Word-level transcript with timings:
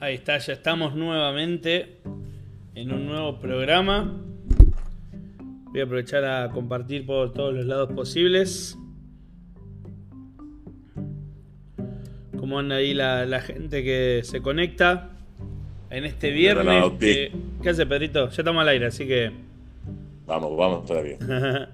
Ahí 0.00 0.14
está, 0.14 0.38
ya 0.38 0.54
estamos 0.54 0.94
nuevamente 0.94 1.98
en 2.74 2.92
un 2.92 3.06
nuevo 3.06 3.38
programa. 3.38 4.18
Voy 5.66 5.80
a 5.80 5.84
aprovechar 5.84 6.24
a 6.24 6.50
compartir 6.50 7.04
por 7.06 7.32
todos 7.32 7.54
los 7.54 7.66
lados 7.66 7.92
posibles. 7.92 8.76
¿Cómo 12.38 12.58
anda 12.58 12.76
ahí 12.76 12.94
la, 12.94 13.26
la 13.26 13.40
gente 13.40 13.84
que 13.84 14.22
se 14.24 14.40
conecta 14.40 15.10
en 15.90 16.04
este 16.04 16.30
viernes? 16.30 16.64
Que- 16.98 17.32
¿Qué 17.62 17.68
hace 17.68 17.84
Pedrito? 17.84 18.30
Ya 18.30 18.36
estamos 18.42 18.62
al 18.62 18.68
aire, 18.68 18.86
así 18.86 19.06
que... 19.06 19.30
Vamos, 20.26 20.56
vamos 20.56 20.86
todavía. 20.86 21.18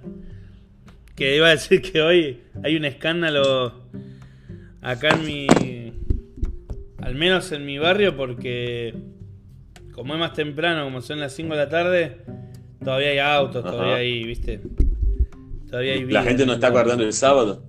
que 1.15 1.37
iba 1.37 1.47
a 1.47 1.51
decir 1.51 1.81
que 1.81 2.03
hoy 2.03 2.41
hay 2.65 2.77
un 2.77 2.85
escándalo 2.85 3.73
acá 4.83 5.11
en 5.11 5.25
mi. 5.27 5.47
Menos 7.17 7.51
en 7.53 7.65
mi 7.65 7.79
barrio, 7.79 8.15
porque 8.15 8.95
como 9.93 10.13
es 10.13 10.21
más 10.21 10.35
temprano, 10.35 10.85
como 10.85 11.01
son 11.01 11.19
las 11.19 11.33
5 11.33 11.55
de 11.55 11.57
la 11.57 11.69
tarde, 11.71 12.19
todavía 12.85 13.09
hay 13.09 13.19
autos, 13.19 13.65
Ajá. 13.65 13.73
todavía 13.73 13.97
hay, 13.97 14.25
¿viste? 14.25 14.61
Todavía 15.67 15.95
hay 15.95 16.05
La 16.05 16.23
gente 16.23 16.45
no 16.45 16.53
está 16.53 16.69
guardando 16.69 17.05
el 17.05 17.15
sábado. 17.15 17.65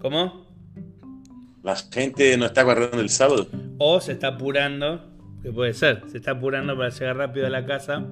¿Cómo? 0.00 0.48
La 1.62 1.76
gente 1.76 2.36
no 2.36 2.46
está 2.46 2.64
guardando 2.64 3.00
el 3.00 3.08
sábado. 3.08 3.46
O 3.78 4.00
se 4.00 4.12
está 4.12 4.28
apurando, 4.28 5.08
que 5.42 5.52
puede 5.52 5.74
ser, 5.74 6.02
se 6.08 6.16
está 6.16 6.32
apurando 6.32 6.76
para 6.76 6.88
llegar 6.88 7.16
rápido 7.16 7.46
a 7.46 7.50
la 7.50 7.64
casa 7.64 8.04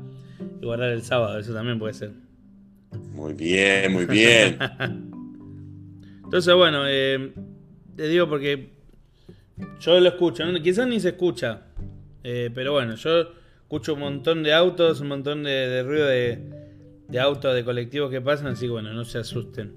y 0.61 0.65
guardar 0.65 0.91
el 0.91 1.03
sábado, 1.03 1.37
eso 1.41 1.53
también 1.53 1.81
puede 1.81 1.95
ser. 1.95 2.13
Muy 3.13 3.35
bien, 3.35 3.93
muy 3.93 4.07
bien. 4.07 4.57
Entonces, 6.25 6.55
bueno, 6.55 6.85
eh, 6.87 7.33
te 7.97 8.07
digo 8.07 8.29
porque 8.29 8.76
yo 9.81 10.01
lo 10.01 10.09
escucho, 10.09 10.45
¿no? 10.45 10.63
quizás 10.63 10.87
ni 10.87 11.01
se 11.01 11.09
escucha, 11.11 11.63
eh, 12.25 12.51
pero 12.55 12.73
bueno, 12.73 12.95
yo 12.97 13.29
escucho 13.63 13.95
un 13.95 14.01
montón 14.01 14.43
de 14.43 14.53
autos, 14.53 15.01
un 15.01 15.09
montón 15.09 15.43
de, 15.45 15.51
de 15.51 15.83
ruido 15.83 16.07
de, 16.07 16.39
de 17.09 17.19
autos, 17.21 17.55
de 17.55 17.65
colectivos 17.65 18.11
que 18.11 18.21
pasan, 18.21 18.49
así 18.49 18.67
que 18.67 18.71
bueno, 18.73 18.93
no 18.93 19.05
se 19.05 19.19
asusten. 19.19 19.75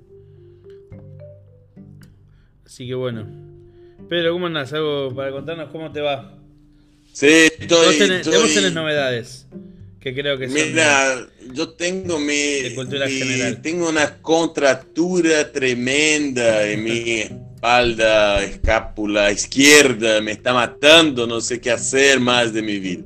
Así 2.66 2.88
que 2.88 2.94
bueno. 2.96 3.26
Pedro, 4.08 4.34
¿cómo 4.34 4.48
andás? 4.48 4.74
¿Algo 4.74 5.14
para 5.16 5.32
contarnos 5.32 5.70
cómo 5.70 5.92
te 5.92 6.02
va? 6.02 6.38
Sí, 7.12 7.28
estoy. 7.28 7.86
Vos 7.86 7.98
tenés, 7.98 8.22
estoy- 8.28 8.42
vos 8.42 8.54
tenés 8.54 8.74
novedades, 8.74 9.48
que 10.00 10.14
creo 10.14 10.38
que 10.38 10.48
son... 10.50 10.56
Mira, 10.56 11.28
yo 11.54 11.70
tengo 11.70 12.18
mi, 12.20 12.62
De 12.62 12.74
cultura 12.76 13.06
mi- 13.06 13.12
general. 13.12 13.62
tengo 13.62 13.90
una 13.90 14.18
contractura 14.22 15.52
tremenda 15.52 16.66
en 16.66 16.84
mi 16.84 17.24
espalda, 17.60 18.42
escápula 18.42 19.32
izquierda, 19.32 20.22
me 20.22 20.32
está 20.32 20.54
matando, 20.54 21.28
no 21.28 21.42
sé 21.42 21.60
qué 21.60 21.72
hacer 21.72 22.22
más 22.22 22.54
de 22.54 22.62
mi 22.62 22.80
vida. 22.80 23.04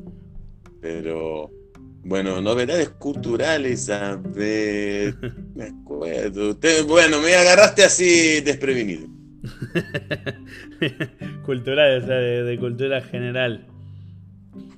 Pero 0.79 1.49
bueno, 2.03 2.39
novedades 2.39 2.89
culturales, 2.89 3.89
a 3.89 4.15
ver, 4.15 5.15
me 5.55 5.65
acuerdo. 5.65 6.55
Bueno, 6.87 7.19
me 7.19 7.33
agarraste 7.33 7.83
así 7.83 8.41
desprevenido. 8.41 9.07
Cultural, 11.45 12.03
o 12.03 12.05
sea, 12.05 12.15
de, 12.15 12.43
de 12.43 12.59
cultura 12.59 13.01
general. 13.01 13.65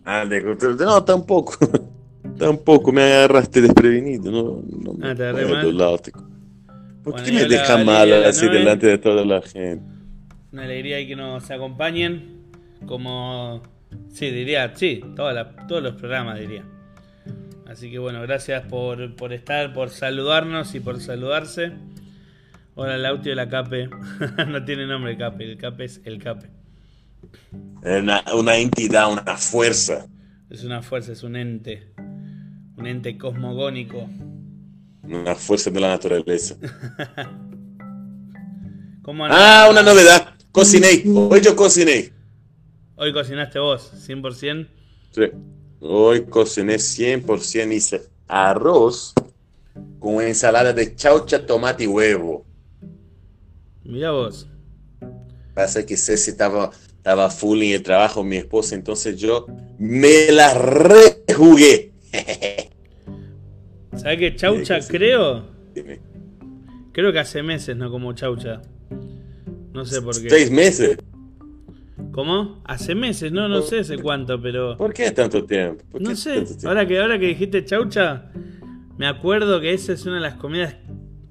Ah, 0.05 0.25
de 0.25 0.41
cultura, 0.41 0.85
no, 0.85 1.03
tampoco. 1.03 1.57
Tampoco 2.39 2.91
me 2.91 3.03
agarraste 3.03 3.61
desprevenido, 3.61 4.31
no, 4.31 4.61
no 4.83 4.93
me 4.93 5.09
Ah, 5.09 5.15
te 5.15 5.23
agarré 5.23 5.45
acuerdo. 5.45 5.69
¿Por 7.05 7.23
qué 7.23 7.31
me 7.31 7.45
deja 7.45 7.77
mal 7.77 8.11
así 8.25 8.45
nueve. 8.45 8.59
delante 8.59 8.87
de 8.87 8.97
toda 8.97 9.23
la 9.23 9.41
gente? 9.41 9.81
Una 10.51 10.63
alegría 10.63 10.99
y 10.99 11.07
que 11.07 11.15
nos 11.15 11.49
acompañen. 11.51 12.41
Como. 12.85 13.61
Sí, 14.09 14.29
diría, 14.31 14.73
sí, 14.75 15.01
la- 15.17 15.55
todos 15.67 15.81
los 15.81 15.95
programas 15.95 16.39
diría. 16.39 16.63
Así 17.67 17.89
que 17.89 17.99
bueno, 17.99 18.21
gracias 18.21 18.63
por, 18.67 19.15
por 19.15 19.33
estar, 19.33 19.73
por 19.73 19.89
saludarnos 19.89 20.75
y 20.75 20.79
por 20.79 20.99
saludarse. 20.99 21.71
Hola, 22.75 22.95
el 22.95 23.05
audio 23.05 23.31
de 23.31 23.35
la 23.35 23.47
Cape. 23.47 23.87
no 24.47 24.65
tiene 24.65 24.85
nombre 24.85 25.11
el 25.13 25.17
Cape, 25.17 25.51
el 25.51 25.57
Cape 25.57 25.85
es 25.85 26.01
el 26.05 26.21
Cape. 26.21 26.49
Una, 27.83 28.23
una 28.37 28.57
entidad, 28.57 29.11
una 29.11 29.37
fuerza, 29.37 30.07
Es 30.49 30.63
una 30.63 30.81
fuerza, 30.81 31.11
es 31.13 31.23
un 31.23 31.35
ente. 31.35 31.87
Un 32.77 32.87
ente 32.87 33.17
cosmogónico. 33.17 34.09
Una 35.07 35.35
fuerza 35.35 35.69
de 35.69 35.79
la 35.79 35.89
naturaleza. 35.89 36.55
¿Cómo 39.01 39.25
Ah, 39.25 39.67
una 39.69 39.83
novedad. 39.83 40.33
Cociné. 40.51 41.03
Hoy 41.07 41.41
yo 41.41 41.55
cociné. 41.55 42.11
Hoy 42.95 43.13
cocinaste 43.13 43.59
vos, 43.59 43.91
100%. 44.07 44.67
Sí. 45.11 45.21
Hoy 45.79 46.25
cociné 46.25 46.75
100%. 46.75 47.73
Hice 47.73 48.01
arroz 48.27 49.13
con 49.99 50.21
ensalada 50.21 50.73
de 50.73 50.95
chaucha, 50.95 51.45
tomate 51.45 51.83
y 51.83 51.87
huevo. 51.87 52.45
Mirá 53.83 54.11
vos. 54.11 54.47
Pasa 55.53 55.85
que 55.85 55.97
Ceci 55.97 56.31
estaba, 56.31 56.71
estaba 56.97 57.29
full 57.29 57.61
en 57.61 57.73
el 57.73 57.83
trabajo, 57.83 58.23
mi 58.23 58.37
esposa, 58.37 58.75
entonces 58.75 59.19
yo 59.19 59.45
me 59.77 60.31
la 60.31 60.53
rejugué. 60.53 61.91
¿Sabés 64.05 64.19
que 64.19 64.35
chaucha 64.35 64.79
que 64.81 64.87
creo? 64.87 65.47
Creo 66.91 67.11
que 67.11 67.17
hace 67.17 67.41
meses 67.41 67.75
no 67.75 67.89
como 67.89 68.13
chaucha. 68.13 68.61
No 69.73 69.83
sé 69.83 69.99
por 69.99 70.13
qué. 70.21 70.29
Seis 70.29 70.51
meses. 70.51 70.99
¿Cómo? 72.11 72.61
Hace 72.65 72.93
meses, 72.93 73.31
no, 73.31 73.49
no 73.49 73.63
sé 73.63 73.79
hace 73.79 73.97
cuánto, 73.97 74.39
pero. 74.39 74.77
¿Por 74.77 74.93
qué 74.93 75.09
tanto 75.09 75.43
tiempo? 75.43 75.83
¿Por 75.91 76.03
No 76.03 76.15
sé. 76.15 76.43
tiempo? 76.43 76.67
Ahora 76.67 76.87
que, 76.87 76.99
ahora 76.99 77.17
que 77.17 77.25
dijiste 77.25 77.65
chaucha, 77.65 78.29
me 78.95 79.07
acuerdo 79.07 79.59
que 79.59 79.73
esa 79.73 79.93
es 79.93 80.05
una 80.05 80.17
de 80.17 80.21
las 80.21 80.35
comidas, 80.35 80.75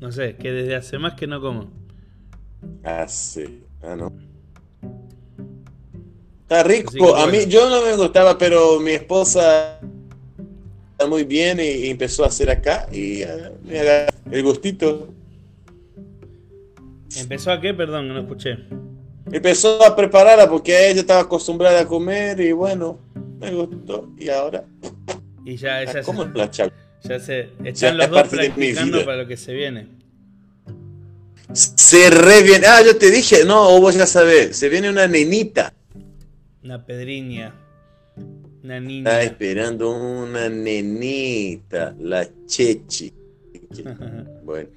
no 0.00 0.10
sé, 0.10 0.34
que 0.34 0.50
desde 0.50 0.74
hace 0.74 0.98
más 0.98 1.14
que 1.14 1.28
no 1.28 1.40
como. 1.40 1.70
Ah, 2.82 3.06
sí. 3.06 3.62
Ah, 3.84 3.94
no. 3.94 4.12
Está 6.42 6.64
rico. 6.64 7.14
A 7.14 7.28
mí, 7.28 7.46
yo 7.46 7.70
no 7.70 7.82
me 7.82 7.96
gustaba, 7.96 8.36
pero 8.36 8.80
mi 8.80 8.90
esposa 8.90 9.78
está 10.94 11.08
muy 11.08 11.24
bien 11.24 11.58
y, 11.60 11.90
empezó 11.90 12.24
a 12.24 12.28
hacer 12.28 12.50
acá 12.50 12.86
y 12.92 13.24
ah, 13.24 13.50
me 13.64 13.80
agarró 13.80 14.12
el 14.30 14.42
gustito. 14.44 15.08
¿Empezó 17.16 17.50
a 17.50 17.60
qué? 17.60 17.74
Perdón, 17.74 18.08
no 18.08 18.20
escuché. 18.20 18.58
Empezó 19.30 19.84
a 19.84 19.96
prepararla 19.96 20.48
porque 20.48 20.90
ella 20.90 21.00
estaba 21.00 21.20
acostumbrada 21.20 21.80
a 21.80 21.86
comer 21.86 22.40
y 22.40 22.52
bueno, 22.52 23.00
me 23.40 23.50
gustó. 23.50 24.12
Y 24.16 24.28
ahora, 24.28 24.64
Y 25.44 25.56
ya, 25.56 25.84
ya, 25.84 26.02
¿cómo 26.02 26.24
se, 26.24 26.38
la 26.38 26.50
chau? 26.50 26.70
ya 27.02 27.18
se. 27.18 27.50
Ya 27.60 27.70
Están 27.70 28.00
es 28.00 28.10
los 28.10 28.10
dos 28.10 28.28
practicando 28.28 29.04
para 29.04 29.16
lo 29.18 29.26
que 29.26 29.36
se 29.36 29.52
viene. 29.52 29.88
Se 31.52 32.10
re 32.10 32.42
bien. 32.42 32.62
Ah, 32.66 32.82
yo 32.84 32.96
te 32.96 33.10
dije, 33.10 33.44
no, 33.44 33.80
vos 33.80 33.96
ya 33.96 34.06
sabés, 34.06 34.56
se 34.56 34.68
viene 34.68 34.90
una 34.90 35.08
nenita. 35.08 35.74
Una 36.62 36.84
pedriña. 36.84 37.54
Una 38.64 38.78
Está 38.78 39.22
esperando 39.22 39.90
una 39.90 40.48
nenita, 40.48 41.94
la 42.00 42.26
Chechi. 42.46 43.12
Bueno, 44.42 44.70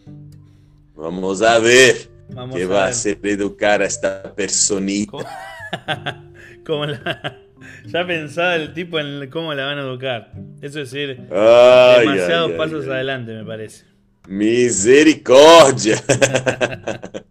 vamos 0.96 1.42
a 1.42 1.58
ver 1.60 2.10
Vamos 2.30 2.56
qué 2.58 2.64
a 2.64 2.68
va 2.68 2.86
a 2.86 2.88
hacer 2.90 3.20
educar 3.24 3.82
a 3.82 3.86
esta 3.86 4.36
personita. 4.36 5.12
¿Cómo, 5.12 5.24
cómo 6.66 6.86
la- 6.86 7.38
ya 7.86 8.06
pensaba 8.06 8.56
el 8.56 8.74
tipo 8.74 9.00
en 9.00 9.30
cómo 9.30 9.54
la 9.54 9.66
van 9.68 9.78
a 9.78 9.82
educar. 9.82 10.32
Eso 10.62 10.82
es 10.82 10.92
decir, 10.92 11.22
Ay, 11.32 12.00
demasiados 12.02 12.52
ay, 12.52 12.58
pasos 12.58 12.86
ay. 12.86 12.92
adelante, 12.92 13.34
me 13.34 13.46
parece. 13.46 13.86
Misericordia. 14.28 15.96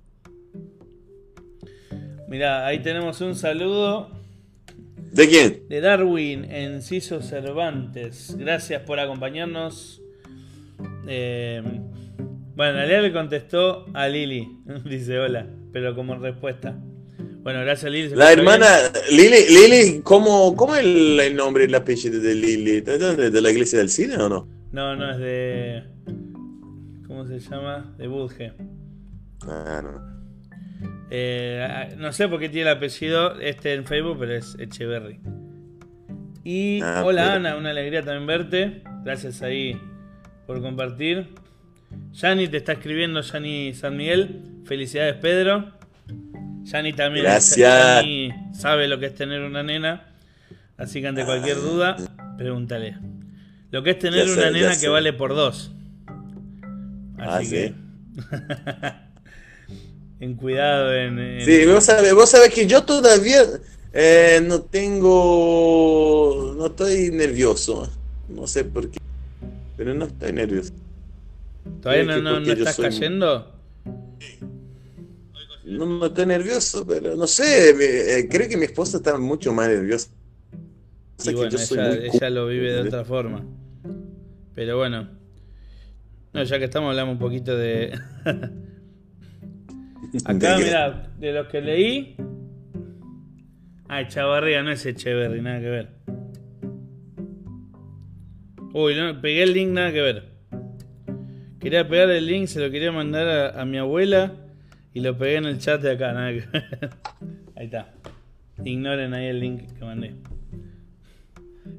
Mirá, 2.29 2.67
ahí 2.67 2.81
tenemos 2.83 3.21
un 3.21 3.35
saludo 3.35 4.11
¿De 5.13 5.29
quién? 5.29 5.63
de 5.69 5.81
Darwin 5.81 6.45
Enciso 6.45 7.23
Cervantes. 7.23 8.37
Gracias 8.39 8.83
por 8.83 9.01
acompañarnos. 9.01 10.03
Eh, 11.09 11.63
bueno, 12.55 12.73
en 12.73 12.77
realidad 12.77 13.03
le 13.03 13.13
contestó 13.13 13.87
a 13.95 14.09
Lili. 14.09 14.49
Dice 14.85 15.19
hola, 15.19 15.47
pero 15.73 15.95
como 15.95 16.17
respuesta. 16.17 16.79
Bueno, 17.43 17.61
gracias 17.61 17.93
Lili. 17.93 18.09
¿se 18.11 18.17
La 18.17 18.33
hermana 18.33 18.67
bien? 19.09 19.31
Lili, 19.31 19.47
Lili, 19.49 20.01
¿cómo, 20.03 20.57
cómo 20.57 20.75
es 20.75 20.85
el, 20.85 21.37
nombre 21.37 21.65
y 21.65 21.67
el 21.69 21.75
apellido 21.75 22.21
de 22.21 22.35
Lili? 22.35 22.81
¿De 22.81 23.41
la 23.41 23.51
iglesia 23.51 23.79
del 23.79 23.91
cine 23.91 24.17
o 24.17 24.29
no? 24.29 24.49
No, 24.73 24.97
no, 24.97 25.13
es 25.13 25.19
de... 25.19 25.85
¿Cómo 27.07 27.25
se 27.27 27.39
llama? 27.39 27.95
De 27.99 28.09
Budge. 28.09 28.53
Ah, 29.43 29.81
no. 29.83 30.16
Eh, 31.11 31.95
no 31.99 32.13
sé 32.13 32.29
por 32.29 32.41
qué 32.41 32.49
tiene 32.49 32.71
el 32.71 32.77
apellido 32.77 33.39
este 33.41 33.75
en 33.75 33.85
Facebook, 33.87 34.17
pero 34.19 34.35
es 34.35 34.57
Echeverry. 34.59 35.21
Y 36.45 36.81
Ah, 36.83 37.03
hola 37.05 37.23
pero- 37.25 37.35
Ana, 37.37 37.57
una 37.57 37.71
alegría 37.71 38.03
también 38.03 38.27
verte. 38.27 38.83
Gracias 39.05 39.43
ahí 39.43 39.81
por 40.47 40.61
compartir. 40.61 41.29
Yani 42.13 42.49
te 42.49 42.57
está 42.57 42.73
escribiendo, 42.73 43.21
Yani 43.21 43.73
San 43.75 43.97
Miguel. 43.97 44.43
Felicidades 44.65 45.15
Pedro. 45.17 45.73
Yani 46.65 46.93
también 46.93 47.25
Gracias. 47.25 47.57
Yani 47.59 48.33
sabe 48.53 48.89
lo 48.89 48.99
que 48.99 49.07
es 49.07 49.15
tener 49.15 49.43
una 49.43 49.63
nena. 49.63 50.05
Así 50.77 51.01
que 51.01 51.07
ante 51.09 51.25
cualquier 51.25 51.57
duda, 51.57 51.97
pregúntale. 52.37 52.97
Lo 53.71 53.83
que 53.83 53.91
es 53.91 53.99
tener 53.99 54.27
sé, 54.27 54.33
una 54.35 54.51
nena 54.51 54.77
que 54.79 54.89
vale 54.89 55.13
por 55.13 55.35
dos. 55.35 55.73
Ah, 57.19 57.37
Así 57.39 57.47
¿sí? 57.47 57.75
en 60.21 60.35
cuidado, 60.37 60.95
en. 60.95 61.19
en- 61.19 61.45
Sí, 61.45 61.67
vos 61.67 61.85
sabés, 61.85 62.15
vos 62.15 62.31
sabés 62.31 62.53
que 62.53 62.67
yo 62.67 62.85
todavía 62.85 63.43
eh, 63.93 64.41
no 64.47 64.63
tengo, 64.63 66.55
no 66.57 66.67
estoy 66.67 67.11
nervioso, 67.11 67.89
no 68.29 68.47
sé 68.47 68.65
por 68.65 68.91
qué, 68.91 68.99
pero 69.77 69.95
no 69.95 70.07
estoy 70.07 70.33
nervioso. 70.33 70.73
¿Todavía 71.81 72.05
no, 72.05 72.21
no, 72.21 72.41
no 72.41 72.53
estás 72.53 72.77
soy- 72.77 72.87
cayendo? 72.87 73.53
No, 75.65 75.85
no 75.87 76.07
estoy 76.07 76.27
nervioso, 76.27 76.87
pero 76.87 77.17
no 77.17 77.27
sé, 77.27 77.75
me- 77.75 77.85
eh, 78.19 78.29
creo 78.31 78.49
que 78.49 78.57
mi 78.57 78.65
esposa 78.65 78.99
está 78.99 79.19
mucho 79.19 79.53
más 79.53 79.69
nerviosa. 79.69 80.09
O 81.19 81.23
sea 81.23 81.33
Y 81.33 81.35
que 81.35 81.41
bueno, 81.41 81.51
yo 81.51 81.59
soy 81.59 81.79
ella, 81.79 81.89
muy 81.89 81.97
ella 82.07 82.31
lo 82.31 82.47
vive 82.47 82.73
de 82.73 82.81
otra 82.83 83.05
forma. 83.05 83.45
Pero 84.55 84.77
bueno. 84.79 85.09
No, 86.33 86.43
ya 86.43 86.59
que 86.59 86.65
estamos 86.67 86.91
hablando 86.91 87.13
un 87.13 87.19
poquito 87.19 87.57
de. 87.57 87.99
Acá, 90.25 90.59
mira, 90.59 91.11
de 91.19 91.33
los 91.33 91.47
que 91.49 91.61
leí. 91.61 92.17
Ah, 93.89 94.01
Echavarría, 94.01 94.63
no 94.63 94.71
es 94.73 94.85
Echeverry, 94.85 95.41
nada 95.41 95.61
que 95.61 95.69
ver. 95.71 95.89
Uy, 98.73 98.95
no, 98.95 99.21
pegué 99.21 99.43
el 99.45 99.53
link, 99.53 99.71
nada 99.71 99.93
que 99.93 100.03
ver. 100.03 100.29
Quería 101.61 101.89
pegar 101.89 102.11
el 102.11 102.27
link, 102.27 102.47
se 102.47 102.61
lo 102.61 102.71
quería 102.71 102.93
mandar 102.93 103.27
a, 103.29 103.61
a 103.61 103.65
mi 103.65 103.79
abuela 103.79 104.33
y 104.93 105.01
lo 105.01 105.17
pegué 105.17 105.37
en 105.37 105.47
el 105.47 105.59
chat 105.59 105.81
de 105.81 105.93
acá, 105.93 106.13
nada 106.13 106.31
que 106.33 106.45
ver. 106.53 106.91
Ahí 107.57 107.67
está. 107.67 107.93
Ignoren 108.65 109.13
ahí 109.15 109.27
el 109.27 109.41
link 109.41 109.79
que 109.79 109.85
mandé. 109.85 110.15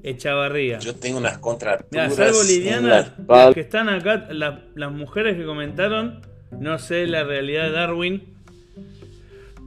Echavarría. 0.03 0.79
Yo 0.79 0.95
tengo 0.95 1.17
unas 1.17 1.33
Mira, 1.33 1.41
contracturas 1.41 2.15
salvo 2.15 2.43
Liliana, 2.43 3.13
las 3.27 3.53
que 3.53 3.61
están 3.61 3.89
acá, 3.89 4.27
la- 4.31 4.63
las 4.75 4.91
mujeres 4.91 5.37
que 5.37 5.43
comentaron, 5.45 6.21
no 6.51 6.77
sé 6.79 7.07
la 7.07 7.23
realidad 7.23 7.65
de 7.65 7.71
Darwin, 7.71 8.23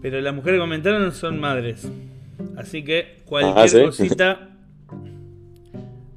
pero 0.02 0.20
las 0.20 0.34
mujeres 0.34 0.56
que 0.58 0.60
comentaron 0.60 1.12
son 1.12 1.38
madres. 1.40 1.88
Así 2.56 2.82
que 2.84 3.18
cualquier 3.26 3.58
Ah, 3.64 3.68
¿sí? 3.68 3.82
cosita, 3.84 4.48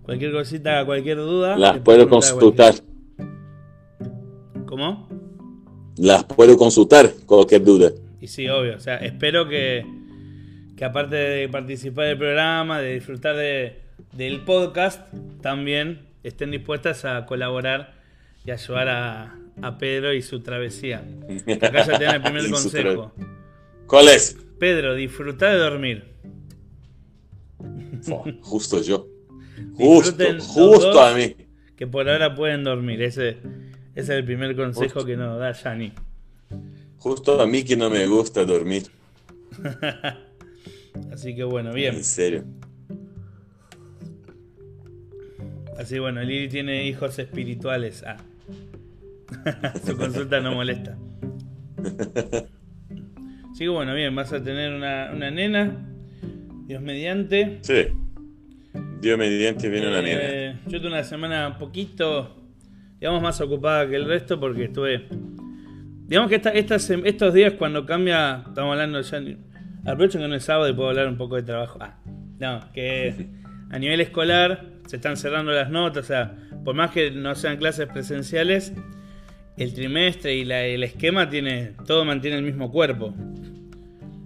cualquier 0.04 0.31
cosita, 0.31 0.86
cualquier 0.86 1.18
duda, 1.18 1.57
Las 1.57 1.80
puedo 1.80 2.07
consultar, 2.10 2.74
cualquier- 3.18 4.65
¿Cómo? 4.65 5.07
las 5.98 6.24
puedo 6.24 6.57
consultar, 6.57 7.12
cualquier 7.25 7.63
duda. 7.63 7.92
Y 8.19 8.27
sí, 8.27 8.48
obvio. 8.50 8.75
O 8.75 8.80
sea, 8.80 8.98
espero 8.98 9.48
que, 9.48 9.86
que 10.77 10.86
aparte 10.86 11.15
de 11.15 11.50
participar 11.50 12.06
del 12.06 12.18
programa, 12.18 12.80
de 12.80 12.94
disfrutar 12.95 13.36
de- 13.36 13.80
del 14.13 14.42
podcast, 14.42 15.01
también 15.42 16.00
estén 16.24 16.51
dispuestas 16.51 17.06
a 17.06 17.25
colaborar 17.25 17.94
y 18.45 18.51
ayudar 18.51 18.88
a, 18.89 19.36
a 19.61 19.77
Pedro 19.77 20.13
y 20.13 20.21
su 20.21 20.41
travesía. 20.41 21.03
Acá 21.61 21.85
ya 21.85 21.97
tienen 21.97 22.15
el 22.15 22.21
primer 22.21 22.50
consejo. 22.50 23.11
¿Cuál 23.88 24.09
es? 24.09 24.38
Pedro, 24.59 24.95
disfruta 24.95 25.51
de 25.51 25.57
dormir. 25.57 26.05
Justo 28.41 28.81
yo. 28.81 29.07
Justo, 29.75 30.11
Disfruten 30.11 30.39
justo 30.39 31.00
a 31.00 31.13
mí. 31.13 31.35
Que 31.75 31.88
por 31.88 32.09
ahora 32.09 32.35
pueden 32.35 32.63
dormir. 32.63 33.01
Ese, 33.01 33.29
ese 33.29 33.39
es 33.95 34.09
el 34.09 34.25
primer 34.25 34.55
consejo 34.55 34.94
Justo. 34.95 35.05
que 35.05 35.15
nos 35.15 35.39
da 35.39 35.51
Yani. 35.51 35.94
Justo 36.97 37.39
a 37.39 37.45
mí 37.45 37.63
que 37.63 37.75
no 37.75 37.89
me 37.89 38.05
gusta 38.07 38.45
dormir. 38.45 38.83
Así 41.11 41.35
que 41.35 41.44
bueno, 41.44 41.73
bien. 41.73 41.95
En 41.95 42.03
serio. 42.03 42.44
Así 45.77 46.00
bueno, 46.00 46.21
Lili 46.21 46.50
tiene 46.50 46.85
hijos 46.88 47.17
espirituales. 47.19 48.03
Ah. 48.05 48.17
Su 49.85 49.97
consulta 49.97 50.39
no 50.39 50.53
molesta. 50.53 50.97
Así 53.51 53.65
que 53.65 53.69
bueno, 53.69 53.94
bien, 53.94 54.15
vas 54.15 54.33
a 54.33 54.44
tener 54.44 54.74
una, 54.74 55.12
una 55.13 55.31
nena. 55.31 55.85
Dios 56.65 56.81
mediante. 56.81 57.59
Sí. 57.62 57.88
Dios 59.01 59.18
mediante 59.18 59.69
viene 59.69 59.88
una 59.88 60.01
nena. 60.01 60.21
Eh, 60.21 60.59
Yo 60.68 60.80
tuve 60.80 60.88
una 60.89 61.03
semana 61.03 61.47
un 61.47 61.57
poquito, 61.57 62.35
digamos, 63.00 63.21
más 63.21 63.39
ocupada 63.41 63.88
que 63.88 63.95
el 63.95 64.06
resto 64.06 64.39
porque 64.39 64.65
estuve. 64.65 65.07
Digamos 66.07 66.29
que 66.29 66.36
esta, 66.36 66.50
esta 66.51 66.75
estos 66.75 67.33
días 67.33 67.53
cuando 67.53 67.86
cambia, 67.86 68.44
estamos 68.47 68.71
hablando 68.71 69.01
ya. 69.01 69.21
Aprovecho 69.86 70.19
que 70.19 70.27
no 70.27 70.36
es 70.36 70.44
sábado 70.44 70.69
y 70.69 70.74
puedo 70.74 70.89
hablar 70.89 71.07
un 71.07 71.18
poco 71.18 71.36
de 71.36 71.44
trabajo. 71.44 71.77
Ah, 71.81 72.00
no, 72.39 72.71
que 72.71 73.27
a 73.69 73.79
nivel 73.79 74.00
escolar 74.01 74.65
se 74.88 74.95
están 74.97 75.18
cerrando 75.18 75.51
las 75.51 75.69
notas, 75.69 76.06
o 76.06 76.07
sea, 76.07 76.36
por 76.63 76.75
más 76.75 76.91
que 76.91 77.12
no 77.12 77.36
sean 77.36 77.57
clases 77.57 77.88
presenciales, 77.88 78.74
el 79.57 79.73
trimestre 79.73 80.35
y 80.35 80.45
la- 80.45 80.63
el 80.65 80.83
esquema 80.83 81.29
tiene, 81.29 81.73
todo 81.85 82.05
mantiene 82.05 82.38
el 82.38 82.44
mismo 82.44 82.71
cuerpo. 82.71 83.13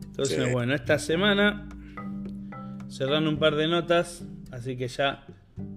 Entonces, 0.08 0.44
Sí. 0.46 0.52
bueno, 0.52 0.74
esta 0.74 0.98
semana 1.00 1.68
cerrando 2.90 3.30
un 3.30 3.38
par 3.38 3.56
de 3.56 3.68
notas, 3.68 4.26
así 4.52 4.76
que 4.78 4.88
ya 4.88 5.26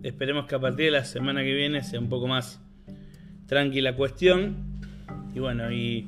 esperemos 0.02 0.46
que 0.46 0.54
a 0.54 0.58
partir 0.60 0.86
de 0.86 0.90
la 0.92 1.04
semana 1.04 1.42
que 1.42 1.52
viene 1.52 1.82
sea 1.82 1.98
un 2.00 2.08
poco 2.08 2.26
más 2.26 2.60
tranquila 3.46 3.94
cuestión. 3.96 4.56
Y 5.34 5.40
bueno, 5.40 5.70
y 5.72 6.06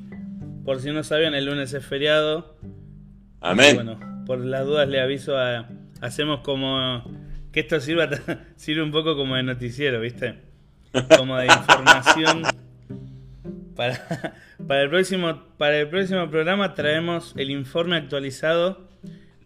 por 0.65 0.79
si 0.79 0.91
no 0.91 1.03
sabían, 1.03 1.35
el 1.35 1.45
lunes 1.45 1.73
es 1.73 1.85
feriado. 1.85 2.55
Amén. 3.41 3.75
Bueno, 3.75 3.99
por 4.25 4.39
las 4.39 4.65
dudas 4.65 4.87
le 4.87 5.01
aviso 5.01 5.37
a. 5.37 5.67
Hacemos 6.01 6.39
como. 6.41 7.03
Que 7.51 7.59
esto 7.61 7.79
sirva, 7.79 8.09
sirve 8.55 8.81
un 8.81 8.91
poco 8.91 9.15
como 9.15 9.35
de 9.35 9.43
noticiero, 9.43 9.99
¿viste? 9.99 10.35
Como 11.17 11.37
de 11.37 11.45
información. 11.47 12.41
Para, 13.75 14.33
para, 14.67 14.81
el 14.83 14.89
próximo, 14.89 15.43
para 15.57 15.79
el 15.79 15.89
próximo 15.89 16.29
programa 16.29 16.73
traemos 16.73 17.33
el 17.37 17.49
informe 17.51 17.97
actualizado 17.97 18.87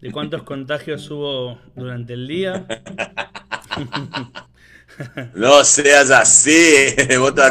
de 0.01 0.11
cuántos 0.11 0.44
contagios 0.51 1.09
hubo 1.09 1.59
durante 1.75 2.13
el 2.13 2.27
día. 2.27 2.65
No 5.35 5.63
seas 5.63 6.09
así. 6.09 6.95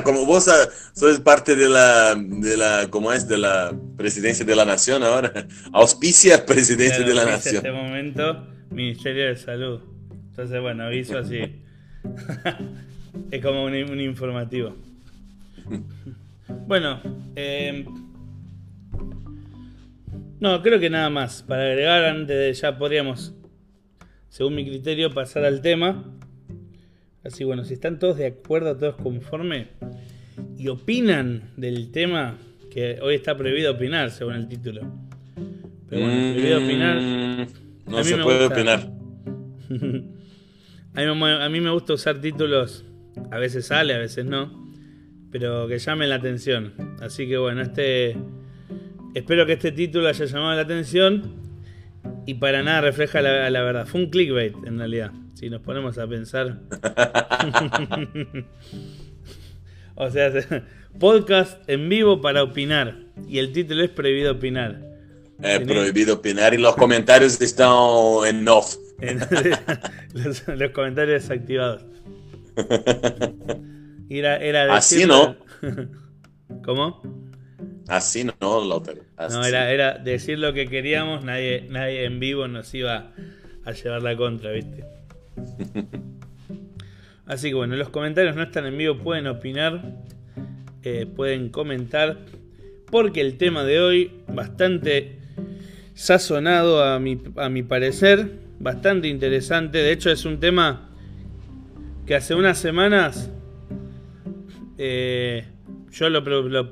Como 0.03 0.27
vos 0.27 0.51
sos 0.95 1.21
parte 1.21 1.55
de 1.55 1.69
la, 1.69 2.17
de 2.17 2.57
la, 2.57 2.89
¿cómo 2.91 3.13
es? 3.13 3.29
De 3.29 3.39
la 3.39 3.73
presidencia 3.97 4.45
de 4.45 4.57
la 4.57 4.65
nación 4.65 5.05
ahora. 5.05 5.33
Auspicia 5.73 6.45
presidencia 6.45 7.05
Claro, 7.05 7.09
de 7.09 7.15
la 7.15 7.25
nación. 7.25 7.57
este 7.57 7.71
momento, 7.71 8.49
Ministerio 8.71 9.27
de 9.29 9.37
Salud. 9.37 9.81
Entonces, 10.31 10.61
bueno, 10.61 10.85
aviso 10.85 11.19
así. 11.19 11.63
es 13.31 13.43
como 13.45 13.65
un, 13.65 13.75
un 13.75 14.01
informativo. 14.01 14.75
Bueno, 16.67 17.01
eh, 17.37 17.85
no, 20.41 20.63
creo 20.63 20.79
que 20.79 20.91
nada 20.91 21.11
más. 21.11 21.43
Para 21.43 21.63
agregar, 21.63 22.05
antes 22.05 22.37
de 22.37 22.53
ya 22.53 22.77
podríamos, 22.79 23.35
según 24.29 24.55
mi 24.55 24.67
criterio, 24.67 25.11
pasar 25.13 25.45
al 25.45 25.61
tema. 25.61 26.05
Así 27.25 27.43
bueno, 27.45 27.65
si 27.65 27.75
están 27.75 27.99
todos 27.99 28.19
de 28.19 28.27
acuerdo, 28.27 28.77
todos 28.77 28.97
conforme 28.97 29.69
y 30.57 30.69
opinan 30.69 31.51
del 31.57 31.91
tema, 31.91 32.37
que 32.71 32.99
hoy 33.03 33.15
está 33.17 33.37
prohibido 33.37 33.73
opinar, 33.73 34.11
según 34.11 34.35
el 34.35 34.49
título. 34.49 34.83
Pero 35.89 36.03
bueno, 36.03 36.33
prohibido 36.33 36.59
opinar. 36.65 36.97
Mm, 37.01 37.47
No 37.91 38.05
se 38.05 38.17
puede 38.19 38.47
gusta. 38.47 38.55
opinar. 38.55 38.91
A 40.95 41.03
mí, 41.03 41.25
a 41.29 41.49
mí 41.51 41.61
me 41.61 41.71
gusta 41.73 41.93
usar 41.93 42.23
títulos, 42.23 42.83
a 43.31 43.39
veces 43.39 43.67
sale, 43.67 43.93
a 43.93 43.99
veces 43.99 44.25
no, 44.25 44.66
pero 45.31 45.67
que 45.69 45.79
llamen 45.79 46.09
la 46.09 46.17
atención. 46.17 46.73
Así 47.01 47.29
que 47.29 47.37
bueno, 47.39 47.63
este 47.63 48.17
espero 49.15 49.47
que 49.47 49.55
este 49.55 49.73
título 49.73 50.09
haya 50.09 50.25
llamado 50.25 50.55
la 50.55 50.63
atención 50.63 51.35
y 52.27 52.35
para 52.35 52.63
nada 52.63 52.81
refleja 52.83 53.21
la, 53.23 53.49
la 53.51 53.63
verdad. 53.63 53.87
Fue 53.87 54.01
un 54.03 54.11
clickbait 54.11 54.55
en 54.67 54.79
realidad, 54.79 55.13
si 55.35 55.49
nos 55.51 55.61
ponemos 55.63 55.99
a 55.99 56.07
pensar. 56.07 56.61
o 59.95 60.11
sea, 60.11 60.31
podcast 60.99 61.69
en 61.69 61.89
vivo 61.89 62.21
para 62.21 62.43
opinar 62.43 62.97
y 63.29 63.39
el 63.39 63.53
título 63.53 63.83
es 63.85 63.91
prohibido 63.91 64.33
opinar. 64.33 64.83
Es 65.43 65.61
Tenés- 65.61 65.67
prohibido 65.67 66.15
opinar 66.15 66.55
y 66.55 66.59
los 66.59 66.77
comentarios 66.77 67.41
están 67.41 67.71
en 68.27 68.47
off. 68.49 68.77
Los, 70.15 70.49
los 70.49 70.71
comentarios 70.71 71.23
desactivados. 71.23 71.85
Era, 74.09 74.37
era 74.37 74.75
Así 74.75 74.97
decirlo- 74.97 75.37
¿Cómo? 76.65 77.03
Así 77.89 78.25
no. 78.25 78.35
Así. 79.17 79.37
No, 79.37 79.45
era, 79.45 79.71
era 79.73 79.99
decir 79.99 80.39
lo 80.39 80.53
que 80.53 80.67
queríamos, 80.67 81.25
nadie, 81.25 81.67
nadie 81.71 82.05
en 82.05 82.19
vivo 82.21 82.49
nos 82.49 82.73
iba 82.75 83.13
a 83.65 83.73
llevar 83.73 84.03
la 84.03 84.17
contra, 84.17 84.51
¿viste? 84.51 84.85
Así 87.27 87.49
que 87.49 87.55
bueno, 87.55 87.75
los 87.77 87.89
comentarios 87.89 88.37
no 88.37 88.43
están 88.45 88.67
en 88.67 88.79
vivo, 88.79 88.99
pueden 88.99 89.27
opinar, 89.27 89.97
eh, 90.85 91.07
pueden 91.07 91.49
comentar, 91.49 92.19
porque 92.91 93.21
el 93.21 93.37
tema 93.37 93.65
de 93.65 93.81
hoy, 93.81 94.13
bastante 94.29 95.19
sazonado 95.95 96.85
a 96.85 97.01
mi, 97.01 97.21
a 97.37 97.49
mi 97.49 97.65
parecer, 97.65 98.31
bastante 98.61 99.09
interesante. 99.09 99.79
De 99.79 99.91
hecho, 99.91 100.11
es 100.11 100.25
un 100.25 100.39
tema 100.39 100.91
que 102.07 102.15
hace 102.15 102.37
unas 102.37 102.59
semanas 102.59 103.31
eh, 104.79 105.45
yo 105.91 106.11
lo, 106.11 106.23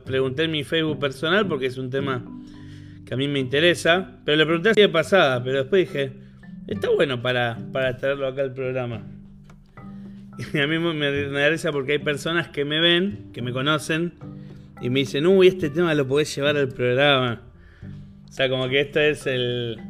pregunté 0.04 0.44
en 0.44 0.50
mi 0.50 0.64
Facebook 0.64 0.98
personal 0.98 1.46
porque 1.46 1.66
es 1.66 1.78
un 1.78 1.90
tema 1.90 2.24
que 3.06 3.14
a 3.14 3.16
mí 3.16 3.28
me 3.28 3.38
interesa. 3.38 4.18
Pero 4.24 4.36
le 4.36 4.46
pregunté 4.46 4.72
de 4.74 4.88
pasada, 4.88 5.42
pero 5.42 5.58
después 5.58 5.88
dije, 5.88 6.12
está 6.66 6.90
bueno 6.90 7.22
para, 7.22 7.58
para 7.72 7.96
traerlo 7.96 8.26
acá 8.26 8.42
al 8.42 8.54
programa. 8.54 9.02
Y 10.52 10.58
a 10.58 10.66
mí 10.66 10.80
me, 10.80 10.92
me 10.92 11.58
porque 11.70 11.92
hay 11.92 11.98
personas 12.00 12.48
que 12.48 12.64
me 12.64 12.80
ven, 12.80 13.30
que 13.32 13.40
me 13.40 13.52
conocen, 13.52 14.14
y 14.80 14.90
me 14.90 14.98
dicen, 14.98 15.28
uy, 15.28 15.46
este 15.46 15.70
tema 15.70 15.94
lo 15.94 16.08
podés 16.08 16.34
llevar 16.34 16.56
al 16.56 16.70
programa. 16.70 17.40
O 18.28 18.32
sea, 18.32 18.48
como 18.48 18.68
que 18.68 18.80
este 18.80 19.10
es 19.10 19.28
el. 19.28 19.80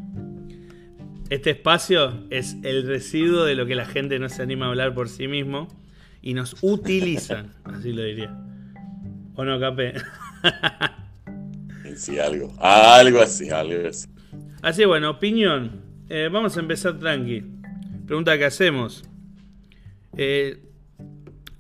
Este 1.31 1.49
espacio 1.51 2.27
es 2.29 2.59
el 2.63 2.87
residuo 2.87 3.45
de 3.45 3.55
lo 3.55 3.65
que 3.65 3.75
la 3.75 3.87
gente 3.87 4.19
no 4.19 4.29
se 4.29 4.43
anima 4.43 4.67
a 4.67 4.69
hablar 4.69 4.95
por 4.95 5.09
sí 5.09 5.27
mismo 5.27 5.69
y 6.25 6.33
nos 6.33 6.57
utilizan, 6.63 7.53
así 7.65 7.93
lo 7.93 8.03
diría. 8.03 8.35
¿O 9.35 9.45
no, 9.45 9.61
Capé? 9.61 9.93
sí, 11.97 12.19
algo. 12.19 12.51
Algo 12.59 13.21
así, 13.21 13.51
algo 13.51 13.87
así. 13.87 14.09
Así, 14.63 14.87
bueno, 14.87 15.11
opinión. 15.11 15.83
Eh, 16.09 16.31
vamos 16.33 16.57
a 16.57 16.61
empezar 16.61 16.99
tranqui. 16.99 17.43
Pregunta 18.07 18.39
que 18.39 18.47
hacemos. 18.47 19.05
Eh, 20.17 20.63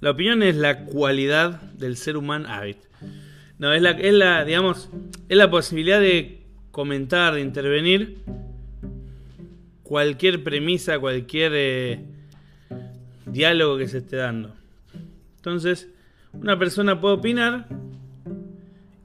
la 0.00 0.12
opinión 0.12 0.42
es 0.42 0.56
la 0.56 0.86
cualidad 0.86 1.60
del 1.72 1.98
ser 1.98 2.16
humano. 2.16 2.46
Ah, 2.48 2.62
no, 3.58 3.70
es 3.74 3.82
la, 3.82 3.90
es 3.90 4.14
la, 4.14 4.46
digamos, 4.46 4.88
es 5.28 5.36
la 5.36 5.50
posibilidad 5.50 6.00
de 6.00 6.40
comentar, 6.70 7.34
de 7.34 7.42
intervenir 7.42 8.22
cualquier 9.82 10.42
premisa, 10.42 10.98
cualquier 10.98 11.52
eh, 11.54 12.13
diálogo 13.34 13.76
que 13.76 13.88
se 13.88 13.98
esté 13.98 14.16
dando. 14.16 14.54
Entonces, 15.36 15.90
una 16.32 16.58
persona 16.58 17.00
puede 17.00 17.16
opinar 17.16 17.66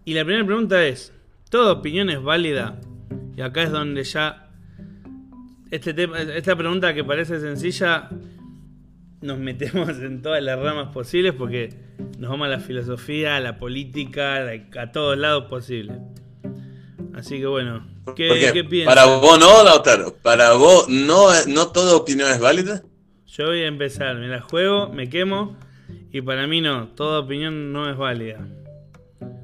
y 0.06 0.14
la 0.14 0.24
primera 0.24 0.46
pregunta 0.46 0.86
es, 0.86 1.12
¿toda 1.50 1.74
opinión 1.74 2.10
es 2.10 2.22
válida? 2.22 2.80
Y 3.36 3.42
acá 3.42 3.64
es 3.64 3.72
donde 3.72 4.04
ya 4.04 4.50
este 5.72 5.94
tema, 5.94 6.22
esta 6.22 6.56
pregunta 6.56 6.94
que 6.94 7.04
parece 7.04 7.40
sencilla 7.40 8.10
nos 9.22 9.38
metemos 9.38 9.90
en 10.00 10.22
todas 10.22 10.42
las 10.42 10.60
ramas 10.60 10.94
posibles 10.94 11.34
porque 11.34 11.74
nos 12.18 12.30
vamos 12.30 12.46
a 12.46 12.50
la 12.50 12.60
filosofía, 12.60 13.36
a 13.36 13.40
la 13.40 13.58
política, 13.58 14.46
a 14.78 14.92
todos 14.92 15.18
lados 15.18 15.46
posibles. 15.50 15.98
Así 17.14 17.40
que 17.40 17.48
bueno, 17.48 17.86
¿qué, 18.16 18.66
piensas? 18.70 18.96
Para 18.96 19.06
vos 19.18 19.40
no, 19.40 19.64
Lautaro, 19.64 20.16
para 20.22 20.54
vos 20.54 20.88
no, 20.88 21.28
no 21.48 21.68
toda 21.68 21.96
opinión 21.96 22.30
es 22.30 22.40
válida. 22.40 22.84
Yo 23.32 23.46
voy 23.46 23.62
a 23.62 23.68
empezar, 23.68 24.16
me 24.16 24.28
la 24.28 24.42
juego, 24.42 24.90
me 24.90 25.10
quemo 25.10 25.56
y 26.12 26.22
para 26.22 26.48
mí 26.48 26.62
no, 26.62 26.88
toda 26.90 27.20
opinión 27.20 27.72
no 27.72 27.90
es 27.90 27.98
válida. 27.98 28.40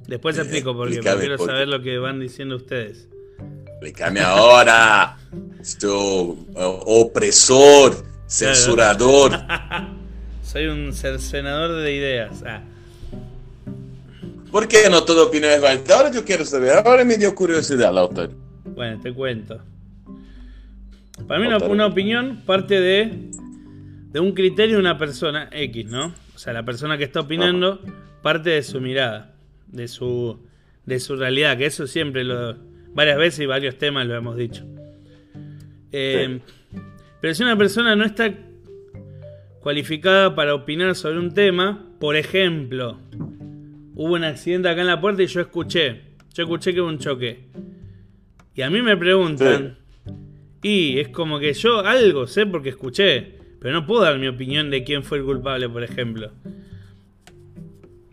Después 0.07 0.35
te 0.35 0.41
explico 0.41 0.75
porque 0.75 0.99
quiero 0.99 1.37
saber 1.37 1.67
lo 1.67 1.81
que 1.81 1.97
van 1.97 2.19
diciendo 2.19 2.55
ustedes. 2.55 3.07
Explícame 3.67 4.21
ahora, 4.21 5.17
esto 5.59 6.37
opresor. 6.55 8.05
Censurador. 8.27 9.31
Soy 10.43 10.65
un 10.65 10.93
cercenador 10.93 11.81
de 11.81 11.93
ideas. 11.93 12.43
Ah. 12.45 12.61
¿Por 14.51 14.67
qué 14.67 14.89
no 14.89 15.03
todo 15.03 15.27
opinión 15.27 15.51
es 15.51 15.61
válida? 15.61 15.95
Ahora 15.95 16.11
yo 16.11 16.23
quiero 16.25 16.43
saber. 16.45 16.81
Ahora 16.85 17.03
me 17.03 17.17
dio 17.17 17.35
curiosidad, 17.35 17.93
Lautaro. 17.93 18.33
Bueno, 18.63 18.99
te 19.01 19.13
cuento. 19.13 19.61
Para 21.27 21.39
mí 21.39 21.47
una, 21.47 21.85
opinión 21.85 22.41
parte 22.45 22.79
de, 22.79 23.29
de 24.15 24.21
un 24.21 24.31
criterio 24.31 24.75
de 24.75 24.79
una 24.79 24.97
persona 24.97 25.49
X, 25.51 25.87
¿no? 25.87 26.13
O 26.33 26.37
sea, 26.37 26.53
la 26.53 26.63
persona 26.63 26.97
que 26.97 27.03
está 27.03 27.19
opinando 27.19 27.81
parte 28.21 28.49
de 28.51 28.63
su 28.63 28.79
mirada, 28.79 29.35
de 29.67 29.89
su, 29.89 30.39
de 30.85 31.01
su 31.01 31.17
realidad, 31.17 31.57
que 31.57 31.65
eso 31.65 31.85
siempre 31.85 32.23
lo... 32.23 32.55
Varias 32.93 33.17
veces 33.17 33.41
y 33.41 33.45
varios 33.45 33.77
temas 33.77 34.07
lo 34.07 34.15
hemos 34.15 34.37
dicho. 34.37 34.63
Eh, 35.91 36.39
pero 37.19 37.33
si 37.33 37.43
una 37.43 37.57
persona 37.57 37.97
no 37.97 38.05
está 38.05 38.33
cualificada 39.59 40.33
para 40.33 40.55
opinar 40.55 40.95
sobre 40.95 41.19
un 41.19 41.33
tema, 41.33 41.85
por 41.99 42.15
ejemplo, 42.15 42.97
hubo 43.95 44.13
un 44.13 44.23
accidente 44.23 44.69
acá 44.69 44.79
en 44.79 44.87
la 44.87 45.01
puerta 45.01 45.23
y 45.23 45.27
yo 45.27 45.41
escuché, 45.41 46.03
yo 46.33 46.43
escuché 46.43 46.73
que 46.73 46.79
hubo 46.79 46.87
un 46.87 46.99
choque. 46.99 47.49
Y 48.55 48.61
a 48.61 48.69
mí 48.69 48.81
me 48.81 48.95
preguntan, 48.95 49.77
y 50.63 50.99
es 50.99 51.09
como 51.09 51.37
que 51.37 51.51
yo 51.51 51.79
algo 51.79 52.27
sé 52.27 52.45
porque 52.45 52.69
escuché, 52.69 53.43
pero 53.65 53.81
no 53.81 53.87
puedo 53.87 54.03
dar 54.03 54.19
mi 54.19 54.27
opinión 54.27 54.69
de 54.69 54.83
quién 54.83 55.03
fue 55.03 55.17
el 55.17 55.25
culpable, 55.25 55.67
por 55.67 55.83
ejemplo. 55.83 56.29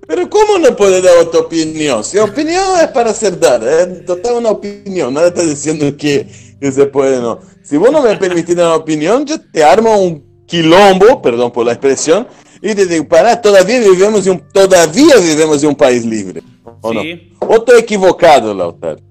Pero 0.08 0.30
¿cómo 0.30 0.58
no 0.58 0.74
puede 0.74 1.02
dar 1.02 1.18
otra 1.18 1.40
opinión? 1.40 2.02
Si 2.02 2.16
opinión 2.16 2.64
es 2.80 2.88
para 2.88 3.12
ser 3.12 3.38
dar, 3.38 3.60
¿eh? 3.62 4.02
Total 4.06 4.36
una 4.36 4.48
opinión, 4.48 5.12
nada 5.12 5.26
está 5.26 5.42
diciendo 5.42 5.94
que, 5.94 6.26
que 6.58 6.72
se 6.72 6.86
puede 6.86 7.20
no. 7.20 7.38
Si 7.62 7.76
vos 7.76 7.92
no 7.92 8.00
me 8.00 8.16
permitís 8.16 8.54
una 8.54 8.74
opinión, 8.74 9.26
yo 9.26 9.38
te 9.38 9.62
armo 9.62 10.00
un 10.00 10.24
quilombo, 10.46 11.20
perdón 11.20 11.52
por 11.52 11.66
la 11.66 11.72
expresión, 11.72 12.26
y 12.62 12.74
te 12.74 12.86
digo, 12.86 13.06
para, 13.06 13.38
todavía 13.38 13.78
vivimos 13.78 14.26
en 14.26 14.32
un, 14.32 14.48
todavía 14.54 15.16
vivimos 15.18 15.62
en 15.62 15.68
un 15.68 15.76
país 15.76 16.06
libre. 16.06 16.42
¿O 16.80 16.92
sí. 16.92 17.28
no? 17.38 17.46
¿O 17.46 17.56
estoy 17.56 17.80
equivocado, 17.80 18.54
Lautaro? 18.54 19.02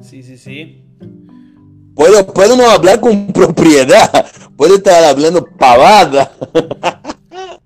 Sí, 0.00 0.22
sí, 0.22 0.38
sí. 0.38 0.82
Puedo, 1.94 2.26
puedo 2.32 2.56
no 2.56 2.70
hablar 2.70 3.00
con 3.00 3.32
propiedad, 3.32 4.26
puedo 4.56 4.76
estar 4.76 5.04
hablando 5.04 5.44
pavada. 5.58 6.32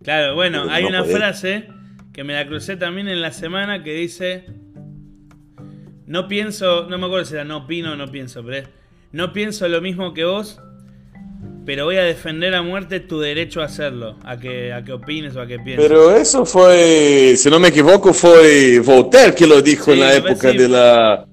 Claro, 0.03 0.35
bueno, 0.35 0.67
hay 0.71 0.85
una 0.85 1.05
frase 1.05 1.67
que 2.13 2.25
me 2.25 2.35
la 2.35 2.47
crucé 2.47 2.77
también 2.77 3.09
en 3.09 3.21
la 3.23 3.33
semana 3.33 3.83
que 3.83 3.95
dice, 3.95 4.45
no 6.07 6.29
pienso, 6.29 6.87
no 6.89 6.99
me 6.99 7.07
acuerdo 7.07 7.25
si 7.25 7.35
era 7.35 7.45
no 7.45 7.59
opino 7.59 7.93
o 7.93 7.97
no 7.97 8.11
pienso, 8.11 8.45
pero 8.45 8.69
no 9.13 9.33
pienso 9.33 9.67
lo 9.69 9.81
mismo 9.81 10.13
que 10.13 10.25
vos, 10.25 10.61
pero 11.65 11.87
voy 11.87 11.97
a 11.97 12.05
defender 12.05 12.55
a 12.55 12.63
muerte 12.63 13.01
tu 13.01 13.19
derecho 13.19 13.63
a 13.63 13.65
hacerlo, 13.65 14.19
a 14.23 14.39
que, 14.39 14.73
a 14.73 14.85
que 14.85 14.93
opines 14.93 15.35
o 15.37 15.41
a 15.41 15.47
que 15.47 15.59
pienses. 15.59 15.89
Pero 15.89 16.15
eso 16.15 16.45
fue, 16.45 17.35
si 17.37 17.49
no 17.49 17.59
me 17.59 17.69
equivoco, 17.69 18.13
fue 18.13 18.79
Voltaire 18.81 19.35
que 19.35 19.47
lo 19.47 19.63
dijo 19.63 19.93
en 19.93 20.01
la 20.01 20.15
época 20.15 20.53
de 20.53 20.69
la 20.69 21.27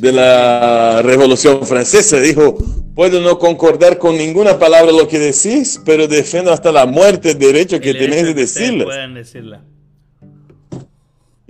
de 0.00 0.12
la 0.12 1.02
Revolución 1.02 1.66
Francesa. 1.66 2.18
Dijo, 2.20 2.56
puedo 2.94 3.20
no 3.20 3.38
concordar 3.38 3.98
con 3.98 4.16
ninguna 4.16 4.58
palabra 4.58 4.92
lo 4.92 5.06
que 5.06 5.18
decís, 5.18 5.80
pero 5.84 6.08
defiendo 6.08 6.52
hasta 6.52 6.72
la 6.72 6.86
muerte 6.86 7.32
el 7.32 7.38
derecho 7.38 7.80
que 7.80 7.94
tenés 7.94 8.24
de 8.24 8.34
decirla. 8.34 9.62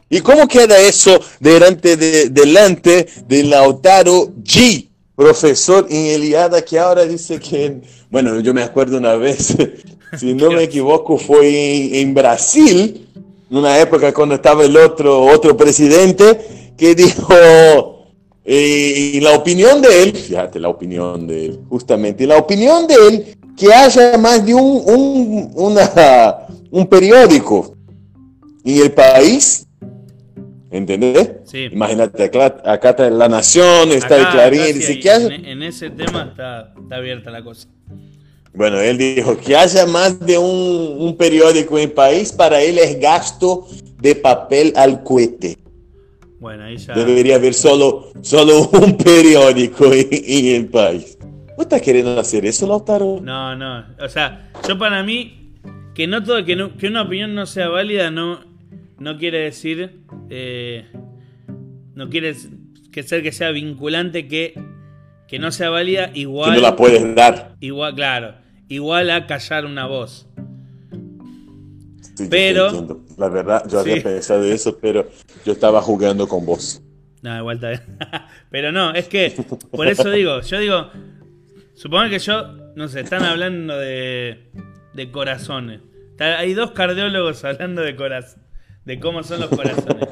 ¿Y 0.09 0.21
cómo 0.21 0.49
queda 0.49 0.77
eso 0.79 1.21
delante 1.39 1.97
de, 1.97 2.31
delante 2.31 3.07
de 3.27 3.45
Lautaro 3.45 4.33
G? 4.43 4.91
profesor 5.21 5.87
en 5.91 6.07
Eliada 6.07 6.63
que 6.63 6.79
ahora 6.79 7.05
dice 7.05 7.39
que, 7.39 7.83
bueno, 8.11 8.41
yo 8.41 8.55
me 8.55 8.63
acuerdo 8.63 8.97
una 8.97 9.17
vez, 9.17 9.55
si 10.19 10.33
no 10.33 10.51
me 10.51 10.63
equivoco, 10.63 11.19
fue 11.19 12.01
en, 12.01 12.15
Brasil, 12.15 13.07
en 13.51 13.57
una 13.57 13.79
época 13.79 14.15
cuando 14.15 14.37
estaba 14.37 14.65
el 14.65 14.75
otro, 14.79 15.21
otro 15.27 15.55
presidente, 15.59 16.73
que 16.75 16.95
dijo, 16.95 18.00
eh, 18.45 19.13
y 19.15 19.21
la 19.21 19.35
opinión 19.35 19.83
de 19.83 20.03
él, 20.03 20.17
fíjate, 20.17 20.59
la 20.59 20.69
opinión 20.69 21.27
de 21.27 21.47
él, 21.47 21.61
justamente, 21.69 22.27
la 22.27 22.39
opinión 22.39 22.87
de 22.87 22.95
él, 22.95 23.37
que 23.57 23.73
haya 23.73 24.17
más 24.19 24.45
de 24.45 24.55
un, 24.55 24.83
un, 24.87 25.51
una, 25.55 26.47
un 26.71 26.87
periódico 26.87 27.77
en 28.65 28.83
el 28.83 28.93
país 28.93 29.67
¿Entendés? 30.71 31.33
Sí. 31.45 31.69
Imagínate, 31.73 32.23
acá, 32.25 32.91
está 32.91 33.11
La 33.11 33.29
Nación, 33.29 33.91
está 33.91 34.17
el 34.17 34.29
Clarín. 34.29 34.79
Dice, 34.79 35.01
que 35.01 35.11
en, 35.11 35.63
ese 35.65 35.91
tema 35.91 36.29
está, 36.31 36.73
abierta 36.91 37.31
la 37.31 37.43
cosa. 37.43 37.69
Bueno, 38.55 38.81
él 38.81 38.97
dijo 38.97 39.37
que 39.37 39.57
haya 39.57 39.85
más 39.87 40.19
de 40.21 40.39
un, 40.39 41.17
periódico 41.17 41.77
en 41.77 41.85
el 41.85 41.93
país, 41.93 42.33
para 42.33 42.63
él 42.63 42.79
es 42.79 43.01
gasto 43.01 43.67
de 44.01 44.15
papel 44.15 44.73
al 44.77 45.03
cohete. 45.03 45.59
Bueno, 46.41 46.65
ahí 46.65 46.79
ya... 46.79 46.95
Debería 46.95 47.37
haber 47.37 47.53
solo, 47.53 48.13
solo 48.23 48.71
un 48.71 48.97
periódico 48.97 49.93
en, 49.93 50.47
el 50.47 50.67
país. 50.69 51.19
¿Vos 51.57 51.67
estás 51.67 51.83
queriendo 51.83 52.19
hacer 52.19 52.47
eso, 52.47 52.67
Lautaro? 52.67 53.21
No, 53.23 53.55
no. 53.55 53.85
O 54.01 54.09
sea, 54.09 54.51
yo 54.67 54.79
para 54.79 55.03
mí, 55.03 55.53
que 55.95 56.07
no 56.07 56.25
todo, 56.25 56.43
que, 56.45 56.71
que 56.79 56.87
una 56.89 57.03
opinión 57.03 57.35
no 57.35 57.45
sea 57.45 57.69
válida, 57.69 58.11
no, 58.11 58.41
no 58.99 59.19
quiere 59.19 59.41
decir, 59.41 60.01
eh, 60.31 60.87
no 61.95 62.09
quiere 62.09 62.35
que 62.91 63.03
ser 63.03 63.23
que 63.23 63.33
sea 63.33 63.51
vinculante 63.51 64.27
que, 64.27 64.59
que 65.29 65.39
no 65.39 65.53
sea 65.53 65.69
válida 65.69 66.11
igual. 66.15 66.53
Que 66.53 66.57
no 66.57 66.63
la 66.63 66.77
puedes 66.77 67.15
dar. 67.15 67.57
Igual, 67.61 67.95
claro, 67.95 68.35
igual 68.69 69.11
a 69.11 69.27
callar 69.27 69.67
una 69.67 69.87
voz. 69.87 70.27
pero. 72.31 73.05
La 73.21 73.29
verdad, 73.29 73.63
yo 73.69 73.79
había 73.79 74.03
pensado 74.03 74.43
eso, 74.45 74.79
pero 74.79 75.09
yo 75.45 75.53
estaba 75.53 75.81
jugando 75.81 76.27
con 76.27 76.45
vos. 76.45 76.83
No, 77.23 77.39
igual 77.39 77.57
está 77.57 77.69
bien. 77.69 77.99
pero 78.51 78.73
no, 78.73 78.93
es 78.95 79.07
que, 79.09 79.35
por 79.71 79.87
eso 79.87 80.11
digo, 80.11 80.41
yo 80.41 80.59
digo, 80.59 80.91
Supongo 81.81 82.11
que 82.11 82.19
yo, 82.19 82.43
no 82.75 82.89
sé, 82.89 83.01
están 83.01 83.23
hablando 83.23 83.79
de, 83.79 84.51
de 84.93 85.11
corazones. 85.11 85.81
Hay 86.19 86.53
dos 86.53 86.73
cardiólogos 86.73 87.43
hablando 87.47 87.81
de 87.81 87.97
corazón, 87.97 88.43
de 88.85 89.01
cómo 89.01 89.23
son 89.23 89.41
los 89.41 89.49
corazones. 89.49 90.09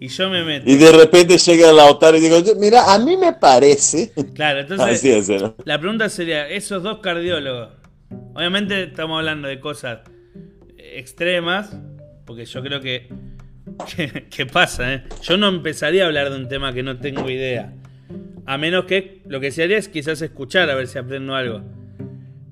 Y 0.00 0.08
yo 0.08 0.30
me 0.30 0.44
meto. 0.44 0.70
Y 0.70 0.76
de 0.76 0.92
repente 0.92 1.36
llega 1.36 1.68
el 1.68 1.76
Lautaro 1.76 2.16
y 2.16 2.20
digo, 2.20 2.36
mira, 2.58 2.94
a 2.94 2.98
mí 2.98 3.18
me 3.18 3.34
parece. 3.34 4.14
Claro, 4.34 4.60
entonces. 4.60 5.30
La 5.66 5.78
pregunta 5.78 6.08
sería: 6.08 6.48
esos 6.48 6.82
dos 6.82 7.00
cardiólogos. 7.00 7.68
Obviamente 8.34 8.84
estamos 8.84 9.18
hablando 9.18 9.46
de 9.46 9.60
cosas 9.60 9.98
extremas, 10.78 11.76
porque 12.30 12.44
yo 12.44 12.62
creo 12.62 12.80
que. 12.80 13.08
¿Qué 14.30 14.46
pasa, 14.46 14.94
¿eh? 14.94 15.02
Yo 15.20 15.36
no 15.36 15.48
empezaría 15.48 16.04
a 16.04 16.06
hablar 16.06 16.30
de 16.30 16.36
un 16.36 16.46
tema 16.46 16.72
que 16.72 16.84
no 16.84 16.98
tengo 16.98 17.28
idea. 17.28 17.72
A 18.46 18.56
menos 18.56 18.84
que 18.84 19.20
lo 19.26 19.40
que 19.40 19.50
se 19.50 19.64
haría 19.64 19.78
es 19.78 19.88
quizás 19.88 20.22
escuchar 20.22 20.70
a 20.70 20.76
ver 20.76 20.86
si 20.86 20.96
aprendo 20.96 21.34
algo. 21.34 21.62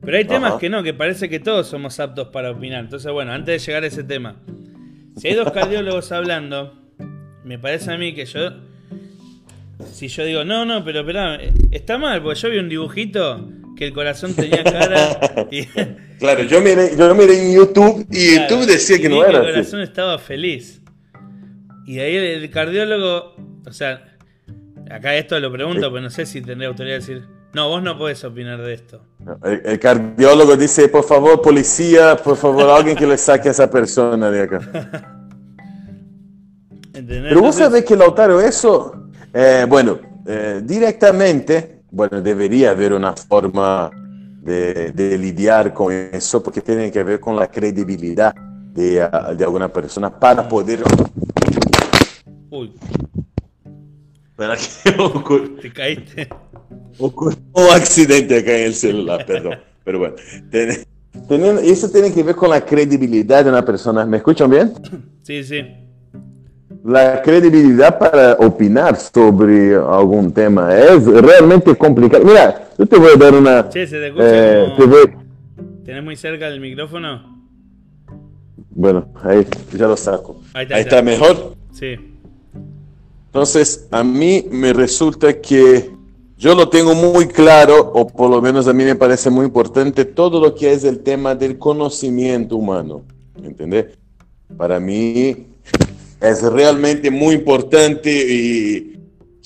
Pero 0.00 0.16
hay 0.16 0.25
temas 0.25 0.54
que 0.54 0.68
no, 0.68 0.82
que 0.82 0.94
parece 0.94 1.28
que 1.28 1.38
todos 1.38 1.68
somos 1.68 2.00
aptos 2.00 2.26
para 2.30 2.50
opinar. 2.50 2.80
Entonces, 2.80 3.12
bueno, 3.12 3.30
antes 3.30 3.62
de 3.62 3.66
llegar 3.66 3.85
a 3.85 3.87
ese 3.87 4.02
tema, 4.02 4.42
si 5.16 5.28
hay 5.28 5.35
dos 5.35 5.52
cardiólogos 5.52 6.11
hablando, 6.11 6.76
me 7.44 7.61
parece 7.61 7.92
a 7.92 7.99
mí 7.99 8.14
que 8.14 8.26
yo. 8.26 8.50
Si 9.92 10.08
yo 10.08 10.25
digo, 10.25 10.44
no, 10.44 10.64
no, 10.64 10.82
pero 10.85 11.00
espera, 11.02 11.38
está 11.70 11.99
mal, 11.99 12.20
porque 12.20 12.40
yo 12.40 12.50
vi 12.50 12.58
un 12.58 12.68
dibujito 12.68 13.49
que 13.78 13.87
el 13.87 13.94
corazón 13.94 14.35
tenía 14.35 14.62
cara. 14.64 15.18
claro, 16.18 16.42
yo 16.42 16.61
miré, 16.61 16.97
yo 16.97 17.14
miré 17.14 17.47
en 17.47 17.54
YouTube 17.54 18.06
y 18.11 18.35
YouTube 18.35 18.66
decía 18.66 18.99
que 18.99 19.08
no 19.08 19.25
era. 19.25 19.38
el 19.38 19.52
corazón 19.52 19.80
estaba 19.80 20.18
feliz. 20.18 20.82
Y 21.87 22.00
ahí 22.00 22.16
el 22.16 22.50
cardiólogo, 22.50 23.35
o 23.64 23.73
sea, 23.73 24.04
Acá 24.90 25.14
esto 25.16 25.38
lo 25.38 25.52
pregunto, 25.52 25.90
pero 25.90 26.00
no 26.00 26.11
sé 26.11 26.25
si 26.25 26.40
tendría 26.40 26.68
autoridad 26.68 26.94
de 26.94 27.00
decir, 27.00 27.28
no, 27.52 27.68
vos 27.68 27.82
no 27.82 27.99
podés 27.99 28.25
opinar 28.25 28.61
de 28.62 28.73
esto. 28.73 29.02
El, 29.44 29.78
cardiólogo 29.78 30.56
dice, 30.56 30.88
por 30.88 31.04
favor, 31.04 31.42
policía, 31.42 32.16
por 32.16 32.37
favor, 32.37 32.70
alguien 32.70 32.97
que 32.97 33.06
le 33.06 33.18
saque 33.18 33.49
a 33.49 33.50
esa 33.50 33.70
persona 33.70 34.30
de 34.30 34.42
acá. 34.42 34.61
Pero 36.92 37.40
vos 37.40 37.54
sabés 37.54 37.85
que 37.85 37.97
Lautaro, 37.97 38.40
eso, 38.40 39.11
eh, 39.32 39.66
bueno, 39.68 40.00
eh, 40.26 40.62
directamente, 40.64 41.77
bueno, 41.90 42.21
debería 42.21 42.71
haber 42.71 42.92
una 42.92 43.14
forma 43.14 43.90
de, 44.42 45.18
lidiar 45.18 45.73
con 45.73 45.92
eso, 45.92 46.42
porque 46.42 46.61
tiene 46.61 46.90
que 46.90 47.02
ver 47.02 47.21
con 47.21 47.37
la 47.37 47.49
credibilidad 47.49 48.35
de, 48.35 49.09
de 49.37 49.45
alguna 49.45 49.68
persona 49.68 50.11
para 50.11 50.49
poder... 50.49 50.83
Uy. 52.50 52.73
¿Para 54.37 54.57
qué 54.57 54.90
ocurre? 54.99 55.49
Te 55.61 55.73
caíste. 55.73 56.28
Ocurrió 56.99 57.38
un 57.52 57.71
accidente 57.71 58.38
acá 58.38 58.57
en 58.57 58.66
el 58.66 58.75
celular, 58.75 59.26
perdón. 59.26 59.59
Pero 59.85 59.99
bueno, 59.99 61.61
eso 61.61 61.90
tiene 61.90 62.12
que 62.12 62.23
ver 62.23 62.37
con 62.37 62.50
la 62.50 62.64
credibilidad 62.64 63.45
de 63.45 63.50
una 63.50 63.64
persona. 63.64 64.04
¿Me 64.07 64.18
escuchan 64.18 64.50
bien? 64.50 64.73
Sí, 65.23 65.42
sí. 65.42 65.64
La 66.85 67.23
credibilidad 67.23 67.99
para 67.99 68.35
opinar 68.35 68.97
sobre 68.97 69.75
algún 69.75 70.32
tema 70.32 70.75
es 70.76 71.04
realmente 71.04 71.75
complicado. 71.76 72.25
Mira, 72.25 72.68
yo 72.78 72.87
te 72.87 72.99
voy 72.99 73.11
a 73.14 73.16
dar 73.16 73.35
una... 73.35 73.70
Sí, 73.70 73.87
se 73.87 73.99
te 73.99 74.06
escucha 74.06 74.25
eh, 74.26 75.14
¿Tenés 75.85 76.04
muy 76.04 76.16
cerca 76.16 76.47
el 76.49 76.61
micrófono? 76.61 77.38
Bueno, 78.70 79.08
ahí 79.23 79.47
ya 79.73 79.88
lo 79.88 79.96
saco. 79.96 80.40
Ahí 80.55 80.62
está, 80.62 80.76
ahí 80.76 80.83
está 80.83 81.03
mejor. 81.03 81.57
Sí. 81.72 81.96
Entonces, 83.26 83.88
a 83.90 84.05
mí 84.05 84.46
me 84.50 84.72
resulta 84.72 85.40
que 85.40 85.90
yo 86.37 86.55
lo 86.55 86.68
tengo 86.68 86.94
muy 86.94 87.26
claro, 87.26 87.90
o 87.92 88.07
por 88.07 88.31
lo 88.31 88.40
menos 88.40 88.68
a 88.68 88.72
mí 88.72 88.85
me 88.85 88.94
parece 88.94 89.29
muy 89.29 89.46
importante, 89.46 90.05
todo 90.05 90.40
lo 90.40 90.55
que 90.55 90.72
es 90.72 90.85
el 90.85 91.00
tema 91.00 91.35
del 91.35 91.59
conocimiento 91.59 92.57
humano. 92.57 93.03
¿Entendés? 93.42 93.98
Para 94.57 94.79
mí 94.79 95.47
es 96.20 96.42
realmente 96.42 97.11
muy 97.11 97.35
importante 97.37 98.11
y 98.11 98.94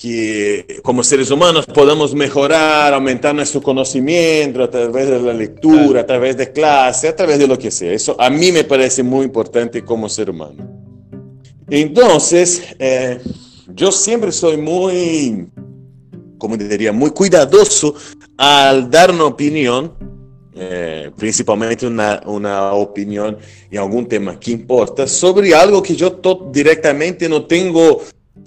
que 0.03 0.81
como 0.83 1.05
seres 1.05 1.31
humanos 1.31 1.65
podamos 1.67 2.15
mejorar, 2.15 2.93
aumentar 2.93 3.35
nuestro 3.35 3.63
conocimiento 3.63 4.65
a 4.65 4.69
través 4.69 5.09
de 5.09 5.21
la 5.21 5.33
lectura, 5.33 6.01
a 6.01 6.07
través 6.07 6.37
de 6.37 6.51
clase, 6.51 7.09
a 7.09 7.15
través 7.15 7.39
de 7.39 7.47
lo 7.47 7.57
que 7.57 7.71
sea. 7.71 7.93
Eso 7.93 8.17
a 8.19 8.29
mí 8.29 8.51
me 8.51 8.65
parece 8.65 9.03
muy 9.03 9.25
importante 9.25 9.85
como 9.85 10.09
ser 10.09 10.31
humano. 10.31 10.83
Entonces, 11.71 12.63
eh, 12.79 13.21
yo 13.69 13.93
siempre 13.93 14.33
soy 14.33 14.57
muy, 14.57 15.47
como 16.37 16.57
diría, 16.57 16.93
muy 16.93 17.11
cuidadoso 17.11 17.95
al 18.37 18.91
dar 18.91 19.13
una 19.13 19.27
opinión, 19.27 19.93
eh, 20.55 21.11
principalmente 21.17 21.87
una, 21.87 22.21
una, 22.27 22.73
opinión 22.75 23.39
en 23.71 23.79
algún 23.79 24.07
tema 24.07 24.39
que 24.39 24.51
importa, 24.51 25.07
sobre 25.07 25.55
algo 25.55 25.83
que 25.83 25.97
yo 25.97 26.21
directamente 26.53 27.29
no 27.29 27.47
tengo 27.47 28.03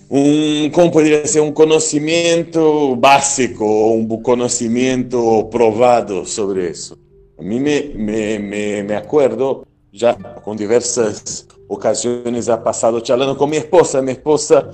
un, 0.10 0.70
¿cómo 0.72 0.92
podría 0.92 1.26
ser? 1.26 1.42
Un 1.42 1.54
conocimiento 1.54 2.96
básico 2.96 3.66
o 3.66 3.88
un 3.94 4.22
conocimiento 4.22 5.50
probado 5.50 6.26
sobre 6.26 6.70
eso. 6.70 6.98
A 7.40 7.42
mí 7.42 7.60
me, 7.60 7.92
me, 7.96 8.40
me, 8.40 8.84
me 8.84 8.96
acuerdo, 8.96 9.66
ya 9.92 10.16
con 10.16 10.56
diversas 10.58 11.48
ocasiones 11.68 12.50
ha 12.50 12.64
pasado 12.64 13.00
charlando 13.00 13.38
con 13.38 13.50
mi 13.50 13.58
esposa, 13.58 14.02
mi 14.02 14.12
esposa 14.12 14.70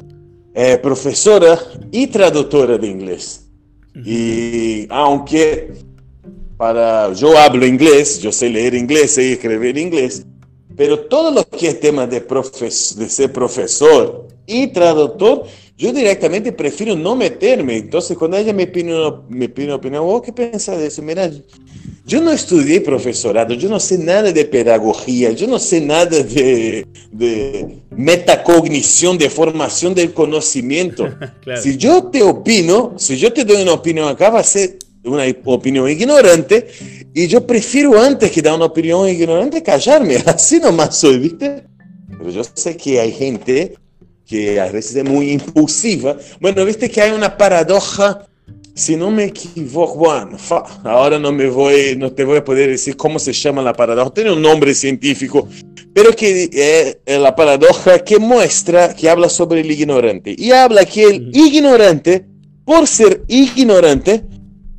é 0.53 0.77
professora 0.77 1.57
e 1.91 2.07
tradutora 2.07 2.77
de 2.77 2.87
inglês. 2.87 3.49
E 4.05 4.85
aunque 4.89 5.71
para 6.61 7.11
eu 7.19 7.35
hablo 7.35 7.65
inglês, 7.65 8.23
eu 8.23 8.31
sei 8.31 8.49
ler 8.49 8.75
inglês, 8.75 9.09
sei 9.09 9.31
escrever 9.31 9.75
inglês, 9.77 10.23
pero 10.77 10.95
todo 10.95 11.31
lo 11.31 11.43
que 11.43 11.65
é 11.65 11.73
tema 11.73 12.05
de, 12.05 12.21
profes, 12.21 12.93
de 12.95 13.09
ser 13.09 13.29
professor 13.29 14.27
e 14.47 14.67
tradutor, 14.67 15.47
eu 15.79 15.91
diretamente 15.91 16.51
prefiro 16.51 16.95
não 16.95 17.15
meter-me. 17.15 17.79
Então, 17.79 17.99
quando 18.15 18.35
ela 18.35 18.53
me 18.53 18.67
pide 18.67 18.93
uma, 18.93 19.25
me 19.27 19.47
pide 19.47 19.69
uma 19.69 19.77
opinião, 19.77 20.07
oh, 20.07 20.21
que 20.21 20.31
pensa 20.31 20.77
disso? 20.77 21.01
Mira, 21.01 21.33
eu 22.07 22.21
não 22.21 22.31
estudei 22.31 22.79
professorado, 22.79 23.55
eu 23.55 23.67
não 23.67 23.79
sei 23.79 23.97
nada 23.97 24.31
de 24.31 24.45
pedagogia, 24.45 25.35
eu 25.35 25.47
não 25.47 25.57
sei 25.57 25.79
nada 25.79 26.23
de, 26.23 26.85
de 27.11 27.65
metacognição, 27.89 29.17
de 29.17 29.27
formação 29.29 29.93
do 29.93 30.07
conhecimento. 30.09 31.11
claro. 31.43 31.59
Se 31.59 31.75
eu 31.83 32.03
te 32.03 32.21
opino, 32.21 32.93
se 32.97 33.19
eu 33.19 33.31
te 33.31 33.43
dou 33.43 33.57
uma 33.57 33.73
opinião 33.73 34.07
acá, 34.07 34.29
vai 34.29 34.43
ser 34.43 34.77
uma 35.03 35.23
opinião 35.45 35.87
ignorante, 35.87 36.65
e 37.15 37.31
eu 37.31 37.41
prefiro 37.41 37.97
antes 37.97 38.29
que 38.29 38.41
dar 38.41 38.55
uma 38.55 38.65
opinião 38.65 39.07
ignorante, 39.07 39.61
callar-me. 39.61 40.17
Assim 40.25 40.59
nomás 40.59 40.95
sou, 40.95 41.19
¿viste? 41.19 41.63
Mas 42.23 42.35
eu 42.35 42.43
sei 42.55 42.73
que 42.73 42.99
há 42.99 43.07
gente 43.07 43.73
que 44.25 44.57
às 44.59 44.71
vezes 44.71 44.95
é 44.95 45.03
muito 45.03 45.29
impulsiva. 45.29 46.17
Bueno, 46.39 46.65
viste 46.65 46.87
que 46.87 47.01
há 47.01 47.13
uma 47.13 47.29
paradoja 47.29 48.25
si 48.73 48.95
no 48.95 49.11
me 49.11 49.25
equivoco, 49.25 49.97
bueno, 49.97 50.37
ahora 50.83 51.19
no 51.19 51.31
me 51.31 51.47
voy, 51.47 51.95
no 51.97 52.11
te 52.11 52.23
voy 52.23 52.37
a 52.37 52.43
poder 52.43 52.69
decir 52.69 52.95
cómo 52.95 53.19
se 53.19 53.33
llama 53.33 53.61
la 53.61 53.73
paradoja, 53.73 54.11
tiene 54.13 54.31
un 54.31 54.41
nombre 54.41 54.73
científico, 54.73 55.47
pero 55.93 56.15
que 56.15 56.43
es 56.43 56.97
eh, 57.05 57.19
la 57.19 57.35
paradoja 57.35 57.99
que 57.99 58.17
muestra, 58.17 58.95
que 58.95 59.09
habla 59.09 59.29
sobre 59.29 59.61
el 59.61 59.71
ignorante, 59.71 60.33
y 60.37 60.51
habla 60.51 60.85
que 60.85 61.03
el 61.03 61.29
ignorante, 61.35 62.25
por 62.63 62.87
ser 62.87 63.23
ignorante, 63.27 64.23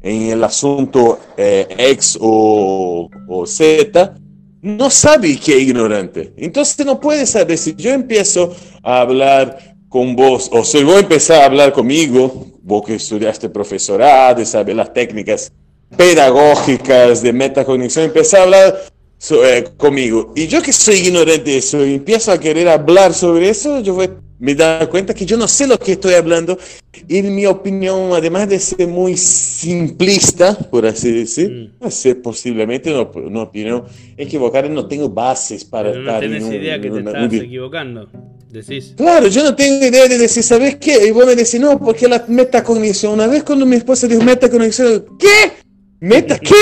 en 0.02 0.30
el 0.30 0.44
asunto 0.44 1.18
eh, 1.36 1.66
X 1.78 2.18
o, 2.20 3.08
o 3.28 3.46
Z, 3.46 4.14
no 4.62 4.90
sabe 4.90 5.36
que 5.38 5.56
es 5.56 5.62
ignorante. 5.62 6.32
Entonces 6.36 6.84
no 6.86 7.00
puede 7.00 7.26
saber 7.26 7.58
si 7.58 7.74
yo 7.74 7.90
empiezo 7.90 8.54
a 8.82 9.00
hablar 9.00 9.76
con 9.88 10.16
vos, 10.16 10.48
o 10.52 10.64
si 10.64 10.82
vos 10.82 11.00
empezar 11.00 11.42
a 11.42 11.46
hablar 11.46 11.72
conmigo, 11.72 12.46
vos 12.62 12.82
que 12.86 12.94
estudiaste 12.94 13.48
profesorado 13.50 14.40
y 14.40 14.46
sabes 14.46 14.74
las 14.74 14.92
técnicas 14.92 15.52
pedagógicas 15.96 17.22
de 17.22 17.32
metacognición, 17.32 18.06
empezar 18.06 18.40
a 18.40 18.42
hablar 18.44 18.82
eh, 19.30 19.64
conmigo. 19.76 20.32
Y 20.34 20.46
yo 20.46 20.62
que 20.62 20.72
soy 20.72 20.96
ignorante 20.96 21.50
de 21.50 21.58
eso 21.58 21.84
y 21.84 21.94
empiezo 21.94 22.32
a 22.32 22.40
querer 22.40 22.68
hablar 22.68 23.12
sobre 23.12 23.50
eso, 23.50 23.80
yo 23.80 23.94
voy, 23.94 24.10
me 24.42 24.56
dar 24.56 24.88
cuenta 24.88 25.14
que 25.14 25.24
yo 25.24 25.36
no 25.36 25.46
sé 25.46 25.68
lo 25.68 25.78
que 25.78 25.92
estoy 25.92 26.14
hablando. 26.14 26.58
Y 27.06 27.22
mi 27.22 27.46
opinión, 27.46 28.12
además 28.12 28.48
de 28.48 28.58
ser 28.58 28.88
muy 28.88 29.16
simplista, 29.16 30.58
por 30.68 30.84
así 30.84 31.12
decir, 31.12 31.72
mm. 31.80 31.88
ser 31.88 32.20
posiblemente 32.20 32.92
una, 32.92 33.08
una, 33.24 33.42
opinión 33.42 33.84
equivocada, 34.16 34.68
no 34.68 34.88
tengo 34.88 35.08
bases 35.08 35.64
para 35.64 35.90
Pero 35.90 36.00
estar 36.00 36.14
no 36.14 36.20
tenés 36.20 36.54
idea 36.54 36.80
que 36.80 36.90
te 36.90 36.98
estás 36.98 37.32
equivocando. 37.32 38.08
Decís. 38.50 38.94
Claro, 38.96 39.28
yo 39.28 39.44
no 39.44 39.54
tengo 39.54 39.86
idea 39.86 40.08
de 40.08 40.18
decir, 40.18 40.42
¿sabes 40.42 40.76
qué? 40.76 41.06
Y 41.06 41.12
vos 41.12 41.24
me 41.24 41.36
decís, 41.36 41.60
no, 41.60 41.78
porque 41.78 42.08
la 42.08 42.24
metacognición. 42.26 43.12
Una 43.12 43.28
vez 43.28 43.44
cuando 43.44 43.64
mi 43.64 43.76
esposa 43.76 44.08
dijo 44.08 44.24
metacognición, 44.24 45.04
¿qué? 45.20 45.61
¿Meta 46.02 46.36
qué? 46.36 46.52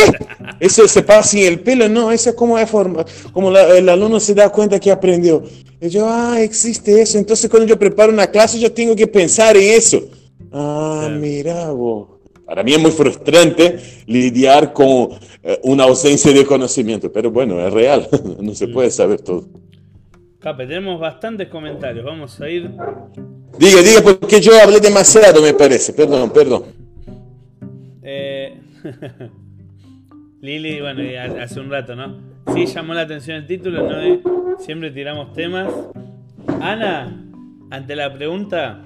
Eso 0.60 0.86
se 0.86 1.02
pasa 1.02 1.38
en 1.38 1.46
el 1.46 1.60
pelo, 1.60 1.88
no, 1.88 2.12
eso 2.12 2.28
es 2.28 2.36
como 2.36 2.58
es 2.58 2.68
forma, 2.68 3.06
como 3.32 3.56
el 3.56 3.88
alumno 3.88 4.20
se 4.20 4.34
da 4.34 4.50
cuenta 4.50 4.78
que 4.78 4.90
aprendió. 4.90 5.42
Y 5.80 5.88
yo, 5.88 6.06
ah, 6.06 6.38
existe 6.42 7.00
eso. 7.00 7.16
Entonces 7.16 7.48
cuando 7.48 7.66
yo 7.66 7.78
preparo 7.78 8.12
una 8.12 8.26
clase, 8.26 8.60
yo 8.60 8.70
tengo 8.70 8.94
que 8.94 9.06
pensar 9.06 9.56
en 9.56 9.78
eso. 9.78 10.02
Ah, 10.52 11.08
mira 11.10 11.70
vos. 11.70 12.20
Para 12.44 12.62
mí 12.62 12.74
es 12.74 12.80
muy 12.80 12.90
frustrante 12.90 13.78
lidiar 14.04 14.74
con 14.74 15.08
eh, 15.42 15.58
una 15.62 15.84
ausencia 15.84 16.30
de 16.34 16.44
conocimiento, 16.44 17.10
pero 17.10 17.30
bueno, 17.30 17.66
es 17.66 17.72
real, 17.72 18.06
no 18.42 18.54
se 18.54 18.68
puede 18.68 18.90
saber 18.90 19.22
todo. 19.22 19.48
Cape, 20.38 20.66
tenemos 20.66 21.00
bastantes 21.00 21.48
comentarios, 21.48 22.04
vamos 22.04 22.38
a 22.42 22.46
ir... 22.46 22.70
Diga, 23.58 23.80
diga, 23.80 24.02
porque 24.02 24.38
yo 24.38 24.52
hablé 24.62 24.80
demasiado, 24.80 25.40
me 25.40 25.54
parece, 25.54 25.94
perdón, 25.94 26.30
perdón. 26.30 26.79
Lili, 30.40 30.80
bueno, 30.80 31.02
hace 31.40 31.60
un 31.60 31.70
rato, 31.70 31.94
¿no? 31.94 32.18
Sí 32.54 32.66
llamó 32.66 32.94
la 32.94 33.02
atención 33.02 33.36
el 33.36 33.46
título, 33.46 33.88
¿no? 33.88 34.58
Siempre 34.58 34.90
tiramos 34.90 35.32
temas. 35.32 35.72
Ana, 36.60 37.24
ante 37.70 37.96
la 37.96 38.12
pregunta 38.12 38.84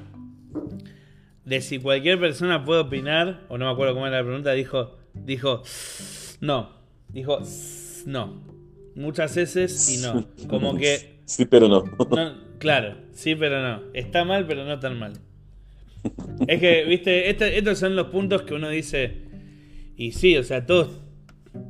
de 1.44 1.60
si 1.60 1.78
cualquier 1.78 2.18
persona 2.18 2.64
puede 2.64 2.80
opinar, 2.80 3.42
o 3.48 3.58
no 3.58 3.66
me 3.66 3.72
acuerdo 3.72 3.94
cómo 3.94 4.06
era 4.06 4.18
la 4.18 4.24
pregunta, 4.24 4.52
dijo, 4.52 4.96
dijo, 5.14 5.62
no, 6.40 6.70
dijo, 7.08 7.40
no. 8.06 8.42
Muchas 8.94 9.34
veces 9.34 9.98
y 9.98 10.02
no. 10.02 10.26
Como 10.48 10.76
que... 10.76 11.14
Sí, 11.26 11.46
pero 11.46 11.68
no. 11.68 11.84
claro, 12.58 12.96
sí, 13.12 13.34
pero 13.34 13.62
no. 13.62 13.82
Está 13.94 14.26
mal, 14.26 14.46
pero 14.46 14.66
no 14.66 14.78
tan 14.78 14.98
mal. 14.98 15.14
Es 16.46 16.60
que, 16.60 16.84
viste, 16.84 17.30
estos 17.30 17.78
son 17.78 17.96
los 17.96 18.08
puntos 18.08 18.42
que 18.42 18.52
uno 18.52 18.68
dice, 18.68 19.23
y 19.96 20.12
sí, 20.12 20.36
o 20.36 20.42
sea, 20.42 20.66
todos, 20.66 21.00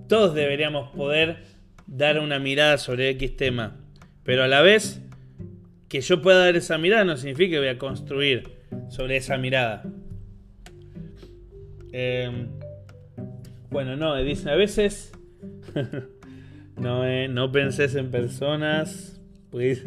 todos 0.09 0.35
deberíamos 0.35 0.91
poder 0.91 1.45
dar 1.87 2.19
una 2.19 2.39
mirada 2.39 2.79
sobre 2.79 3.11
X 3.11 3.37
tema. 3.37 3.77
Pero 4.23 4.45
a 4.45 4.49
la 4.49 4.63
vez, 4.63 5.03
que 5.89 6.01
yo 6.01 6.23
pueda 6.23 6.39
dar 6.39 6.57
esa 6.57 6.79
mirada 6.79 7.05
no 7.05 7.17
significa 7.17 7.53
que 7.53 7.59
voy 7.59 7.69
a 7.69 7.79
construir 7.79 8.51
sobre 8.89 9.17
esa 9.17 9.37
mirada. 9.37 9.85
Em, 11.93 12.49
bueno, 13.71 13.97
no, 13.97 14.17
dice 14.17 14.51
a 14.51 14.57
veces 14.57 15.13
no, 16.77 17.07
eh, 17.07 17.29
no 17.29 17.53
penses 17.53 17.95
en 17.95 18.11
personas. 18.11 19.21
Pues, 19.51 19.85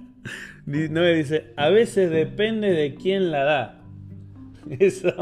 no, 0.66 1.04
dice, 1.04 1.52
a 1.56 1.68
veces 1.68 2.10
depende 2.10 2.72
de 2.72 2.94
quién 2.94 3.30
la 3.30 3.44
da. 3.44 3.82
Eso, 4.80 5.14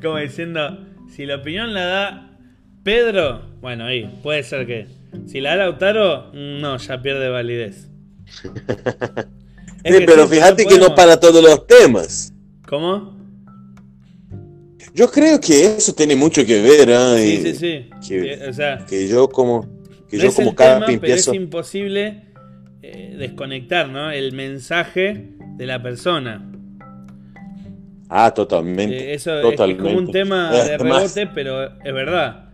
como 0.00 0.18
diciendo, 0.18 0.86
si 1.14 1.26
la 1.26 1.36
opinión 1.36 1.74
la 1.74 1.84
da 1.84 2.38
Pedro, 2.82 3.42
bueno, 3.60 3.84
ahí, 3.84 4.18
puede 4.22 4.42
ser 4.42 4.66
que. 4.66 4.86
Si 5.26 5.40
la 5.40 5.50
da 5.50 5.64
Lautaro, 5.64 6.32
no, 6.32 6.78
ya 6.78 7.02
pierde 7.02 7.28
validez. 7.28 7.88
sí, 9.84 9.94
pero 10.06 10.26
fíjate 10.26 10.64
que 10.64 10.78
no 10.78 10.94
para 10.94 11.20
todos 11.20 11.42
los 11.42 11.66
temas. 11.66 12.32
¿Cómo? 12.66 13.16
Yo 14.94 15.10
creo 15.10 15.40
que 15.40 15.76
eso 15.76 15.94
tiene 15.94 16.16
mucho 16.16 16.44
que 16.44 16.60
ver. 16.60 16.88
¿eh? 16.90 17.16
Sí, 17.18 17.42
sí, 17.42 17.54
sí. 17.54 17.90
Que, 18.08 18.48
o 18.48 18.52
sea, 18.52 18.84
que 18.88 19.06
yo 19.06 19.28
como, 19.28 19.68
que 20.08 20.18
yo 20.18 20.32
como 20.32 20.54
cada 20.54 20.86
Es 20.86 21.28
imposible 21.28 22.24
eh, 22.82 23.14
desconectar 23.18 23.88
¿no? 23.88 24.10
el 24.10 24.32
mensaje 24.32 25.34
de 25.56 25.66
la 25.66 25.82
persona. 25.82 26.51
Ah, 28.14 28.32
totalmente. 28.32 29.10
Eh, 29.10 29.14
eso 29.14 29.40
totalmente. 29.40 29.82
es 29.82 29.94
como 29.94 30.06
un 30.06 30.12
tema 30.12 30.52
de 30.52 30.76
rebote, 30.76 31.26
pero 31.28 31.64
es 31.64 31.94
verdad. 31.94 32.50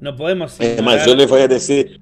No 0.00 0.16
podemos. 0.16 0.58
Además, 0.60 1.04
yo 1.04 1.14
les 1.14 1.28
voy 1.28 1.40
a 1.40 1.48
decir. 1.48 2.00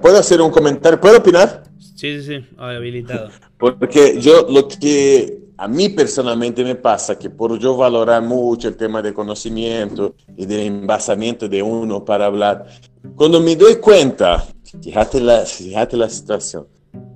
¿Puedo 0.00 0.18
hacer 0.18 0.40
un 0.40 0.50
comentario? 0.50 0.98
¿Puedo 0.98 1.18
opinar? 1.18 1.64
Sí, 1.78 2.22
sí, 2.22 2.22
sí, 2.22 2.46
habilitado. 2.56 3.30
Porque 3.58 4.18
yo 4.20 4.46
lo 4.48 4.68
que 4.68 5.38
a 5.56 5.68
mí 5.68 5.88
personalmente 5.90 6.64
me 6.64 6.74
pasa 6.74 7.18
que 7.18 7.30
por 7.30 7.58
yo 7.58 7.76
valorar 7.76 8.22
mucho 8.22 8.68
el 8.68 8.76
tema 8.76 9.02
de 9.02 9.12
conocimiento 9.12 10.14
y 10.36 10.46
del 10.46 10.60
envasamiento 10.60 11.48
de 11.48 11.62
uno 11.62 12.04
para 12.04 12.26
hablar, 12.26 12.66
cuando 13.14 13.40
me 13.40 13.54
doy 13.54 13.76
cuenta, 13.76 14.44
fíjate 14.82 15.20
la, 15.20 15.40
fíjate 15.40 15.96
la 15.96 16.08
situación, 16.08 16.66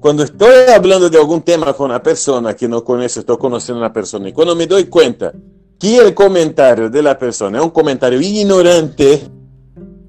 cuando 0.01 0.23
estoy 0.23 0.71
hablando 0.75 1.09
de 1.09 1.19
algún 1.19 1.43
tema 1.43 1.73
con 1.73 1.91
una 1.91 2.03
persona 2.03 2.55
que 2.55 2.69
no 2.69 2.85
conozco, 2.85 3.21
estoy 3.21 3.39
conociendo 3.39 3.83
a 3.83 3.87
una 3.87 3.93
persona, 3.93 4.29
y 4.29 4.33
cuando 4.33 4.55
me 4.55 4.67
doy 4.67 4.85
cuenta 4.85 5.33
que 5.79 5.97
el 5.99 6.15
comentario 6.15 6.91
de 6.91 7.03
la 7.03 7.19
persona 7.19 7.59
es 7.59 7.65
un 7.65 7.71
comentario 7.71 8.21
ignorante, 8.21 9.23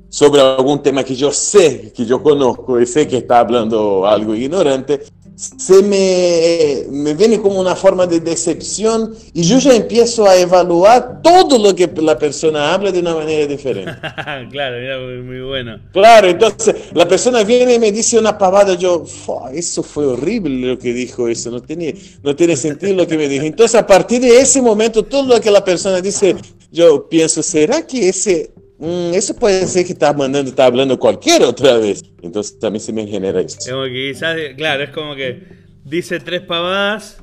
sobre 0.10 0.41
algún 0.41 0.82
tema 0.82 1.03
que 1.03 1.15
yo 1.15 1.32
sé, 1.32 1.93
que 1.95 2.05
yo 2.05 2.21
conozco 2.21 2.79
y 2.79 2.86
sé 2.86 3.08
que 3.08 3.17
está 3.17 3.39
hablando 3.39 4.08
algo 4.08 4.34
ignorante, 4.34 5.03
se 5.39 5.82
me, 5.84 6.84
me 6.91 7.13
viene 7.13 7.39
como 7.39 7.62
una 7.62 7.73
forma 7.73 8.06
de 8.06 8.19
decepción 8.19 9.15
y 9.34 9.43
yo 9.43 9.58
ya 9.60 9.73
empiezo 9.73 10.25
a 10.25 10.36
evaluar 10.36 11.21
todo 11.21 11.58
lo 11.58 11.73
que 11.73 11.89
la 12.02 12.19
persona 12.19 12.73
habla 12.73 12.91
de 12.91 12.99
una 12.99 13.15
manera 13.15 13.47
diferente. 13.47 13.89
claro, 14.52 14.78
mira, 14.82 15.23
muy 15.23 15.39
bueno. 15.39 15.80
Claro, 15.93 16.28
entonces 16.28 16.75
la 16.91 17.08
persona 17.08 17.43
viene 17.43 17.75
y 17.75 17.80
me 17.80 17.89
dice 17.89 18.19
una 18.19 18.38
pavada, 18.38 18.73
yo, 18.73 19.06
eso 19.54 19.82
fue 19.82 20.08
horrible 20.08 20.67
lo 20.67 20.78
que 20.78 20.91
dijo 20.91 21.30
eso, 21.30 21.49
no 21.49 21.62
tiene, 21.62 21.95
no 22.21 22.36
tiene 22.36 22.58
sentido 22.58 22.93
lo 22.93 23.08
que 23.08 23.17
me 23.17 23.30
dijo. 23.30 23.45
Entonces 23.45 23.80
a 23.80 23.88
partir 23.88 24.19
de 24.19 24.41
ese 24.41 24.62
momento, 24.62 25.04
todo 25.04 25.36
lo 25.36 25.39
que 25.39 25.52
la 25.52 25.63
persona 25.63 26.02
dice, 26.02 26.36
yo 26.69 27.08
pienso, 27.08 27.41
¿será 27.41 27.88
que 27.88 28.10
ese 28.10 28.52
Mm, 28.80 29.13
eso 29.13 29.36
puede 29.36 29.68
ser 29.68 29.86
que 29.86 29.92
está 29.92 30.13
mandando, 30.13 30.50
está 30.50 30.65
hablando 30.65 30.98
cualquier 30.98 31.44
otra 31.44 31.78
vez. 31.78 32.02
Entonces 32.22 32.58
también 32.60 32.82
se 32.82 32.94
me 32.94 33.06
genera 33.06 33.42
eso. 33.42 33.58
Como 33.70 33.84
que 33.84 34.12
quizás, 34.13 34.38
claro, 34.56 34.84
es 34.84 34.89
como 34.92 35.15
que 35.15 35.44
dice 35.84 36.20
tres 36.20 36.42
pavadas 36.42 37.22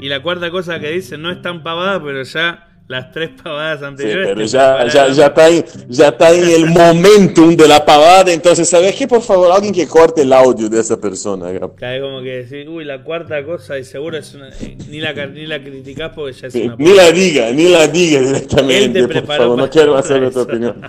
y 0.00 0.08
la 0.08 0.22
cuarta 0.22 0.50
cosa 0.50 0.80
que 0.80 0.90
dice 0.90 1.18
no 1.18 1.30
es 1.30 1.42
tan 1.42 1.62
pavada, 1.62 2.02
pero 2.02 2.22
ya 2.22 2.75
las 2.88 3.10
tres 3.10 3.30
pavadas 3.42 3.82
anteriores. 3.82 4.28
Sí, 4.28 4.34
pero 4.34 4.46
ya, 4.46 4.86
ya, 4.86 5.12
ya, 5.12 5.26
está 5.26 5.48
en, 5.48 5.64
ya 5.88 6.08
está 6.08 6.30
en 6.32 6.48
el 6.48 6.66
momentum 6.66 7.56
de 7.56 7.66
la 7.66 7.84
pavada. 7.84 8.32
Entonces, 8.32 8.68
¿sabes 8.68 8.94
qué? 8.94 9.08
Por 9.08 9.22
favor, 9.22 9.50
alguien 9.50 9.74
que 9.74 9.88
corte 9.88 10.22
el 10.22 10.32
audio 10.32 10.68
de 10.68 10.80
esa 10.80 11.00
persona. 11.00 11.46
Cae 11.76 12.00
como 12.00 12.22
que 12.22 12.38
decir, 12.38 12.68
uy, 12.68 12.84
la 12.84 13.02
cuarta 13.02 13.44
cosa, 13.44 13.78
y 13.78 13.84
seguro 13.84 14.16
es 14.16 14.32
una. 14.34 14.50
Eh, 14.60 14.78
ni, 14.88 15.00
la, 15.00 15.12
ni 15.26 15.46
la 15.46 15.62
criticás 15.62 16.12
porque 16.14 16.32
ya 16.32 16.46
es 16.46 16.54
una. 16.54 16.76
Ni 16.76 16.94
la 16.94 17.10
diga, 17.10 17.50
ni 17.50 17.68
la 17.68 17.88
diga 17.88 18.20
directamente. 18.20 19.08
por 19.08 19.26
favor, 19.26 19.58
no 19.58 19.68
quiero 19.68 19.96
hacer 19.96 20.30
tu 20.30 20.40
opinión. 20.40 20.80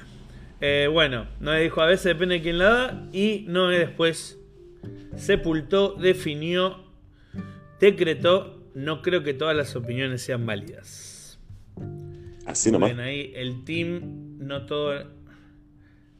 eh, 0.60 0.88
bueno, 0.92 1.26
no 1.40 1.54
dijo, 1.54 1.80
a 1.80 1.86
veces 1.86 2.04
depende 2.04 2.36
de 2.36 2.42
quién 2.42 2.58
la 2.58 2.68
da. 2.68 3.08
Y 3.12 3.46
no 3.48 3.68
después 3.68 4.38
sepultó, 5.16 5.94
definió, 5.94 6.84
decretó. 7.80 8.58
No 8.72 9.02
creo 9.02 9.24
que 9.24 9.34
todas 9.34 9.56
las 9.56 9.74
opiniones 9.74 10.22
sean 10.22 10.46
válidas. 10.46 11.09
Así 12.50 12.70
nomás. 12.70 12.96
ahí 12.98 13.32
el 13.34 13.64
team 13.64 14.38
no 14.38 14.66
todo. 14.66 14.92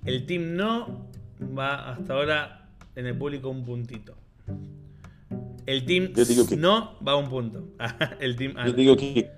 El 0.04 0.26
team 0.26 0.54
no 0.54 1.10
va 1.56 1.92
hasta 1.92 2.14
ahora 2.14 2.70
en 2.96 3.06
el 3.06 3.16
público 3.16 3.48
un 3.48 3.64
puntito. 3.64 4.14
El 5.66 5.84
team 5.84 6.12
no 6.58 6.98
va 7.06 7.12
a 7.12 7.16
un 7.16 7.28
punto. 7.28 7.68
el 8.20 8.36
team 8.36 8.54
Yo 8.64 8.72
digo 8.72 8.96
que 8.96 9.30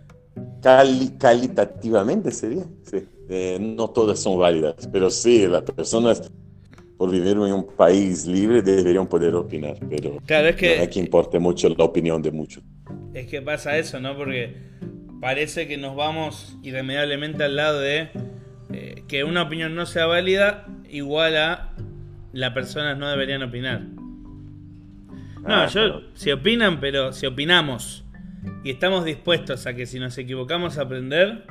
cali, 0.61 1.11
calitativamente 1.19 2.31
sería. 2.31 2.65
Sí. 2.83 3.07
Eh, 3.29 3.59
no 3.61 3.89
todas 3.89 4.19
son 4.21 4.39
válidas, 4.39 4.89
pero 4.93 5.09
sí, 5.09 5.47
las 5.47 5.63
personas 5.63 6.31
por 6.99 7.11
vivir 7.11 7.33
en 7.33 7.41
un 7.41 7.67
país 7.67 8.27
libre 8.27 8.63
deberían 8.63 9.09
poder 9.09 9.35
opinar, 9.35 9.77
pero 9.91 10.19
claro, 10.25 10.49
es 10.49 10.57
que, 10.57 10.77
no 10.77 10.83
hay 10.83 10.89
que 10.89 11.01
importe 11.01 11.39
mucho 11.39 11.69
la 11.69 11.85
opinión 11.85 12.23
de 12.23 12.31
muchos. 12.31 12.63
Es 13.13 13.27
que 13.27 13.43
pasa 13.43 13.77
eso, 13.77 13.99
¿no? 14.01 14.17
Porque 14.17 14.55
parece 15.23 15.69
que 15.69 15.79
nos 15.79 15.95
vamos 15.95 16.59
irremediablemente 16.65 17.45
al 17.45 17.55
lado 17.55 17.79
de 17.79 18.11
eh, 18.73 19.05
que 19.07 19.23
una 19.23 19.43
opinión 19.43 19.77
no 19.77 19.87
sea 19.87 20.07
válida 20.07 20.67
igual 20.91 21.37
a 21.37 21.71
las 22.33 22.51
personas 22.51 22.99
no 22.99 23.09
deberían 23.09 23.41
opinar. 23.45 23.83
No, 23.83 25.47
ah, 25.47 25.67
yo, 25.69 26.03
si 26.15 26.33
opinan, 26.33 26.81
pero 26.81 27.13
si 27.13 27.27
opinamos 27.27 28.05
y 28.65 28.71
estamos 28.71 29.05
dispuestos 29.05 29.65
a 29.69 29.75
que 29.75 29.87
si 29.87 30.01
nos 30.01 30.19
equivocamos 30.19 30.77
a 30.79 30.83
aprender, 30.83 31.45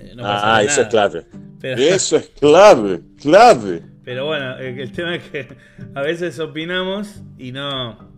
eh, 0.00 0.12
no 0.14 0.22
pasa 0.22 0.56
ah, 0.56 0.62
eso 0.62 0.82
es 0.82 0.88
clave. 0.88 1.26
eso 1.62 2.16
es 2.18 2.28
clave, 2.38 3.00
clave. 3.18 3.82
Pero 4.04 4.26
bueno, 4.26 4.58
el, 4.58 4.92
tema 4.92 5.14
es 5.14 5.22
que 5.30 5.48
a 5.94 6.02
veces 6.02 6.38
opinamos 6.38 7.22
y 7.38 7.50
no, 7.50 8.10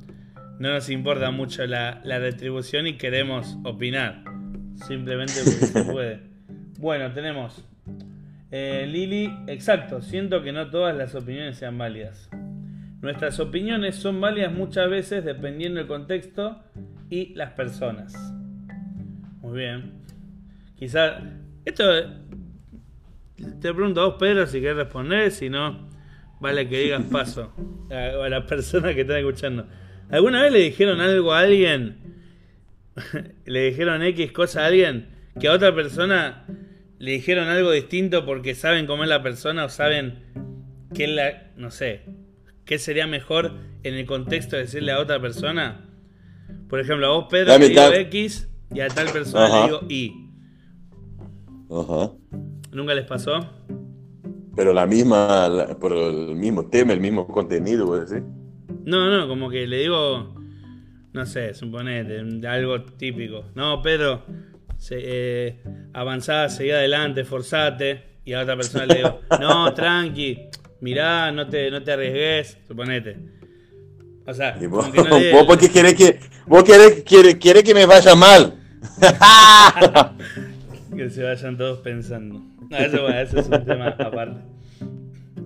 no 0.59 0.71
nos 0.73 0.91
importa 0.91 1.31
mucho 1.31 1.65
la 1.67 2.01
retribución 2.03 2.89
y 2.89 2.97
queremos 2.97 3.57
opinar. 3.63 4.25
Simplemente 4.77 5.35
porque 5.45 5.67
se 5.67 5.85
puede. 5.85 6.21
Bueno, 6.79 7.13
tenemos 7.13 7.65
eh, 8.51 8.87
Lili, 8.89 9.31
exacto, 9.49 10.01
siento 10.01 10.43
que 10.43 10.53
no 10.53 10.71
todas 10.71 10.97
las 10.97 11.15
opiniones 11.15 11.57
sean 11.59 11.77
válidas. 11.77 12.31
Nuestras 13.03 13.41
opiniones 13.41 13.97
son 13.97 14.21
válidas 14.21 14.53
muchas 14.53 14.89
veces 14.89 15.25
dependiendo 15.25 15.79
del 15.79 15.89
contexto 15.89 16.63
y 17.11 17.35
las 17.35 17.53
personas. 17.53 18.15
Muy 19.43 19.59
bien. 19.59 19.93
Quizá, 20.77 21.21
esto 21.65 21.85
te 23.61 23.75
pregunto 23.75 24.01
a 24.01 24.07
vos, 24.07 24.17
Pedro, 24.19 24.47
si 24.47 24.61
querés 24.61 24.77
responder, 24.77 25.31
si 25.31 25.51
no, 25.51 25.89
vale 26.41 26.69
que 26.69 26.79
digas 26.79 27.03
paso 27.11 27.53
a, 27.91 28.25
a 28.25 28.29
las 28.29 28.45
personas 28.45 28.95
que 28.95 29.03
están 29.03 29.19
escuchando. 29.19 29.67
¿Alguna 30.09 30.43
vez 30.43 30.53
le 30.53 30.59
dijeron 30.61 31.01
algo 31.01 31.33
a 31.33 31.41
alguien 31.41 31.99
le 33.45 33.61
dijeron 33.71 34.03
X 34.03 34.33
cosa 34.33 34.63
a 34.63 34.67
alguien 34.67 35.09
que 35.39 35.49
a 35.49 35.53
otra 35.53 35.75
persona 35.75 36.47
le 36.99 37.11
dijeron 37.13 37.49
algo 37.49 37.71
distinto 37.73 38.25
porque 38.25 38.55
saben 38.55 38.87
cómo 38.87 39.03
es 39.03 39.09
la 39.09 39.23
persona 39.23 39.65
o 39.67 39.69
saben 39.69 40.23
qué 40.95 41.07
la, 41.07 41.51
no 41.57 41.71
sé, 41.71 42.03
qué 42.65 42.79
sería 42.79 43.07
mejor 43.07 43.53
en 43.83 43.95
el 43.95 44.07
contexto 44.07 44.57
de 44.57 44.63
decirle 44.63 44.93
a 44.93 44.99
otra 45.01 45.21
persona. 45.21 45.83
Por 46.69 46.81
ejemplo, 46.81 47.07
a 47.07 47.11
vos 47.11 47.27
Pedro 47.31 47.53
Dame 47.53 47.65
le 47.67 47.71
digo 47.71 47.83
tal- 47.83 47.95
X 47.95 48.49
y 48.75 48.81
a 48.81 48.89
tal 48.89 49.09
persona 49.11 49.47
Ajá. 49.47 49.61
le 49.61 49.65
digo 49.67 49.81
Y. 49.89 50.13
Ajá. 51.71 52.13
¿Nunca 52.73 52.95
les 52.95 53.05
pasó? 53.05 53.47
Pero 54.55 54.73
la 54.73 54.87
misma, 54.87 55.49
la- 55.49 55.79
por 55.79 55.93
el 55.93 56.35
mismo 56.35 56.67
tema, 56.69 56.93
el 56.95 57.01
mismo 57.01 57.27
contenido, 57.29 57.99
decir. 58.01 58.23
No, 58.85 59.11
no, 59.11 59.29
como 59.29 59.51
que 59.51 59.67
le 59.67 59.79
digo, 59.79 60.35
no 61.17 61.25
sé, 61.25 61.55
suponete, 61.55 62.21
algo 62.47 62.83
típico. 62.83 63.47
No, 63.55 63.81
Pedro, 63.81 64.23
se, 64.77 64.99
eh, 65.01 65.63
avanzá, 65.95 66.51
seguí 66.51 66.71
adelante, 66.71 67.25
forzate. 67.25 68.17
Y 68.25 68.35
a 68.35 68.43
otra 68.43 68.55
persona 68.57 68.85
le 68.85 68.97
digo, 68.97 69.21
no, 69.41 69.73
tranqui, 69.73 70.49
mirá, 70.81 71.33
no 71.33 71.49
te, 71.49 71.71
no 71.71 71.83
te 71.83 71.93
arriesgues, 71.93 72.59
suponete. 72.69 73.17
O 74.27 74.35
sea, 74.35 74.59
Y 74.61 74.67
vos, 74.67 74.87
vos 75.33 75.45
porque 75.47 75.71
querés 75.71 75.95
que, 75.95 76.21
vos 76.47 76.63
querés, 76.65 77.03
querés, 77.03 77.37
querés 77.37 77.65
que 77.65 77.75
me 77.75 77.87
vaya 77.87 78.15
mal. 78.15 78.61
que 80.97 81.09
se 81.09 81.23
vayan 81.23 81.57
todos 81.57 81.79
pensando. 81.79 82.43
No, 82.69 82.77
eso, 82.77 83.03
bueno, 83.03 83.21
eso 83.21 83.41
es 83.41 83.49
un 83.49 83.65
tema 83.65 83.89
aparte. 83.89 84.56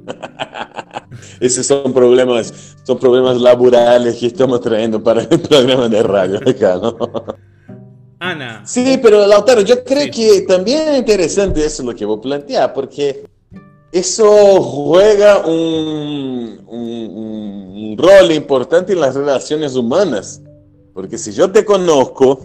Esos 1.40 1.66
son 1.66 1.92
problemas, 1.92 2.52
son 2.84 2.98
problemas 2.98 3.40
laborales 3.40 4.16
que 4.16 4.26
estamos 4.26 4.60
trayendo 4.60 5.02
para 5.02 5.22
el 5.22 5.40
programa 5.40 5.88
de 5.88 6.02
radio 6.02 6.38
acá, 6.48 6.78
¿no? 6.80 6.96
Ana, 8.18 8.62
Sí, 8.66 8.98
pero 9.02 9.26
Lautaro, 9.26 9.62
yo 9.62 9.82
creo 9.82 10.04
Sí. 10.04 10.10
que 10.10 10.40
también 10.42 10.88
es 10.88 10.98
interesante 10.98 11.64
eso 11.64 11.82
lo 11.82 11.94
que 11.94 12.04
vos 12.04 12.20
planteas, 12.20 12.68
porque 12.74 13.24
eso 13.92 14.60
juega 14.62 15.38
un, 15.46 16.60
un- 16.66 17.10
un 17.90 17.98
rol 17.98 18.30
importante 18.32 18.92
en 18.92 19.00
las 19.00 19.14
relaciones 19.14 19.74
humanas. 19.74 20.42
Porque 20.92 21.16
si 21.16 21.32
yo 21.32 21.50
te 21.50 21.64
conozco, 21.64 22.40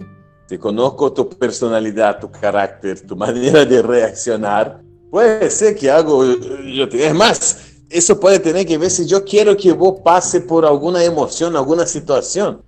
te 0.48 0.58
conozco 0.58 1.12
tu 1.12 1.28
personalidad, 1.28 2.18
tu 2.20 2.30
carácter, 2.30 3.00
tu 3.06 3.14
manera 3.14 3.64
de 3.66 3.82
reaccionar, 3.82 4.80
puede 5.16 5.48
ser 5.50 5.74
que 5.74 5.90
hago, 5.90 6.22
yo 6.26 6.86
te- 6.90 7.06
es 7.06 7.14
más, 7.14 7.58
eso 7.88 8.20
puede 8.20 8.38
tener 8.38 8.66
que 8.66 8.76
ver 8.76 8.90
si 8.90 9.06
yo 9.06 9.24
quiero 9.24 9.56
que 9.56 9.72
vos 9.72 10.00
pase 10.04 10.42
por 10.42 10.66
alguna 10.66 11.02
emoción, 11.02 11.56
alguna 11.56 11.86
situación. 11.86 12.60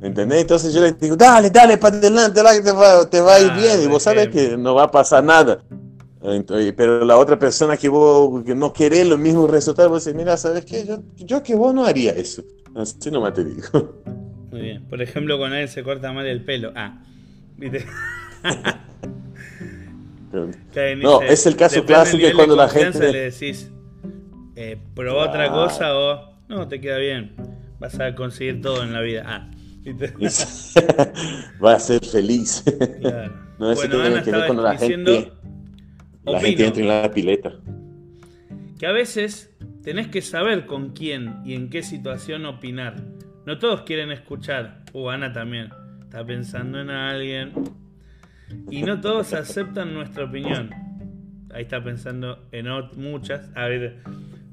¿Entendés? 0.00 0.42
Entonces 0.42 0.72
yo 0.72 0.80
le 0.82 0.92
digo, 0.92 1.16
dale, 1.16 1.50
dale, 1.50 1.76
para 1.76 1.96
adelante, 1.96 2.40
dale, 2.40 2.60
te 2.62 2.70
va, 2.70 3.10
te 3.10 3.20
va 3.20 3.34
a 3.34 3.40
ir 3.40 3.50
Ah, 3.50 3.56
bien. 3.58 3.82
Y 3.82 3.86
vos 3.88 4.04
sabes 4.04 4.28
que 4.28 4.56
no 4.56 4.76
va 4.76 4.84
a 4.84 4.90
pasar 4.90 5.24
nada. 5.24 5.64
Entonces, 6.22 6.72
pero 6.76 7.04
la 7.04 7.18
otra 7.18 7.36
persona 7.36 7.76
que 7.76 7.88
vos 7.88 8.44
que 8.44 8.54
no 8.54 8.72
querés 8.72 9.04
los 9.08 9.18
mismos 9.18 9.50
resultados, 9.50 9.90
vos 9.90 10.04
decís, 10.04 10.16
mira, 10.16 10.36
¿sabes 10.36 10.64
qué? 10.64 10.86
Yo, 10.86 11.00
yo 11.16 11.42
que 11.42 11.56
vos 11.56 11.74
no 11.74 11.84
haría 11.84 12.12
eso. 12.12 12.44
Así 12.76 13.10
nomás 13.10 13.34
te 13.34 13.44
digo. 13.44 14.00
muy 14.52 14.60
bien. 14.60 14.84
Por 14.88 15.02
ejemplo, 15.02 15.38
con 15.38 15.52
él 15.52 15.68
se 15.68 15.82
corta 15.82 16.12
mal 16.12 16.24
el 16.26 16.44
pelo. 16.44 16.70
Ah, 16.76 17.02
¿viste? 17.56 17.84
Que 20.72 20.96
No, 20.96 21.20
dice, 21.20 21.32
es 21.32 21.46
el 21.46 21.56
caso 21.56 21.84
clásico 21.84 22.26
cuando 22.34 22.56
la 22.56 22.68
gente- 22.68 23.12
le 23.12 23.30
decís, 23.30 23.70
eh, 24.56 24.78
probá 24.94 25.28
otra 25.28 25.50
cosa 25.50 25.96
o 25.96 26.38
no, 26.48 26.68
te 26.68 26.80
queda 26.80 26.98
bien. 26.98 27.34
Vas 27.78 27.98
a 28.00 28.14
conseguir 28.14 28.60
todo 28.60 28.82
en 28.82 28.92
la 28.92 29.00
vida. 29.00 29.22
Ah, 29.26 29.50
va 31.64 31.74
a 31.74 31.78
ser 31.78 32.04
feliz. 32.04 32.64
Claro. 33.00 33.44
No, 33.56 33.70
eso 33.70 33.82
bueno, 33.88 34.02
Ana 34.02 34.20
que 34.24 34.32
ver 34.32 34.46
cuando 34.46 34.64
la 34.64 34.76
gente, 34.76 35.32
la 36.24 36.40
gente 36.40 36.66
entra 36.66 36.82
en 36.82 36.88
la 36.88 37.10
pileta. 37.12 37.52
que 38.80 38.86
a 38.86 38.90
veces 38.90 39.54
tenés 39.84 40.08
que 40.08 40.22
saber 40.22 40.66
con 40.66 40.90
quién 40.90 41.36
y 41.44 41.54
en 41.54 41.70
qué 41.70 41.84
situación 41.84 42.46
opinar. 42.46 42.96
No 43.46 43.60
todos 43.60 43.82
quieren 43.82 44.10
escuchar. 44.10 44.82
O 44.92 45.08
Ana 45.08 45.32
también. 45.32 45.68
Está 46.02 46.26
pensando 46.26 46.80
en 46.80 46.90
alguien. 46.90 47.52
Y 48.70 48.82
no 48.82 49.00
todos 49.00 49.32
aceptan 49.34 49.94
nuestra 49.94 50.24
opinión. 50.24 50.70
Ahí 51.52 51.62
está 51.62 51.82
pensando 51.82 52.46
en 52.52 52.66
muchas. 52.96 53.48
A 53.54 53.66
ver, 53.66 53.98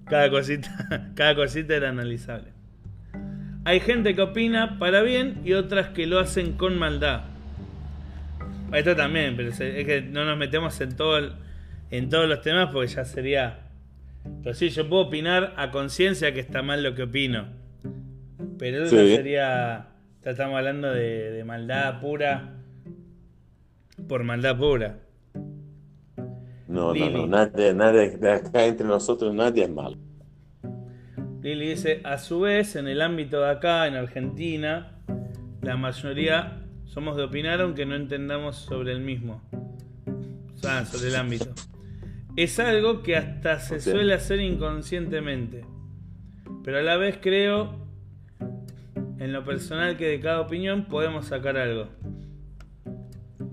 cada 0.05 0.29
cosita, 0.29 1.09
cada 1.15 1.35
cosita 1.35 1.75
era 1.75 1.89
analizable. 1.89 2.49
Hay 3.65 3.79
gente 3.79 4.15
que 4.15 4.21
opina 4.21 4.77
para 4.79 5.01
bien 5.01 5.41
y 5.45 5.53
otras 5.53 5.89
que 5.89 6.07
lo 6.07 6.19
hacen 6.19 6.53
con 6.53 6.77
maldad. 6.77 7.23
Esto 8.73 8.95
también, 8.95 9.35
pero 9.35 9.49
es 9.49 9.57
que 9.57 10.01
no 10.01 10.25
nos 10.25 10.37
metemos 10.37 10.79
en 10.81 10.95
todo 10.95 11.17
el- 11.17 11.33
en 11.91 12.09
todos 12.09 12.27
los 12.29 12.41
temas 12.41 12.69
porque 12.71 12.87
ya 12.87 13.03
sería. 13.03 13.59
Pero 14.43 14.55
sí, 14.55 14.69
yo 14.69 14.87
puedo 14.87 15.03
opinar 15.03 15.53
a 15.57 15.71
conciencia 15.71 16.33
que 16.33 16.39
está 16.39 16.61
mal 16.61 16.81
lo 16.83 16.95
que 16.95 17.03
opino. 17.03 17.47
Pero 18.57 18.83
eso 18.85 18.95
Sí. 18.97 19.15
sería. 19.15 19.87
ya 20.23 20.29
estamos 20.31 20.55
hablando 20.55 20.91
de, 20.93 21.31
de 21.31 21.43
maldad 21.43 21.99
pura. 21.99 22.51
Por 24.07 24.23
maldad 24.23 24.57
pura. 24.57 24.99
No, 26.67 26.87
no, 26.87 26.93
Lili. 26.93 27.13
no, 27.13 27.27
nadie, 27.27 27.73
nadie, 27.73 28.17
de 28.17 28.31
acá 28.31 28.65
entre 28.65 28.87
nosotros 28.87 29.33
nadie 29.33 29.63
es 29.65 29.69
malo. 29.69 29.97
Lili 31.41 31.69
dice, 31.69 32.01
a 32.03 32.17
su 32.17 32.41
vez, 32.41 32.75
en 32.75 32.87
el 32.87 33.01
ámbito 33.01 33.41
de 33.41 33.49
acá, 33.49 33.87
en 33.87 33.95
Argentina, 33.95 34.99
la 35.61 35.75
mayoría 35.75 36.61
somos 36.85 37.15
de 37.17 37.23
opinar 37.23 37.61
aunque 37.61 37.85
no 37.85 37.95
entendamos 37.95 38.57
sobre 38.57 38.91
el 38.91 39.01
mismo. 39.01 39.41
O 40.53 40.57
sea, 40.57 40.85
sobre 40.85 41.09
el 41.09 41.15
ámbito. 41.15 41.47
Es 42.35 42.59
algo 42.59 43.01
que 43.01 43.17
hasta 43.17 43.59
se 43.59 43.79
suele 43.79 44.13
hacer 44.13 44.39
inconscientemente. 44.39 45.65
Pero 46.63 46.77
a 46.79 46.81
la 46.81 46.97
vez 46.97 47.17
creo, 47.21 47.87
en 49.19 49.33
lo 49.33 49.43
personal, 49.43 49.97
que 49.97 50.07
de 50.07 50.19
cada 50.19 50.41
opinión 50.41 50.85
podemos 50.85 51.25
sacar 51.25 51.57
algo. 51.57 51.89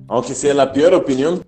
Aunque 0.09 0.35
sea 0.35 0.55
la 0.55 0.73
peor 0.73 0.94
opinión, 0.94 1.44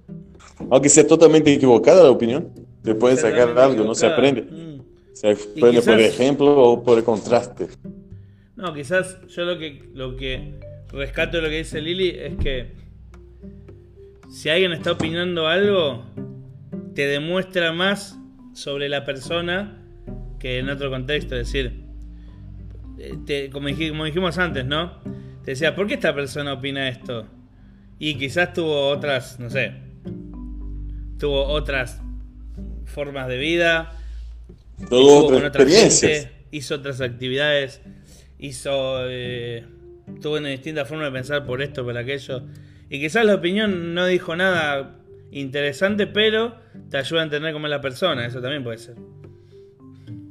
aunque 0.71 0.89
sea 0.89 1.07
totalmente 1.07 1.53
equivocada 1.53 2.03
la 2.05 2.11
opinión, 2.11 2.51
se 2.85 2.95
puede 2.95 3.17
sacar 3.17 3.59
algo, 3.59 3.85
no 3.85 3.95
se 3.95 4.07
aprende. 4.07 4.43
Mm. 4.43 4.81
Se 5.15 5.31
aprende 5.31 5.83
por 5.83 5.97
quizás- 5.97 6.01
ejemplo 6.15 6.63
o 6.63 6.83
por 6.83 6.99
el 6.99 7.05
contraste. 7.05 7.69
No, 8.57 8.73
quizás 8.75 9.19
yo 9.29 9.45
lo 9.45 9.59
que, 9.59 9.89
lo 9.95 10.17
que 10.17 10.55
rescato 10.93 11.39
de 11.39 11.43
lo 11.43 11.49
que 11.49 11.59
dice 11.59 11.81
Lili 11.81 12.11
es 12.11 12.37
que 12.37 12.73
si 14.31 14.49
alguien 14.49 14.73
está 14.73 14.93
opinando 14.93 15.47
algo, 15.49 16.05
te 16.95 17.07
demuestra 17.07 17.73
más 17.73 18.19
sobre 18.53 18.89
la 18.89 19.05
persona 19.05 19.83
que 20.39 20.59
en 20.59 20.69
otro 20.69 20.91
contexto. 20.91 21.35
Es 21.37 21.47
decir, 21.53 21.85
eh, 22.99 23.15
te- 23.25 23.51
como 23.51 23.67
dijimos 23.69 24.39
antes, 24.39 24.65
¿no? 24.67 25.01
Te 25.45 25.53
decía, 25.53 25.75
¿por 25.75 25.87
qué 25.87 25.95
esta 25.95 26.15
persona 26.15 26.53
opina 26.53 26.89
esto? 26.89 27.27
Y 28.03 28.15
quizás 28.15 28.55
tuvo 28.55 28.89
otras, 28.89 29.39
no 29.39 29.51
sé, 29.51 29.75
tuvo 31.19 31.45
otras 31.45 32.01
formas 32.87 33.29
de 33.29 33.37
vida, 33.37 33.93
estuvo 34.81 35.27
otras 35.27 35.43
experiencias. 35.45 36.13
gente, 36.23 36.33
hizo 36.51 36.77
otras 36.77 37.03
actividades, 37.03 37.83
hizo. 38.39 39.07
Eh, 39.07 39.67
tuvo 40.23 40.39
una 40.39 40.49
distinta 40.49 40.87
forma 40.87 41.05
de 41.05 41.13
pensar 41.13 41.45
por 41.45 41.61
esto, 41.61 41.85
por 41.85 41.97
aquello. 41.99 42.43
Y 42.89 43.01
quizás 43.01 43.27
la 43.27 43.35
opinión 43.35 43.95
no 43.95 44.07
dijo 44.07 44.35
nada 44.35 44.97
interesante, 45.31 46.07
pero 46.07 46.57
te 46.89 46.97
ayuda 46.97 47.21
a 47.21 47.25
entender 47.25 47.53
cómo 47.53 47.67
es 47.67 47.71
la 47.71 47.83
persona. 47.83 48.25
Eso 48.25 48.41
también 48.41 48.65
puede 48.65 48.79
ser. 48.79 48.97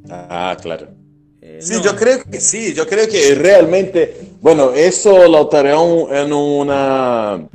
Ah, 0.10 0.58
claro. 0.60 0.98
Eh, 1.41 1.60
Sí, 1.62 1.73
no, 1.75 1.84
yo 1.84 1.95
creo 1.95 2.23
que 2.23 2.39
sí, 2.39 2.73
yo 2.73 2.86
creo 2.88 3.08
que 3.08 3.34
realmente, 3.36 4.17
bueno, 4.41 4.71
eso 4.73 5.28
Lautaro 5.28 6.12
es 6.13 6.30
una, 6.32 7.47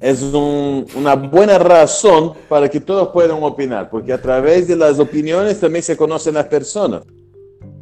es 0.00 0.22
un- 0.22 0.86
una 0.94 1.14
buena 1.16 1.58
razón 1.58 2.34
para 2.48 2.68
que 2.68 2.80
todos 2.80 3.08
puedan 3.08 3.42
opinar, 3.42 3.90
porque 3.90 4.12
a 4.12 4.20
través 4.20 4.68
de 4.68 4.76
las 4.76 4.98
opiniones 4.98 5.58
también 5.60 5.82
se 5.82 5.96
conocen 5.96 6.34
las 6.34 6.46
personas. 6.46 7.02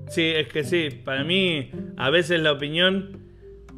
Sí, 0.09 0.23
es 0.35 0.49
que 0.49 0.65
sí. 0.65 0.89
Para 1.05 1.25
mí, 1.25 1.71
a 1.97 2.11
veces 2.11 2.41
la 2.41 2.53
opinión 2.53 3.30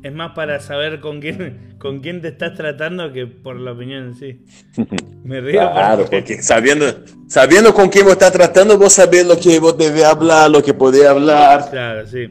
es 0.02 0.12
más 0.12 0.32
para 0.32 0.60
saber 0.60 1.00
con 1.00 1.20
quién, 1.20 1.74
con 1.78 2.00
quién 2.00 2.20
te 2.20 2.28
estás 2.28 2.54
tratando 2.54 3.12
que 3.12 3.26
por 3.26 3.58
la 3.58 3.72
opinión 3.72 4.04
en 4.08 4.14
sí. 4.14 4.44
Me 5.24 5.40
río 5.40 5.60
Claro, 5.60 6.02
porque- 6.02 6.16
porque 6.18 6.42
sabiendo, 6.42 6.86
sabiendo 7.28 7.72
con 7.72 7.88
quién 7.88 8.04
vos 8.04 8.14
estás 8.14 8.32
tratando, 8.32 8.76
vos 8.78 8.92
sabés 8.92 9.26
lo 9.26 9.38
que 9.38 9.58
vos 9.60 9.76
debes 9.78 10.04
hablar, 10.04 10.50
lo 10.50 10.62
que 10.62 10.74
podés 10.74 11.06
hablar. 11.06 11.70
Claro, 11.70 12.06
sí. 12.06 12.28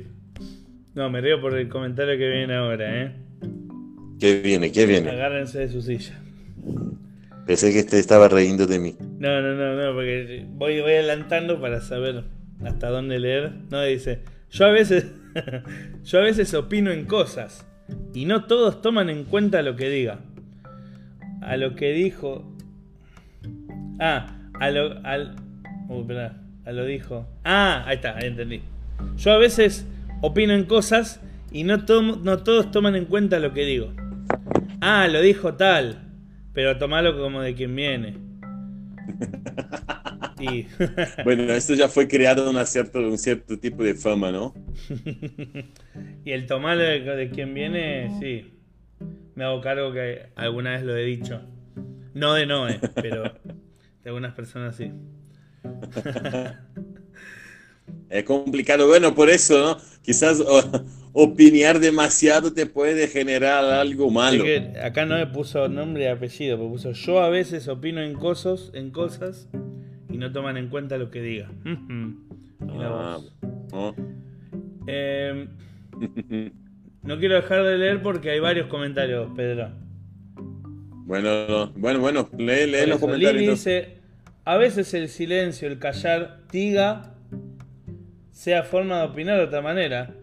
No, 0.94 1.10
me 1.10 1.22
río 1.22 1.40
por 1.40 1.58
el 1.58 1.70
comentario 1.70 2.18
que 2.18 2.28
viene 2.30 2.54
ahora, 2.56 3.04
¿eh? 3.04 3.16
¿Qué 4.20 4.42
viene? 4.42 4.72
¿Qué 4.72 4.86
viene? 4.86 5.10
Agárrense 5.10 5.60
de 5.60 5.70
su 5.70 5.82
silla. 5.82 6.20
Pensé 7.48 7.74
que 7.74 7.84
te 7.84 7.98
estaba 7.98 8.28
riendo 8.28 8.68
de 8.68 8.78
mí. 8.80 8.96
No, 9.18 9.42
no, 9.42 9.54
no, 9.56 9.76
no, 9.76 9.94
porque 9.96 10.46
voy, 10.50 10.80
voy 10.82 10.92
adelantando 10.92 11.60
para 11.60 11.82
saber 11.82 12.24
hasta 12.64 12.90
dónde 12.90 13.20
leer. 13.20 13.54
No, 13.72 13.82
dice, 13.84 14.20
yo 14.52 14.66
a 14.66 14.72
veces, 14.72 15.06
yo 16.04 16.20
a 16.20 16.24
veces 16.24 16.54
opino 16.54 16.92
en 16.92 17.06
cosas 17.06 17.66
y 18.14 18.26
no 18.26 18.46
todos 18.46 18.82
toman 18.82 19.10
en 19.10 19.24
cuenta 19.26 19.62
lo 19.62 19.76
que 19.76 19.90
diga. 19.90 20.20
a 21.42 21.58
lo 21.58 21.76
que 21.76 21.92
dijo. 21.94 22.52
Ah, 24.00 24.38
a 24.60 24.70
lo. 24.72 25.06
Al, 25.06 25.36
uh, 25.90 26.02
espera, 26.02 26.38
a 26.66 26.72
lo 26.72 26.86
dijo. 26.86 27.28
Ah, 27.44 27.84
ahí 27.86 27.96
está, 27.96 28.18
ahí 28.18 28.28
entendí. 28.28 28.62
Yo 29.18 29.32
a 29.34 29.38
veces 29.38 29.86
opino 30.22 30.54
en 30.54 30.66
cosas 30.66 31.22
y 31.52 31.64
no, 31.64 31.86
tomo- 31.86 32.18
no 32.24 32.40
todos 32.44 32.72
toman 32.72 32.96
en 32.96 33.06
cuenta 33.06 33.40
lo 33.40 33.54
que 33.54 33.66
digo. 33.66 33.92
Ah, 34.82 35.08
lo 35.08 35.22
dijo 35.22 35.56
tal, 35.56 36.00
pero 36.54 36.78
tomalo 36.78 37.18
como 37.18 37.42
de 37.42 37.56
quien 37.56 37.76
viene. 37.76 38.18
Bueno, 41.24 41.54
esto 41.54 41.74
ya 41.76 41.88
fue 41.88 42.08
creado 42.08 42.50
una 42.50 42.66
un 42.96 43.18
cierto 43.18 43.60
tipo 43.60 43.84
de 43.84 43.96
fama, 43.96 44.32
¿no? 44.32 44.54
y 46.26 46.32
el 46.32 46.48
tomarlo 46.48 46.84
de, 46.84 47.00
de 47.02 47.30
quien 47.30 47.54
viene, 47.54 48.12
sí. 48.20 48.54
Me 49.36 49.46
hago 49.46 49.62
cargo 49.62 49.94
que 49.94 50.28
alguna 50.36 50.72
vez 50.72 50.84
lo 50.84 50.96
he 50.96 51.04
dicho. 51.04 51.42
No 52.14 52.34
de 52.34 52.46
Noé, 52.46 52.82
pero 53.02 53.24
de 53.24 54.10
algunas 54.10 54.34
personas 54.34 54.76
sí. 54.76 54.92
Es 58.10 58.24
complicado, 58.26 58.88
bueno, 58.88 59.16
por 59.16 59.30
eso, 59.30 59.58
¿no? 59.60 59.78
Quizás 60.02 60.40
o- 60.42 60.84
opinar 61.14 61.80
demasiado 61.80 62.54
te 62.54 62.66
puede 62.66 63.08
generar 63.08 63.64
algo 63.66 64.10
malo. 64.12 64.44
Que 64.44 64.74
acá 64.82 65.06
no 65.06 65.16
me 65.16 65.28
puso 65.28 65.68
nombre 65.68 66.04
y 66.04 66.08
apellido, 66.08 66.58
me 66.58 66.68
puso 66.68 66.92
yo 66.92 67.20
a 67.22 67.30
veces 67.30 67.68
opino 67.68 68.02
en 68.02 68.14
cosas, 68.14 68.72
en 68.74 68.92
cosas 68.92 69.48
no 70.22 70.32
toman 70.32 70.56
en 70.58 70.70
cuenta 70.70 70.98
lo 70.98 71.10
que 71.10 71.22
diga. 71.22 71.50
Ah, 72.70 73.18
vos. 73.70 73.96
¿no? 73.98 74.12
Eh, 74.88 75.48
no 77.04 77.18
quiero 77.20 77.36
dejar 77.36 77.64
de 77.64 77.78
leer 77.78 78.02
porque 78.02 78.30
hay 78.32 78.40
varios 78.40 78.68
comentarios, 78.68 79.30
Pedro. 79.36 79.70
Bueno, 81.06 81.48
no. 81.48 81.72
bueno, 81.76 82.00
bueno, 82.00 82.30
lee, 82.38 82.68
lee 82.68 82.86
los 82.88 83.00
comentarios. 83.00 83.34
Lili 83.42 83.48
dice, 83.52 83.98
a 84.46 84.58
veces 84.58 84.94
el 84.94 85.10
silencio, 85.10 85.68
el 85.68 85.80
callar, 85.80 86.42
diga, 86.52 87.16
sea 88.32 88.64
forma 88.64 89.00
de 89.00 89.06
opinar 89.08 89.38
de 89.38 89.44
otra 89.46 89.62
manera. 89.62 90.14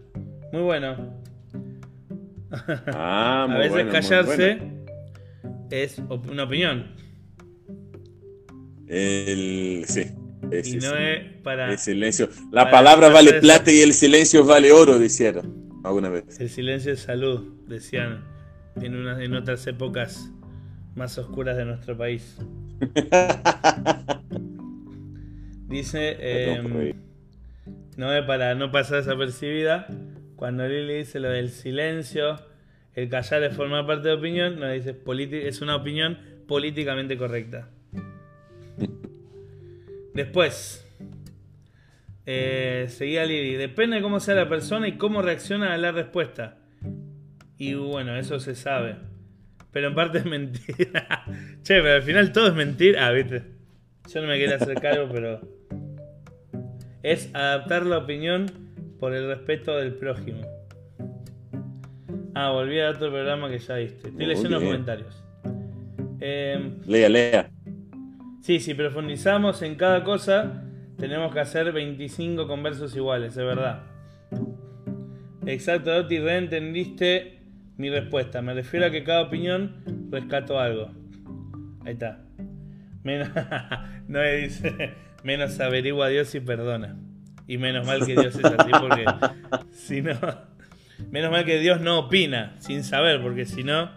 Muy 0.51 0.61
bueno. 0.61 1.13
Ah, 2.87 3.43
a 3.49 3.57
veces 3.57 3.71
bueno, 3.71 3.91
callarse 3.91 4.55
bueno. 4.55 4.85
es 5.69 5.99
op- 6.09 6.29
una 6.31 6.43
opinión. 6.45 6.87
El, 8.89 9.85
sí, 9.87 10.01
Y 10.51 10.63
sí, 10.63 10.77
no 10.77 10.89
sí. 10.89 10.97
es 10.97 11.41
para... 11.43 11.71
El 11.71 11.77
silencio. 11.77 12.29
La 12.51 12.65
para 12.65 12.71
palabra 12.71 13.09
vale 13.09 13.29
eso. 13.31 13.39
plata 13.39 13.71
y 13.71 13.81
el 13.81 13.93
silencio 13.93 14.43
vale 14.43 14.71
oro, 14.71 14.97
dijeron 14.97 15.81
alguna 15.83 16.09
vez. 16.09 16.39
El 16.39 16.49
silencio 16.49 16.91
es 16.93 17.01
salud, 17.01 17.53
decían 17.67 18.25
en, 18.81 18.95
unas, 18.95 19.21
en 19.21 19.35
otras 19.35 19.65
épocas 19.67 20.31
más 20.95 21.17
oscuras 21.17 21.55
de 21.55 21.65
nuestro 21.65 21.97
país. 21.97 22.37
Dice, 25.67 26.17
eh, 26.19 26.95
no 27.95 28.11
es 28.11 28.25
para 28.25 28.55
no 28.55 28.71
pasar 28.71 29.03
desapercibida, 29.03 29.87
cuando 30.35 30.67
Lili 30.67 30.95
dice 30.95 31.19
lo 31.19 31.29
del 31.29 31.49
silencio, 31.51 32.39
el 32.95 33.07
callar 33.09 33.43
es 33.43 33.55
formar 33.55 33.85
parte 33.85 34.07
de 34.07 34.15
opinión, 34.15 34.59
no 34.59 34.67
dice 34.67 34.97
es 35.45 35.61
una 35.61 35.75
opinión 35.75 36.17
políticamente 36.47 37.17
correcta. 37.17 37.69
Después, 40.13 40.85
eh, 42.25 42.85
seguía 42.89 43.25
Lili, 43.25 43.55
depende 43.55 43.97
de 43.97 44.01
cómo 44.01 44.19
sea 44.19 44.35
la 44.35 44.49
persona 44.49 44.87
y 44.87 44.97
cómo 44.97 45.21
reacciona 45.21 45.73
a 45.73 45.77
la 45.77 45.91
respuesta. 45.91 46.57
Y 47.57 47.73
bueno, 47.73 48.15
eso 48.17 48.39
se 48.39 48.55
sabe. 48.55 48.97
Pero 49.71 49.87
en 49.87 49.95
parte 49.95 50.19
es 50.19 50.25
mentira. 50.25 51.25
che, 51.63 51.81
pero 51.81 51.95
al 51.95 52.03
final 52.03 52.31
todo 52.31 52.47
es 52.47 52.53
mentira. 52.53 53.07
Ah, 53.07 53.11
viste. 53.11 53.43
Yo 54.13 54.21
no 54.21 54.27
me 54.27 54.37
quiero 54.37 54.55
hacer 54.55 54.79
cargo, 54.79 55.09
pero. 55.13 55.41
Es 57.01 57.33
adaptar 57.33 57.85
la 57.85 57.99
opinión 57.99 58.45
por 58.99 59.13
el 59.13 59.27
respeto 59.27 59.77
del 59.77 59.93
prójimo. 59.93 60.41
Ah, 62.35 62.51
volví 62.51 62.79
a 62.79 62.89
otro 62.89 63.09
programa 63.09 63.49
que 63.49 63.59
ya 63.59 63.75
viste. 63.75 64.09
Estoy 64.09 64.25
leyendo 64.25 64.49
los 64.51 64.63
comentarios. 64.63 65.23
Eh, 66.19 66.73
Lea, 66.85 67.09
lea. 67.09 67.49
Sí, 68.41 68.59
si 68.59 68.73
profundizamos 68.73 69.61
en 69.61 69.75
cada 69.75 70.03
cosa, 70.03 70.63
tenemos 70.97 71.33
que 71.33 71.39
hacer 71.39 71.71
25 71.71 72.47
conversos 72.47 72.95
iguales, 72.95 73.37
es 73.37 73.45
verdad. 73.45 73.83
Exacto, 75.45 75.91
Doti, 75.91 76.19
reentendiste 76.19 77.39
mi 77.77 77.89
respuesta. 77.89 78.41
Me 78.41 78.53
refiero 78.53 78.85
a 78.85 78.91
que 78.91 79.03
cada 79.03 79.21
opinión 79.23 80.07
rescato 80.11 80.59
algo. 80.59 80.91
Ahí 81.85 81.93
está. 81.93 82.21
Menos, 83.03 83.29
no 84.07 84.21
dice, 84.21 84.93
menos 85.23 85.59
averigua 85.59 86.07
a 86.07 86.09
Dios 86.09 86.33
y 86.35 86.39
perdona. 86.39 86.97
Y 87.47 87.57
menos 87.57 87.87
mal 87.87 88.05
que 88.05 88.13
Dios 88.13 88.35
es 88.35 88.45
así, 88.45 88.71
porque 88.79 89.05
si 89.71 90.01
no. 90.01 90.13
Menos 91.11 91.31
mal 91.31 91.45
que 91.45 91.59
Dios 91.59 91.81
no 91.81 91.99
opina 91.99 92.55
sin 92.59 92.83
saber, 92.83 93.21
porque 93.21 93.45
si 93.45 93.63
no, 93.63 93.89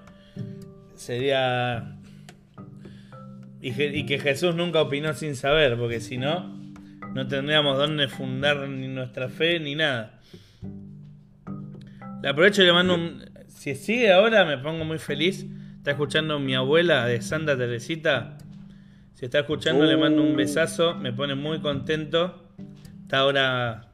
sería 0.95 1.99
y, 3.63 4.07
que 4.07 4.19
Jesús 4.19 4.57
nunca 4.57 4.83
opinó 4.83 5.15
sin 5.15 5.37
saber, 5.37 5.79
porque 5.79 6.01
si 6.01 6.19
no, 6.19 6.53
no 7.15 7.29
tendríamos 7.29 7.79
dónde 7.79 8.09
fundar 8.09 8.69
ni 8.69 8.89
nuestra 8.89 9.29
fe 9.29 9.61
ni 9.61 9.77
nada. 9.77 10.19
Le 12.23 12.29
aprovecho 12.29 12.63
y 12.63 12.67
le 12.67 12.73
mando 12.73 12.95
un. 12.97 13.25
Si 13.47 13.77
sigue 13.77 14.13
ahora, 14.13 14.45
me 14.45 14.59
pongo 14.59 14.85
muy 14.85 14.99
feliz. 14.99 15.47
Está 15.77 15.93
escuchando 15.93 16.41
mi 16.41 16.57
abuela 16.57 17.07
de 17.07 17.23
Santa 17.23 17.57
Teresita. 17.57 18.37
Si 19.15 19.27
está 19.27 19.41
escuchando, 19.41 19.85
le 19.85 19.97
mando 19.97 20.23
un 20.23 20.35
besazo. 20.35 20.97
Me 20.97 21.13
pone 21.13 21.37
muy 21.37 21.61
contento. 21.61 22.49
Está 23.03 23.19
ahora. 23.19 23.91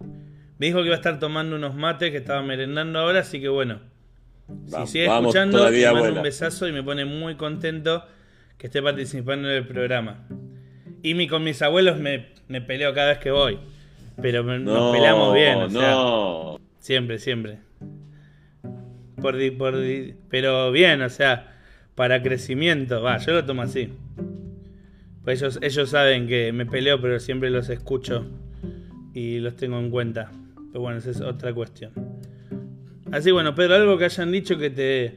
Me 0.58 0.66
dijo 0.66 0.78
que 0.78 0.86
iba 0.86 0.94
a 0.94 0.98
estar 0.98 1.18
tomando 1.18 1.56
unos 1.56 1.74
mates, 1.74 2.10
que 2.10 2.16
estaba 2.16 2.42
merendando 2.42 2.98
ahora, 2.98 3.20
así 3.20 3.38
que 3.38 3.48
bueno. 3.48 3.80
Si 4.66 4.86
sigue 4.86 5.08
vamos 5.08 5.34
escuchando, 5.34 5.68
le 5.68 5.84
mando 5.84 5.98
abuela. 5.98 6.16
un 6.16 6.22
besazo 6.22 6.66
y 6.66 6.72
me 6.72 6.82
pone 6.82 7.04
muy 7.04 7.34
contento 7.34 8.04
que 8.58 8.66
esté 8.66 8.82
participando 8.82 9.48
en 9.50 9.56
el 9.56 9.66
programa. 9.66 10.26
Y 11.02 11.14
mi, 11.14 11.28
con 11.28 11.44
mis 11.44 11.62
abuelos 11.62 11.98
me, 11.98 12.26
me 12.48 12.60
peleo 12.60 12.92
cada 12.92 13.08
vez 13.10 13.18
que 13.18 13.30
voy. 13.30 13.58
Pero 14.20 14.42
me- 14.44 14.58
nos 14.58 14.74
No, 14.86 14.92
peleamos 14.92 15.32
bien, 15.32 15.58
o 15.58 15.70
sea, 15.70 15.92
no. 15.92 16.60
siempre, 16.80 17.18
siempre. 17.18 17.58
Por, 19.20 19.36
di- 19.36 19.50
por 19.52 19.78
di- 19.80 20.14
pero 20.28 20.70
bien, 20.72 21.02
o 21.02 21.08
sea, 21.08 21.56
para 21.94 22.22
crecimiento. 22.22 23.02
Va, 23.02 23.18
yo 23.18 23.32
lo 23.32 23.44
tomo 23.44 23.62
así. 23.62 23.92
Pues 25.24 25.40
ellos, 25.42 25.58
ellos 25.62 25.90
saben 25.90 26.26
que 26.26 26.52
me 26.52 26.66
peleo, 26.66 27.00
pero 27.00 27.20
siempre 27.20 27.50
los 27.50 27.68
escucho 27.68 28.26
y 29.14 29.38
los 29.38 29.56
tengo 29.56 29.78
en 29.78 29.90
cuenta. 29.90 30.30
Pero 30.72 30.80
bueno, 30.80 30.98
esa 30.98 31.10
es 31.10 31.20
otra 31.20 31.52
cuestión. 31.52 31.92
Así 33.12 33.30
bueno, 33.30 33.54
Pedro, 33.54 33.74
algo 33.76 33.98
que 33.98 34.04
hayan 34.04 34.30
dicho 34.32 34.58
que 34.58 34.70
te, 34.70 35.14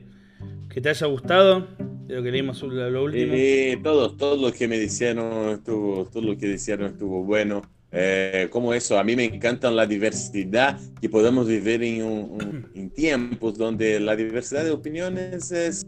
que 0.69 0.81
te 0.81 0.89
haya 0.89 1.07
gustado, 1.07 1.67
de 2.11 2.17
lo 2.17 2.23
que 2.23 2.31
leímos 2.31 2.61
lo, 2.61 3.03
último. 3.03 3.33
Eh, 3.33 3.79
todo, 3.81 4.13
todo 4.15 4.35
lo 4.35 4.53
que 4.53 4.67
me 4.67 4.77
dijeron 4.77 5.49
estuvo, 5.51 6.05
todo 6.05 6.21
lo 6.23 6.37
que 6.37 6.47
dijeron 6.47 6.91
estuvo 6.91 7.23
bueno. 7.23 7.61
Eh, 7.93 8.47
como 8.49 8.73
eso, 8.73 8.97
a 8.99 9.03
mí 9.03 9.15
me 9.15 9.25
encanta 9.25 9.71
la 9.71 9.85
diversidad 9.85 10.79
que 11.01 11.09
podemos 11.09 11.47
vivir 11.47 11.81
en, 11.83 12.03
un- 12.03 12.69
en 12.73 12.89
tiempos 12.89 13.57
donde 13.57 13.99
la 13.99 14.15
diversidad 14.15 14.63
de 14.63 14.71
opiniones 14.71 15.51
es, 15.51 15.85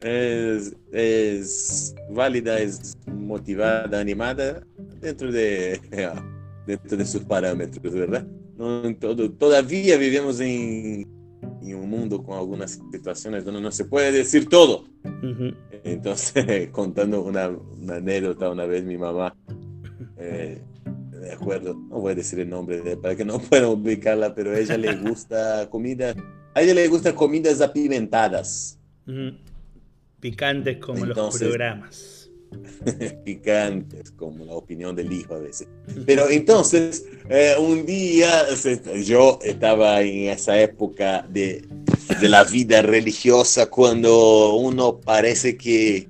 es, 0.00 0.74
es 0.92 1.94
válida, 2.10 2.58
es 2.58 2.96
motivada, 3.06 4.00
animada 4.00 4.62
dentro 5.00 5.30
de, 5.32 5.80
dentro 6.66 6.96
de 6.96 7.04
sus 7.06 7.22
parámetros, 7.24 7.92
¿verdad? 7.92 8.26
No 8.56 8.94
todo, 8.96 9.30
todavía 9.30 9.96
vivimos 9.96 10.40
en, 10.40 11.06
en 11.70 11.76
un 11.78 11.88
mundo 11.88 12.22
con 12.22 12.36
algunas 12.36 12.80
situaciones 12.92 13.44
donde 13.44 13.60
no 13.60 13.70
se 13.70 13.84
puede 13.84 14.10
decir 14.12 14.48
todo. 14.48 14.84
Entonces, 15.84 16.68
contando 16.72 17.22
una, 17.22 17.48
una 17.48 17.96
anécdota, 17.96 18.50
una 18.50 18.66
vez 18.66 18.84
mi 18.84 18.96
mamá, 18.98 19.34
eh, 20.16 20.60
de 21.20 21.32
acuerdo, 21.32 21.74
no 21.74 22.00
voy 22.00 22.12
a 22.12 22.14
decir 22.16 22.40
el 22.40 22.48
nombre 22.50 22.80
de- 22.82 22.96
para 22.96 23.14
que 23.14 23.24
no 23.24 23.38
puedan 23.50 23.66
ubicarla, 23.70 24.34
pero 24.34 24.50
a 24.52 24.58
ella 24.58 24.76
le 24.76 24.94
gusta 25.08 25.68
comida, 25.70 26.14
a 26.54 26.62
ella 26.62 26.74
le 26.74 26.88
gusta 26.88 27.14
comidas 27.14 27.60
apimentadas. 27.60 28.78
Picantes 30.20 30.78
como 30.78 31.06
los 31.06 31.16
programas. 31.38 32.21
picantes, 33.24 34.10
como 34.12 34.44
la 34.44 34.54
opinión 34.54 34.94
del 34.96 35.12
hijo 35.12 35.34
a 35.34 35.38
veces. 35.38 35.68
Pero 36.06 36.28
entonces, 36.28 37.04
eh, 37.28 37.54
un 37.58 37.86
día 37.86 38.46
yo 39.04 39.38
estaba 39.42 40.02
en 40.02 40.30
esa 40.30 40.60
época 40.60 41.26
de, 41.28 41.64
de 42.20 42.28
la 42.28 42.44
vida 42.44 42.82
religiosa 42.82 43.66
cuando 43.66 44.54
uno 44.54 44.98
parece 44.98 45.56
que 45.56 46.08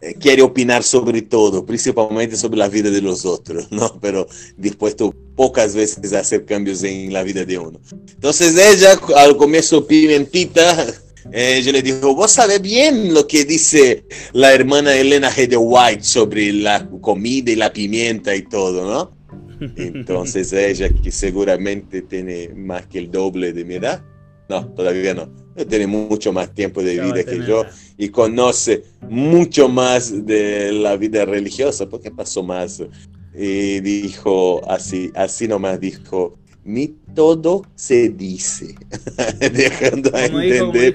eh, 0.00 0.14
quiere 0.14 0.42
opinar 0.42 0.84
sobre 0.84 1.22
todo, 1.22 1.66
principalmente 1.66 2.36
sobre 2.36 2.58
la 2.58 2.68
vida 2.68 2.88
de 2.88 3.02
los 3.02 3.24
otros, 3.24 3.72
¿no? 3.72 3.98
Pero 4.00 4.28
dispuesto 4.56 5.12
pocas 5.34 5.74
veces 5.74 6.12
a 6.12 6.20
hacer 6.20 6.44
cambios 6.44 6.82
en 6.84 7.12
la 7.12 7.22
vida 7.24 7.44
de 7.44 7.58
uno. 7.58 7.80
Entonces 8.08 8.56
ella, 8.56 8.98
al 9.16 9.36
comer 9.36 9.64
su 9.64 9.86
pimentita, 9.86 10.86
eh, 11.32 11.60
yo 11.64 11.72
le 11.72 11.82
digo, 11.82 12.14
vos 12.14 12.32
sabés 12.32 12.60
bien 12.60 13.12
lo 13.12 13.26
que 13.26 13.44
dice 13.44 14.04
la 14.32 14.52
hermana 14.52 14.94
Elena 14.94 15.30
G. 15.30 15.48
de 15.48 15.56
White 15.56 16.04
sobre 16.04 16.52
la 16.52 16.88
comida 17.00 17.50
y 17.50 17.56
la 17.56 17.72
pimienta 17.72 18.34
y 18.34 18.42
todo, 18.42 18.84
¿no? 18.84 19.18
Entonces 19.76 20.52
ella, 20.52 20.88
que 20.88 21.10
seguramente 21.10 22.02
tiene 22.02 22.50
más 22.54 22.86
que 22.86 22.98
el 22.98 23.10
doble 23.10 23.52
de 23.52 23.64
mi 23.64 23.74
edad, 23.74 24.02
no, 24.48 24.66
todavía 24.68 25.12
no, 25.14 25.28
tiene 25.66 25.86
mucho 25.86 26.32
más 26.32 26.54
tiempo 26.54 26.82
de 26.82 27.00
vida 27.00 27.22
que 27.24 27.46
yo 27.46 27.64
y 27.98 28.08
conoce 28.08 28.84
mucho 29.08 29.68
más 29.68 30.24
de 30.24 30.72
la 30.72 30.96
vida 30.96 31.24
religiosa, 31.24 31.88
porque 31.88 32.10
pasó 32.10 32.42
más. 32.42 32.82
Y 33.34 33.80
dijo 33.80 34.62
así, 34.68 35.10
así 35.14 35.46
nomás 35.46 35.78
dijo, 35.78 36.38
ni 36.68 36.88
todo 37.14 37.64
se 37.74 38.10
dice, 38.10 38.74
dejando 39.40 40.14
a 40.14 40.26
entender. 40.26 40.94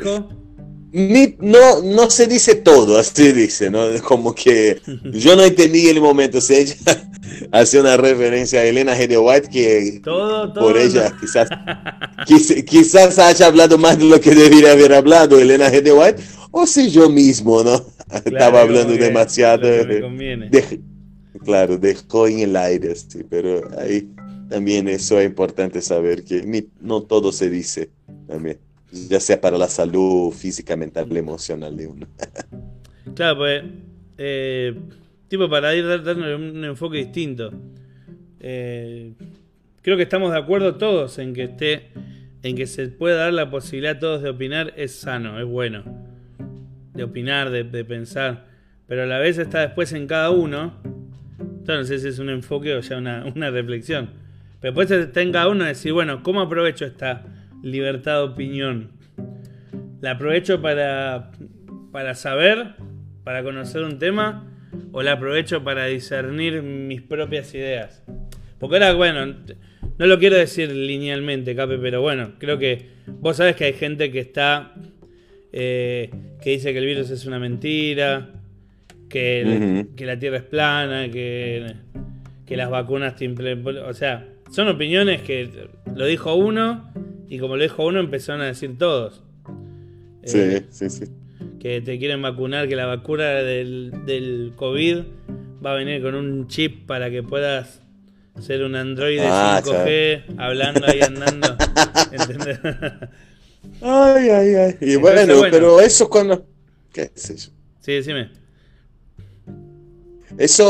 Ni, 0.92 1.36
no, 1.40 1.82
no 1.82 2.12
se 2.12 2.28
dice 2.28 2.54
todo, 2.54 3.00
así 3.00 3.32
dice, 3.32 3.72
¿no? 3.72 3.88
Como 4.04 4.36
que 4.36 4.80
yo 5.12 5.36
no 5.36 5.44
entendí 5.44 5.88
el 5.88 6.00
momento, 6.00 6.38
o 6.38 6.42
sea, 6.42 6.60
ella 6.60 6.76
hace 7.52 7.80
una 7.80 7.98
referencia 7.98 8.60
a 8.60 8.66
Elena 8.66 8.96
G. 8.96 9.18
White 9.20 9.50
que 9.50 10.02
por 10.54 10.78
ella 10.78 11.12
quizás, 11.20 11.50
quizás 12.68 13.18
haya 13.18 13.48
hablado 13.48 13.80
más 13.80 13.98
de 13.98 14.06
lo 14.06 14.22
que 14.22 14.36
debería 14.36 14.74
haber 14.74 14.94
hablado 14.94 15.40
Elena 15.40 15.72
G. 15.72 15.92
White, 15.92 16.22
o 16.52 16.68
si 16.68 16.92
yo 16.92 17.10
mismo, 17.10 17.64
¿no? 17.64 17.84
Estaba 18.24 18.62
hablando 18.62 18.94
demasiado. 18.94 19.64
De, 19.64 20.80
claro, 21.44 21.80
dejó 21.80 22.28
en 22.28 22.42
el 22.42 22.56
aire, 22.56 22.94
sí, 22.96 23.24
pero 23.28 23.68
ahí 23.80 24.08
también 24.54 24.88
eso 24.88 25.20
es 25.20 25.26
importante 25.26 25.82
saber 25.82 26.24
que 26.24 26.44
ni, 26.44 26.68
no 26.80 27.02
todo 27.02 27.32
se 27.32 27.50
dice 27.50 27.90
también, 28.28 28.60
ya 28.92 29.20
sea 29.20 29.40
para 29.42 29.58
la 29.58 29.68
salud 29.68 30.32
física, 30.32 30.76
mental, 30.76 31.16
emocional 31.16 31.76
de 31.76 31.88
uno. 31.88 32.08
claro, 33.16 33.38
pues... 33.38 33.64
Eh 34.18 34.76
tipo 35.34 35.50
para 35.50 35.74
ir 35.74 35.88
dándole 35.88 36.36
un 36.36 36.64
enfoque 36.64 36.98
distinto. 36.98 37.52
Eh, 38.40 39.14
creo 39.82 39.98
que 39.98 40.04
estamos 40.04 40.32
de 40.32 40.38
acuerdo 40.38 40.76
todos 40.76 41.18
en 41.18 41.34
que 41.34 41.46
esté, 41.46 41.88
en 42.44 42.56
que 42.56 42.68
se 42.68 42.88
pueda 42.90 43.16
dar 43.16 43.34
la 43.34 43.50
posibilidad 43.50 43.96
a 43.96 44.00
todos 44.00 44.22
de 44.22 44.30
opinar, 44.30 44.76
es 44.78 44.94
sano, 44.94 45.40
es 45.40 45.48
bueno. 45.48 45.84
De 46.94 47.04
opinar, 47.04 47.50
de, 47.50 47.84
pensar. 47.84 48.46
Pero 48.88 49.02
a 49.02 49.06
la 49.08 49.18
vez 49.18 49.40
está 49.40 49.62
después 49.62 49.92
en 49.94 50.06
cada 50.06 50.30
uno. 50.30 50.80
Entonces 51.40 52.04
es 52.04 52.20
un 52.20 52.30
enfoque 52.30 52.76
o 52.76 52.82
ya 52.82 52.98
una, 52.98 53.26
una 53.36 53.50
reflexión. 53.50 54.12
Pero 54.64 54.74
después 54.74 54.90
está 54.90 55.22
en 55.22 55.32
cada 55.32 55.50
uno 55.50 55.66
decir, 55.66 55.94
bueno, 55.94 56.24
¿cómo 56.24 56.42
aprovecho 56.42 56.86
esta 56.86 57.24
libertad 57.62 58.14
de 58.14 58.24
opinión? 58.32 58.94
¿La 60.02 60.12
aprovecho 60.12 60.62
para, 60.62 61.32
para 61.92 62.16
saber, 62.16 62.76
para 63.24 63.44
conocer 63.44 63.84
un 63.84 64.00
tema? 64.00 64.50
o 64.92 65.02
la 65.02 65.14
aprovecho 65.14 65.64
para 65.64 65.86
discernir 65.86 66.62
mis 66.62 67.02
propias 67.02 67.54
ideas. 67.54 68.04
Porque 68.60 68.78
ahora, 68.78 68.94
bueno, 68.94 69.36
no 69.98 70.06
lo 70.06 70.20
quiero 70.20 70.38
decir 70.38 70.72
linealmente, 70.72 71.56
Cape, 71.56 71.78
pero 71.80 72.02
bueno, 72.02 72.34
creo 72.40 72.58
que 72.58 72.90
vos 73.08 73.38
sabés 73.38 73.56
que 73.56 73.66
hay 73.66 73.74
gente 73.74 74.12
que 74.12 74.20
está, 74.20 74.74
eh, 75.52 76.10
que 76.42 76.52
dice 76.52 76.72
que 76.72 76.80
el 76.80 76.86
virus 76.86 77.10
es 77.10 77.26
una 77.26 77.40
mentira, 77.40 78.30
que, 79.10 79.88
que 79.96 80.06
la 80.06 80.18
Tierra 80.18 80.38
es 80.38 80.44
plana, 80.44 81.10
que, 81.10 81.74
que 82.46 82.58
las 82.58 82.70
vacunas 82.70 83.16
te 83.16 83.28
O 83.28 83.94
sea, 83.94 84.28
son 84.54 84.70
opiniones 84.70 85.22
que 85.24 85.70
lo 85.94 86.06
dijo 86.06 86.36
uno 86.36 86.92
y 87.28 87.40
como 87.40 87.58
lo 87.58 87.64
dijo 87.64 87.86
uno 87.86 88.00
empezaron 88.00 88.42
a 88.42 88.46
decir 88.46 88.78
todos. 88.78 89.24
Sí, 90.24 90.38
eh, 90.40 90.66
sí, 90.70 90.90
sí 90.90 91.06
que 91.64 91.80
te 91.80 91.98
quieren 91.98 92.22
vacunar, 92.22 92.68
que 92.68 92.76
la 92.76 92.86
vacuna 92.86 93.24
del, 93.24 93.94
del 94.06 94.52
COVID 94.58 94.98
va 95.66 95.72
a 95.72 95.76
venir 95.76 96.02
con 96.02 96.14
un 96.14 96.48
chip 96.50 96.86
para 96.86 97.10
que 97.10 97.24
puedas 97.24 97.80
ser 98.42 98.64
un 98.64 98.76
androide 98.76 99.26
5G, 99.26 100.26
ah, 100.38 100.48
hablando 100.48 100.86
ahí 100.86 101.00
andando. 101.00 101.56
¿entendés? 102.12 102.60
ay, 103.82 104.30
ay, 104.30 104.56
ay. 104.56 104.78
Y 104.82 104.98
bueno, 104.98 105.36
pero 105.50 105.80
eso 105.80 106.10
cuando. 106.10 106.46
¿Qué 106.92 107.12
es 107.16 107.30
eso? 107.30 107.52
Sí, 107.80 107.94
decime. 107.94 108.30
Eso, 110.38 110.70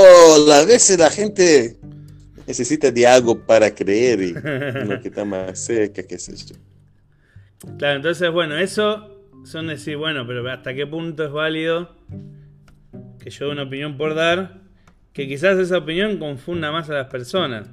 a 0.52 0.64
veces 0.66 1.00
la 1.00 1.10
gente 1.10 1.78
necesita 2.48 2.92
de 2.92 3.08
algo 3.08 3.40
para 3.40 3.74
creer 3.74 4.22
y 4.22 4.34
lo 4.88 5.02
que 5.02 5.10
está 5.10 5.26
más 5.26 5.60
cerca, 5.60 6.04
qué 6.04 6.18
sé 6.18 6.36
yo. 6.36 6.56
Claro, 7.78 7.98
entonces, 7.98 8.30
bueno, 8.32 8.58
eso 8.58 9.14
son 9.46 9.68
decir, 9.68 9.98
bueno, 9.98 10.26
pero 10.28 10.50
hasta 10.50 10.74
qué 10.74 10.86
punto 10.86 11.26
es 11.26 11.32
válido 11.32 11.96
que 13.24 13.30
yo 13.30 13.46
dé 13.46 13.52
una 13.54 13.64
opinión 13.64 13.96
por 13.98 14.16
dar, 14.16 14.60
que 15.14 15.28
quizás 15.28 15.58
esa 15.58 15.78
opinión 15.78 16.18
confunda 16.18 16.72
más 16.72 16.90
a 16.90 16.94
las 16.94 17.08
personas, 17.08 17.70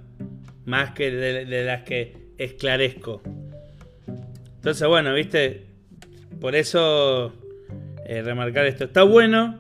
más 0.65 0.93
que 0.93 1.11
de, 1.11 1.65
las 1.65 1.83
que 1.83 2.17
esclarezco. 2.39 3.21
Entonces, 4.57 4.87
bueno, 4.87 5.13
viste, 5.13 5.67
por 6.41 6.55
eso 6.55 7.33
eh, 8.07 8.23
remarcar 8.23 8.67
esto. 8.67 8.85
Está 8.85 9.03
bueno 9.03 9.59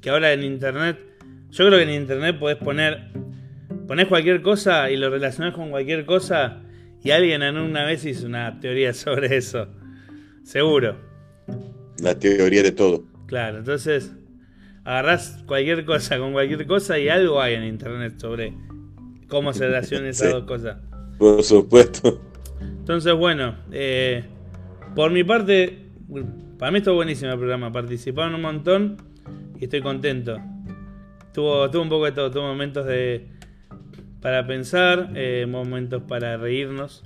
que 0.00 0.10
ahora 0.10 0.32
en 0.32 0.44
internet, 0.44 0.98
yo 1.50 1.66
creo 1.66 1.78
que 1.78 1.84
en 1.84 2.02
internet 2.02 2.38
podés 2.38 2.56
poner, 2.56 3.10
ponés 3.86 4.06
cualquier 4.06 4.42
cosa 4.42 4.90
y 4.90 4.96
lo 4.96 5.10
relacionás 5.10 5.54
con 5.54 5.70
cualquier 5.70 6.04
cosa 6.04 6.62
y 7.02 7.10
alguien 7.10 7.42
en 7.42 7.56
una 7.56 7.84
vez 7.84 8.04
hizo 8.04 8.26
una 8.26 8.60
teoría 8.60 8.94
sobre 8.94 9.36
eso. 9.36 9.68
Seguro. 10.44 10.96
La 11.98 12.18
teoría 12.18 12.62
de 12.62 12.72
todo. 12.72 13.04
Claro, 13.26 13.58
entonces 13.58 14.12
agarrás 14.84 15.42
cualquier 15.46 15.84
cosa 15.84 16.18
con 16.18 16.32
cualquier 16.32 16.66
cosa 16.66 16.98
y 16.98 17.08
algo 17.08 17.40
hay 17.40 17.54
en 17.54 17.64
internet 17.64 18.14
sobre 18.18 18.54
cómo 19.28 19.52
se 19.52 19.66
relacionan 19.66 20.06
esas 20.08 20.32
dos 20.32 20.44
cosas. 20.44 20.78
Por 21.18 21.42
supuesto. 21.42 22.20
Entonces, 22.60 23.14
bueno, 23.14 23.56
eh, 23.70 24.24
por 24.94 25.12
mi 25.12 25.22
parte, 25.24 25.90
para 26.58 26.72
mí 26.72 26.78
estuvo 26.78 26.96
buenísimo 26.96 27.32
el 27.32 27.38
programa. 27.38 27.70
Participaron 27.70 28.34
un 28.34 28.42
montón 28.42 28.96
y 29.58 29.64
estoy 29.64 29.80
contento. 29.80 30.38
Tuvo, 31.32 31.70
tuvo 31.70 31.82
un 31.82 31.88
poco 31.88 32.04
de 32.06 32.12
todo, 32.12 32.30
tuvo 32.30 32.42
momentos 32.42 32.84
de 32.86 33.31
para 34.22 34.46
pensar, 34.46 35.10
eh, 35.16 35.46
momentos 35.48 36.04
para 36.04 36.36
reírnos. 36.36 37.02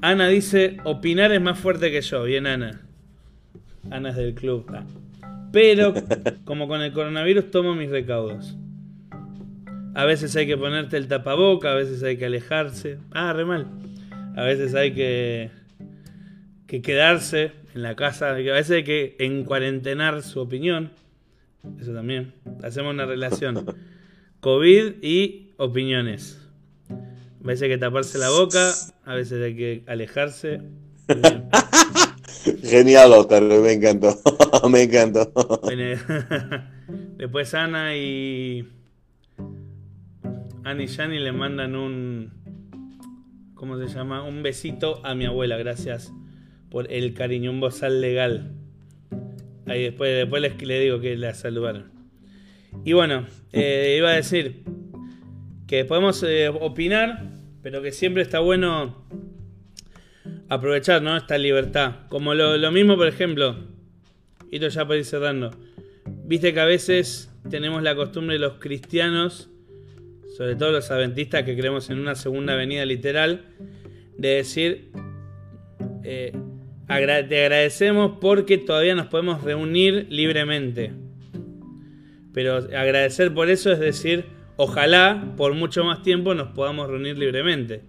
Ana 0.00 0.28
dice, 0.28 0.78
opinar 0.84 1.32
es 1.32 1.40
más 1.40 1.58
fuerte 1.58 1.90
que 1.90 2.00
yo. 2.00 2.22
Bien, 2.22 2.46
Ana. 2.46 2.80
Ana 3.90 4.10
es 4.10 4.16
del 4.16 4.34
club. 4.34 4.64
Ah. 4.72 4.84
Pero, 5.52 5.92
como 6.44 6.68
con 6.68 6.80
el 6.82 6.92
coronavirus, 6.92 7.50
tomo 7.50 7.74
mis 7.74 7.90
recaudos. 7.90 8.56
A 9.94 10.04
veces 10.04 10.36
hay 10.36 10.46
que 10.46 10.56
ponerte 10.56 10.96
el 10.96 11.08
tapaboca, 11.08 11.72
a 11.72 11.74
veces 11.74 12.00
hay 12.04 12.16
que 12.16 12.26
alejarse. 12.26 12.98
Ah, 13.10 13.32
re 13.32 13.44
mal. 13.44 13.66
A 14.36 14.44
veces 14.44 14.76
hay 14.76 14.94
que, 14.94 15.50
que 16.68 16.80
quedarse 16.80 17.50
en 17.74 17.82
la 17.82 17.96
casa. 17.96 18.30
A 18.30 18.34
veces 18.34 18.70
hay 18.70 18.84
que 18.84 19.16
encuarentenar 19.18 20.22
su 20.22 20.38
opinión. 20.38 20.92
Eso 21.80 21.92
también. 21.92 22.34
Hacemos 22.62 22.94
una 22.94 23.04
relación. 23.04 23.66
COVID 24.40 25.02
y 25.02 25.49
opiniones. 25.60 26.40
A 26.90 27.46
veces 27.46 27.62
hay 27.62 27.68
que 27.68 27.78
taparse 27.78 28.18
la 28.18 28.30
boca, 28.30 28.72
a 29.04 29.14
veces 29.14 29.42
hay 29.42 29.54
que 29.54 29.84
alejarse. 29.86 30.62
Genial, 32.62 33.12
Otar, 33.12 33.42
me 33.42 33.72
encantó. 33.72 34.18
me 34.70 34.82
encantó. 34.82 35.30
Después 37.16 37.54
Ana 37.54 37.94
y. 37.96 38.66
Ana 40.64 40.82
y 40.82 40.86
Shani 40.86 41.18
le 41.18 41.32
mandan 41.32 41.76
un. 41.76 42.32
¿Cómo 43.54 43.78
se 43.78 43.94
llama? 43.94 44.24
Un 44.24 44.42
besito 44.42 45.04
a 45.04 45.14
mi 45.14 45.26
abuela. 45.26 45.58
Gracias 45.58 46.12
por 46.70 46.90
el 46.90 47.12
cariño, 47.12 47.50
un 47.50 47.60
bozal 47.60 48.00
legal. 48.00 48.52
Ahí 49.66 49.82
después, 49.82 50.16
después 50.16 50.40
les, 50.40 50.60
le 50.62 50.80
digo 50.80 51.00
que 51.00 51.16
la 51.16 51.34
saludaron. 51.34 51.90
Y 52.84 52.94
bueno, 52.94 53.26
eh, 53.52 53.96
iba 53.98 54.10
a 54.10 54.14
decir 54.14 54.64
que 55.70 55.84
podemos 55.84 56.20
eh, 56.24 56.48
opinar, 56.48 57.30
pero 57.62 57.80
que 57.80 57.92
siempre 57.92 58.22
está 58.22 58.40
bueno 58.40 59.06
aprovechar 60.48 61.00
¿no? 61.00 61.16
esta 61.16 61.38
libertad. 61.38 62.08
Como 62.08 62.34
lo, 62.34 62.72
mismo, 62.72 62.96
por 62.96 63.06
ejemplo, 63.06 63.54
y 64.50 64.56
esto 64.56 64.66
ya 64.66 64.84
para 64.84 64.98
ir 64.98 65.04
cerrando. 65.04 65.52
Viste 66.24 66.52
que 66.52 66.58
a 66.58 66.64
veces 66.64 67.32
tenemos 67.50 67.84
la 67.84 67.94
costumbre 67.94 68.36
los 68.40 68.54
cristianos, 68.54 69.48
sobre 70.36 70.56
todo 70.56 70.72
los 70.72 70.90
adventistas 70.90 71.44
que 71.44 71.56
creemos 71.56 71.88
en 71.88 72.00
una 72.00 72.16
segunda 72.16 72.56
venida 72.56 72.84
literal, 72.84 73.44
de 74.18 74.28
decir, 74.28 74.90
eh, 76.02 76.32
te 76.88 77.44
agradecemos 77.44 78.18
porque 78.20 78.58
todavía 78.58 78.96
nos 78.96 79.06
podemos 79.06 79.44
reunir 79.44 80.08
libremente. 80.10 80.94
Pero 82.34 82.56
agradecer 82.56 83.32
por 83.32 83.48
eso 83.50 83.70
es 83.70 83.78
decir, 83.78 84.39
ojalá 84.62 85.24
por 85.38 85.54
mucho 85.54 85.84
más 85.84 86.02
tiempo 86.02 86.34
nos 86.34 86.48
podamos 86.48 86.86
reunir 86.86 87.16
libremente. 87.16 87.80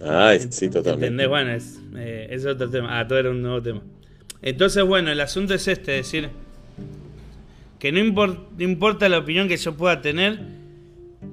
Ah, 0.00 0.32
sí, 0.38 0.70
totalmente. 0.70 1.06
¿Entendés? 1.06 1.28
Bueno, 1.28 1.50
es, 1.50 1.80
eh, 1.96 2.28
es 2.30 2.46
otro 2.46 2.70
tema. 2.70 2.96
Ah, 2.96 3.08
todo 3.08 3.18
era 3.18 3.30
un 3.30 3.42
nuevo 3.42 3.60
tema. 3.60 3.82
Entonces, 4.40 4.84
bueno, 4.84 5.10
el 5.10 5.20
asunto 5.20 5.54
es 5.54 5.66
este, 5.66 5.98
es 5.98 6.06
decir, 6.06 6.30
que 7.80 7.90
no, 7.90 8.04
no 8.04 8.64
importa 8.64 9.08
la 9.08 9.18
opinión 9.18 9.48
que 9.48 9.56
yo 9.56 9.76
pueda 9.76 10.00
tener, 10.00 10.38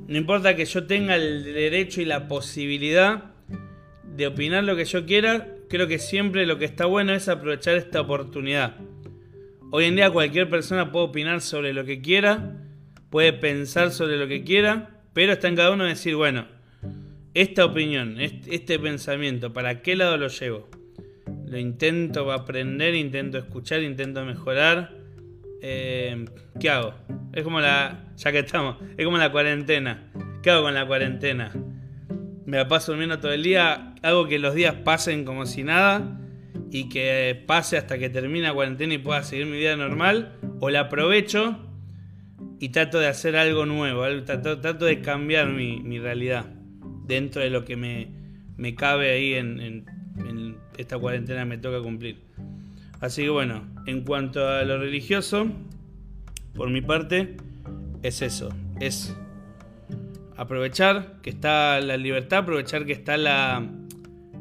no 0.08 0.18
importa 0.18 0.56
que 0.56 0.66
yo 0.66 0.88
tenga 0.88 1.16
el 1.16 1.44
derecho 1.44 2.02
y 2.02 2.06
la 2.06 2.28
posibilidad 2.28 3.26
de 4.16 4.26
opinar 4.26 4.64
lo 4.64 4.76
que 4.76 4.86
yo 4.86 5.06
quiera, 5.06 5.50
creo 5.70 5.88
que 5.88 6.00
siempre 6.00 6.48
lo 6.48 6.58
que 6.58 6.66
está 6.66 6.88
bueno 6.88 7.14
es 7.14 7.30
aprovechar 7.30 7.76
esta 7.76 8.02
oportunidad. 8.02 8.78
Hoy 9.70 9.86
en 9.86 9.98
día 9.98 10.10
cualquier 10.10 10.50
persona 10.50 10.92
puede 10.92 11.06
opinar 11.06 11.42
sobre 11.42 11.74
lo 11.74 11.86
que 11.86 12.02
quiera, 12.02 12.65
puede 13.16 13.32
pensar 13.32 13.92
sobre 13.92 14.18
lo 14.18 14.28
que 14.28 14.44
quiera, 14.44 14.90
pero 15.14 15.32
está 15.32 15.48
en 15.48 15.56
cada 15.56 15.72
uno 15.72 15.86
decir, 15.86 16.18
bueno, 16.18 16.48
esta 17.34 17.64
opinión, 17.64 18.18
este 18.20 18.78
pensamiento, 18.78 19.54
¿para 19.54 19.82
qué 19.82 19.96
lado 19.96 20.18
lo 20.18 20.28
llevo? 20.28 20.68
Lo 21.46 21.58
intento 21.58 22.30
aprender, 22.34 22.94
intento 22.94 23.38
escuchar, 23.38 23.84
intento 23.84 24.26
mejorar. 24.26 24.98
Eh, 25.62 26.26
¿Qué 26.60 26.70
hago? 26.70 26.94
Es 27.32 27.46
como 27.46 27.62
la. 27.62 28.04
Ya 28.18 28.34
que 28.34 28.40
estamos, 28.40 28.80
es 28.98 29.06
como 29.06 29.18
la 29.18 29.32
cuarentena. 29.32 30.12
¿Qué 30.44 30.52
hago 30.52 30.64
con 30.64 30.74
la 30.74 30.86
cuarentena? 30.86 31.54
Me 32.46 32.58
la 32.58 32.68
paso 32.68 32.92
durmiendo 32.92 33.20
todo 33.20 33.32
el 33.32 33.44
día, 33.44 33.96
hago 34.04 34.28
que 34.28 34.40
los 34.40 34.54
días 34.54 34.76
pasen 34.84 35.24
como 35.24 35.46
si 35.46 35.64
nada 35.64 36.20
y 36.70 36.90
que 36.90 37.42
pase 37.48 37.78
hasta 37.78 37.98
que 37.98 38.10
termine 38.10 38.48
la 38.48 38.54
cuarentena 38.54 38.94
y 38.94 38.98
pueda 38.98 39.24
seguir 39.24 39.46
mi 39.46 39.56
vida 39.56 39.78
normal, 39.78 40.34
o 40.60 40.70
la 40.70 40.82
aprovecho 40.82 41.62
y 42.60 42.70
trato 42.70 43.00
de 43.00 43.08
hacer 43.08 43.36
algo 43.36 43.66
nuevo, 43.66 44.04
trato, 44.24 44.86
de 44.86 45.02
cambiar 45.02 45.50
mi, 45.50 46.00
realidad 46.00 46.46
dentro 47.06 47.42
de 47.42 47.50
lo 47.50 47.66
que 47.66 47.76
me, 47.76 48.76
cabe 48.76 49.12
ahí 49.12 49.34
en, 49.34 49.86
esta 50.78 50.98
cuarentena 50.98 51.46
me 51.46 51.58
toca 51.58 51.82
cumplir. 51.82 52.22
Así 53.00 53.24
que 53.24 53.30
bueno, 53.30 53.64
en 53.86 54.02
cuanto 54.02 54.48
a 54.48 54.64
lo 54.64 54.78
religioso, 54.78 55.48
por 56.54 56.70
mi 56.70 56.82
parte, 56.82 57.38
es 58.04 58.22
eso, 58.22 58.50
es 58.80 59.16
aprovechar 60.38 61.22
que 61.22 61.30
está 61.30 61.80
la 61.82 61.98
libertad, 61.98 62.40
aprovechar 62.40 62.86
que 62.86 62.94
está 62.94 63.18
la, 63.18 63.66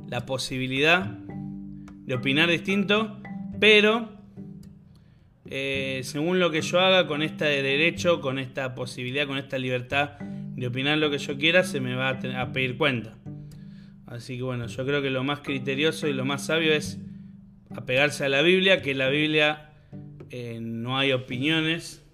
la 0.09 0.27
posibilidad 0.27 1.07
de 1.07 2.15
opinar 2.15 2.49
distinto, 2.49 3.21
pero 3.59 4.14
eh, 5.57 6.01
según 6.03 6.41
lo 6.41 6.51
que 6.51 6.63
yo 6.63 6.81
haga 6.81 7.07
con 7.07 7.23
este 7.23 7.45
derecho, 7.45 8.21
con 8.21 8.41
esta 8.41 8.75
posibilidad, 8.75 9.25
con 9.29 9.39
esta 9.39 9.57
libertad 9.57 10.19
de 10.19 10.67
opinar 10.67 10.99
lo 10.99 11.13
que 11.13 11.19
yo 11.19 11.39
quiera, 11.39 11.63
se 11.63 11.79
me 11.79 11.95
va 11.95 12.09
a, 12.09 12.53
pedir 12.53 12.77
cuenta. 12.77 13.15
Así 14.05 14.37
que 14.37 14.43
bueno, 14.43 14.67
yo 14.67 14.85
creo 14.85 15.01
que 15.01 15.11
lo 15.11 15.23
más 15.23 15.39
criterioso 15.43 16.09
y 16.09 16.13
lo 16.13 16.25
más 16.25 16.47
sabio 16.47 16.73
es 16.73 16.99
apegarse 17.71 18.25
a 18.25 18.29
la 18.29 18.43
Biblia, 18.43 18.83
que 18.83 18.95
la 18.95 19.09
Biblia 19.11 19.71
eh, 20.31 20.59
no 20.61 20.99
hay 20.99 21.13
opiniones, 21.13 22.05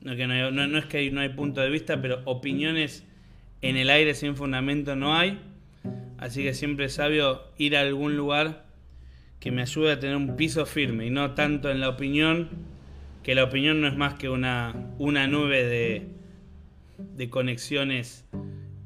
no, 0.00 0.16
que 0.16 0.26
no, 0.26 0.78
es 0.78 0.86
que 0.86 1.08
no 1.12 1.20
hay 1.20 1.28
punto 1.28 1.60
de 1.60 1.70
vista, 1.70 2.02
pero 2.02 2.22
opiniones 2.24 3.06
en 3.62 3.76
el 3.76 3.88
aire 3.88 4.14
sin 4.14 4.34
fundamento 4.34 4.96
no 4.96 5.14
hay. 5.14 5.38
Así 6.18 6.42
que 6.42 6.54
siempre 6.54 6.86
es 6.86 6.94
sabio 6.94 7.40
ir 7.56 7.76
a 7.76 7.82
algún 7.82 8.16
lugar 8.16 8.67
que 9.40 9.52
me 9.52 9.62
ayude 9.62 9.92
a 9.92 10.00
tener 10.00 10.16
un 10.16 10.36
piso 10.36 10.66
firme 10.66 11.06
y 11.06 11.10
no 11.10 11.34
tanto 11.34 11.70
en 11.70 11.80
la 11.80 11.88
opinión, 11.88 12.48
que 13.22 13.34
la 13.34 13.44
opinión 13.44 13.80
no 13.80 13.88
es 13.88 13.96
más 13.96 14.14
que 14.14 14.28
una, 14.28 14.74
una 14.98 15.26
nube 15.26 15.64
de, 15.64 16.08
de 16.98 17.30
conexiones 17.30 18.24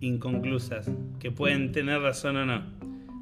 inconclusas, 0.00 0.90
que 1.20 1.30
pueden 1.30 1.72
tener 1.72 2.00
razón 2.00 2.36
o 2.36 2.44
no. 2.44 2.62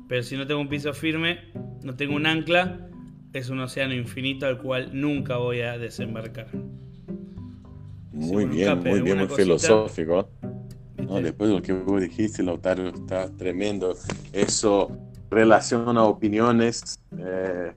Pero 0.09 0.23
si 0.23 0.37
no 0.37 0.47
tengo 0.47 0.61
un 0.61 0.69
piso 0.69 0.93
firme, 0.93 1.41
no 1.83 1.95
tengo 1.95 2.17
un 2.17 2.27
ancla, 2.27 2.89
es 3.33 3.49
un 3.49 3.61
océano 3.61 3.95
infinito 3.95 4.47
al 4.47 4.59
cual 4.59 4.91
nunca 4.93 5.37
voy 5.37 5.61
a 5.61 5.79
desembarcar. 5.79 6.49
Muy 8.13 8.45
bien, 8.47 8.79
muy 8.81 9.03
bien, 9.03 9.19
muy 9.19 9.29
filosófico. 9.29 10.29
después 11.23 11.49
de 11.51 11.57
lo 11.57 11.63
que 11.63 11.73
vos 11.73 12.01
dijiste, 12.01 12.43
Lautaro, 12.43 12.89
está 12.89 13.31
tremendo. 13.37 13.97
Eso 14.33 15.10
relaciona 15.31 16.03
opiniones. 16.03 16.99
Eh, 17.17 17.73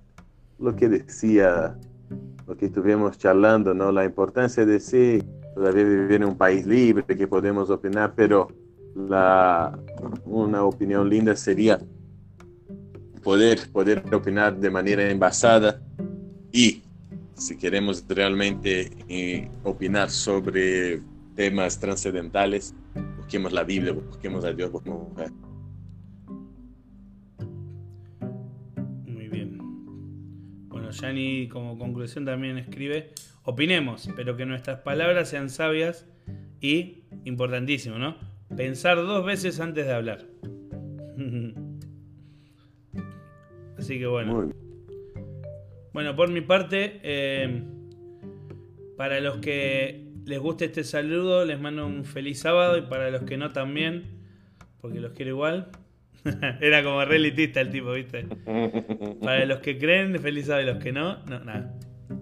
lo 0.60 0.76
que 0.76 0.90
decía, 0.90 1.78
lo 2.48 2.58
que 2.58 2.66
estuvimos 2.68 3.18
charlando, 3.18 3.74
¿no? 3.74 3.92
La 3.92 4.06
importancia 4.06 4.66
de 4.66 4.80
sí, 4.80 5.24
todavía 5.56 5.84
vivir 5.84 6.14
en 6.14 6.26
un 6.26 6.38
país 6.38 6.66
libre, 6.66 7.06
que 7.06 7.28
podemos 7.28 7.70
opinar, 7.70 8.14
pero 8.16 8.48
la, 8.96 9.78
una 10.26 10.64
opinión 10.64 11.10
linda 11.10 11.36
sería 11.36 11.80
poder, 13.24 13.72
poder 13.72 14.04
opinar 14.14 14.58
de 14.58 14.70
manera 14.70 15.10
envasada 15.10 15.82
y 16.52 16.84
si 17.36 17.58
queremos 17.58 18.04
realmente 18.08 18.92
eh, 19.08 19.50
opinar 19.64 20.10
sobre 20.10 21.02
temas 21.36 21.80
trascendentales, 21.80 22.74
busquemos 23.18 23.52
la 23.52 23.64
Biblia, 23.64 23.94
busquemos 23.94 24.46
a 24.46 24.54
Dios, 24.54 24.72
busquemos 24.72 25.08
Muy 25.16 25.53
Yani 31.02 31.48
como 31.50 31.78
conclusión 31.78 32.26
también 32.26 32.58
escribe, 32.58 33.12
opinemos, 33.44 34.10
pero 34.16 34.38
que 34.38 34.46
nuestras 34.46 34.80
palabras 34.80 35.30
sean 35.30 35.50
sabias 35.50 36.08
y, 36.62 37.04
importantísimo, 37.26 37.98
¿no? 37.98 38.16
Pensar 38.56 38.98
dos 38.98 39.26
veces 39.26 39.60
antes 39.60 39.86
de 39.86 39.94
hablar. 39.94 40.26
Así 43.78 44.00
que 44.00 44.08
bueno. 44.08 44.52
Bueno, 45.94 46.16
por 46.16 46.30
mi 46.30 46.42
parte, 46.42 47.00
eh, 47.04 47.64
para 48.98 49.20
los 49.20 49.38
que 49.38 50.08
les 50.26 50.40
guste 50.40 50.66
este 50.66 50.84
saludo, 50.84 51.46
les 51.46 51.60
mando 51.60 51.86
un 51.86 52.06
feliz 52.06 52.40
sábado 52.40 52.78
y 52.78 52.82
para 52.84 53.12
los 53.12 53.24
que 53.24 53.38
no 53.38 53.52
también, 53.52 54.04
porque 54.82 55.00
los 55.00 55.12
quiero 55.14 55.32
igual. 55.32 55.70
Era 56.62 56.84
como 56.84 57.04
relitista 57.04 57.62
el 57.62 57.70
tipo, 57.70 57.92
¿viste? 57.94 58.26
Para 59.22 59.46
los 59.46 59.60
que 59.60 59.78
creen, 59.78 60.18
feliz 60.20 60.46
sábado 60.48 60.64
y 60.64 60.74
los 60.74 60.84
que 60.84 60.92
no, 60.92 61.18
no, 61.26 61.40
nada. 61.40 61.74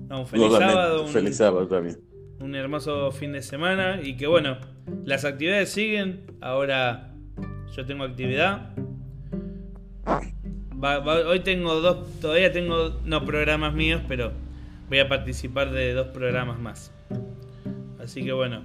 un 0.09 0.25
feliz 0.25 0.51
sábado. 0.51 1.07
feliz 1.07 1.37
sábado 1.37 1.67
también. 1.67 1.97
Un 2.39 2.55
hermoso 2.55 3.11
fin 3.11 3.33
de 3.33 3.41
semana 3.43 3.99
y 4.01 4.17
que 4.17 4.27
bueno, 4.27 4.57
las 5.05 5.25
actividades 5.25 5.69
siguen. 5.69 6.25
Ahora 6.41 7.13
yo 7.75 7.85
tengo 7.85 8.03
actividad. 8.03 8.73
hoy 11.27 11.39
tengo 11.41 11.79
dos, 11.81 12.19
todavía 12.19 12.51
tengo 12.51 12.99
no 13.05 13.23
programas 13.25 13.73
míos, 13.73 14.01
pero 14.07 14.31
voy 14.89 14.99
a 14.99 15.07
participar 15.07 15.71
de 15.71 15.93
dos 15.93 16.07
programas 16.07 16.59
más. 16.59 16.91
Así 17.99 18.23
que 18.23 18.33
bueno, 18.33 18.63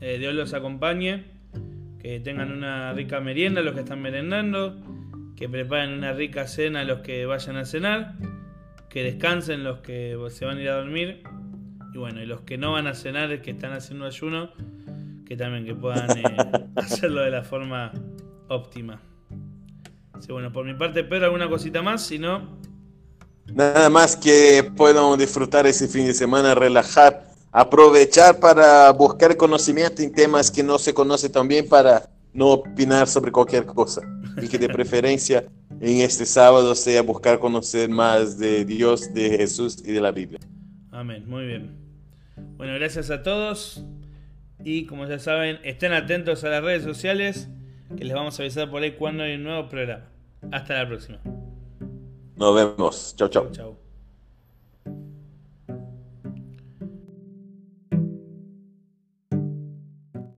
eh, 0.00 0.18
Dios 0.18 0.34
los 0.34 0.52
acompañe, 0.52 1.24
que 2.02 2.18
tengan 2.18 2.50
una 2.50 2.92
rica 2.92 3.20
merienda 3.20 3.60
los 3.62 3.74
que 3.74 3.80
están 3.80 4.02
merendando, 4.02 4.76
que 5.36 5.48
preparen 5.48 5.92
una 5.92 6.12
rica 6.12 6.48
cena 6.48 6.82
los 6.82 7.00
que 7.00 7.26
vayan 7.26 7.56
a 7.56 7.64
cenar, 7.64 8.14
que 8.88 9.04
descansen 9.04 9.62
los 9.62 9.78
que 9.78 10.18
se 10.30 10.44
van 10.44 10.58
a 10.58 10.60
ir 10.60 10.68
a 10.68 10.78
dormir 10.78 11.22
y 11.94 11.98
bueno, 11.98 12.20
y 12.20 12.26
los 12.26 12.40
que 12.40 12.58
no 12.58 12.72
van 12.72 12.88
a 12.88 12.94
cenar, 12.94 13.40
que 13.40 13.52
están 13.52 13.72
haciendo 13.72 14.06
ayuno, 14.06 14.50
que 15.26 15.36
también 15.36 15.64
que 15.64 15.74
puedan 15.74 16.10
eh, 16.18 16.24
hacerlo 16.76 17.20
de 17.20 17.30
la 17.30 17.44
forma 17.44 17.92
óptima. 18.48 19.00
Sí, 20.18 20.32
bueno, 20.32 20.52
por 20.52 20.64
mi 20.64 20.74
parte, 20.74 21.04
Pedro, 21.04 21.26
¿alguna 21.26 21.48
cosita 21.48 21.82
más? 21.82 22.04
Si 22.04 22.18
no... 22.18 22.58
Nada 23.46 23.90
más 23.90 24.16
que 24.16 24.72
puedan 24.76 25.18
disfrutar 25.18 25.66
ese 25.66 25.86
fin 25.86 26.06
de 26.06 26.14
semana, 26.14 26.54
relajar, 26.54 27.11
aprovechar 27.52 28.40
para 28.40 28.90
buscar 28.92 29.36
conocimiento 29.36 30.02
en 30.02 30.12
temas 30.12 30.50
que 30.50 30.62
no 30.62 30.78
se 30.78 30.94
conoce 30.94 31.28
tan 31.28 31.46
bien 31.46 31.68
para 31.68 32.08
no 32.32 32.52
opinar 32.52 33.06
sobre 33.06 33.30
cualquier 33.30 33.66
cosa. 33.66 34.00
Y 34.40 34.48
que 34.48 34.58
de 34.58 34.68
preferencia 34.70 35.44
en 35.80 36.00
este 36.00 36.24
sábado 36.24 36.74
sea 36.74 37.02
buscar 37.02 37.38
conocer 37.38 37.90
más 37.90 38.38
de 38.38 38.64
Dios, 38.64 39.12
de 39.12 39.36
Jesús 39.36 39.82
y 39.84 39.92
de 39.92 40.00
la 40.00 40.10
Biblia. 40.10 40.40
Amén, 40.90 41.28
muy 41.28 41.46
bien. 41.46 41.76
Bueno, 42.56 42.74
gracias 42.74 43.10
a 43.10 43.22
todos. 43.22 43.84
Y 44.64 44.86
como 44.86 45.06
ya 45.06 45.18
saben, 45.18 45.58
estén 45.64 45.92
atentos 45.92 46.44
a 46.44 46.48
las 46.48 46.62
redes 46.62 46.84
sociales, 46.84 47.48
que 47.96 48.04
les 48.04 48.14
vamos 48.14 48.38
a 48.38 48.42
avisar 48.42 48.70
por 48.70 48.82
ahí 48.82 48.92
cuando 48.92 49.24
hay 49.24 49.34
un 49.34 49.42
nuevo 49.42 49.68
programa. 49.68 50.04
Hasta 50.50 50.74
la 50.74 50.88
próxima. 50.88 51.18
Nos 52.36 52.54
vemos. 52.54 53.14
Chau. 53.16 53.28
chau. 53.28 53.81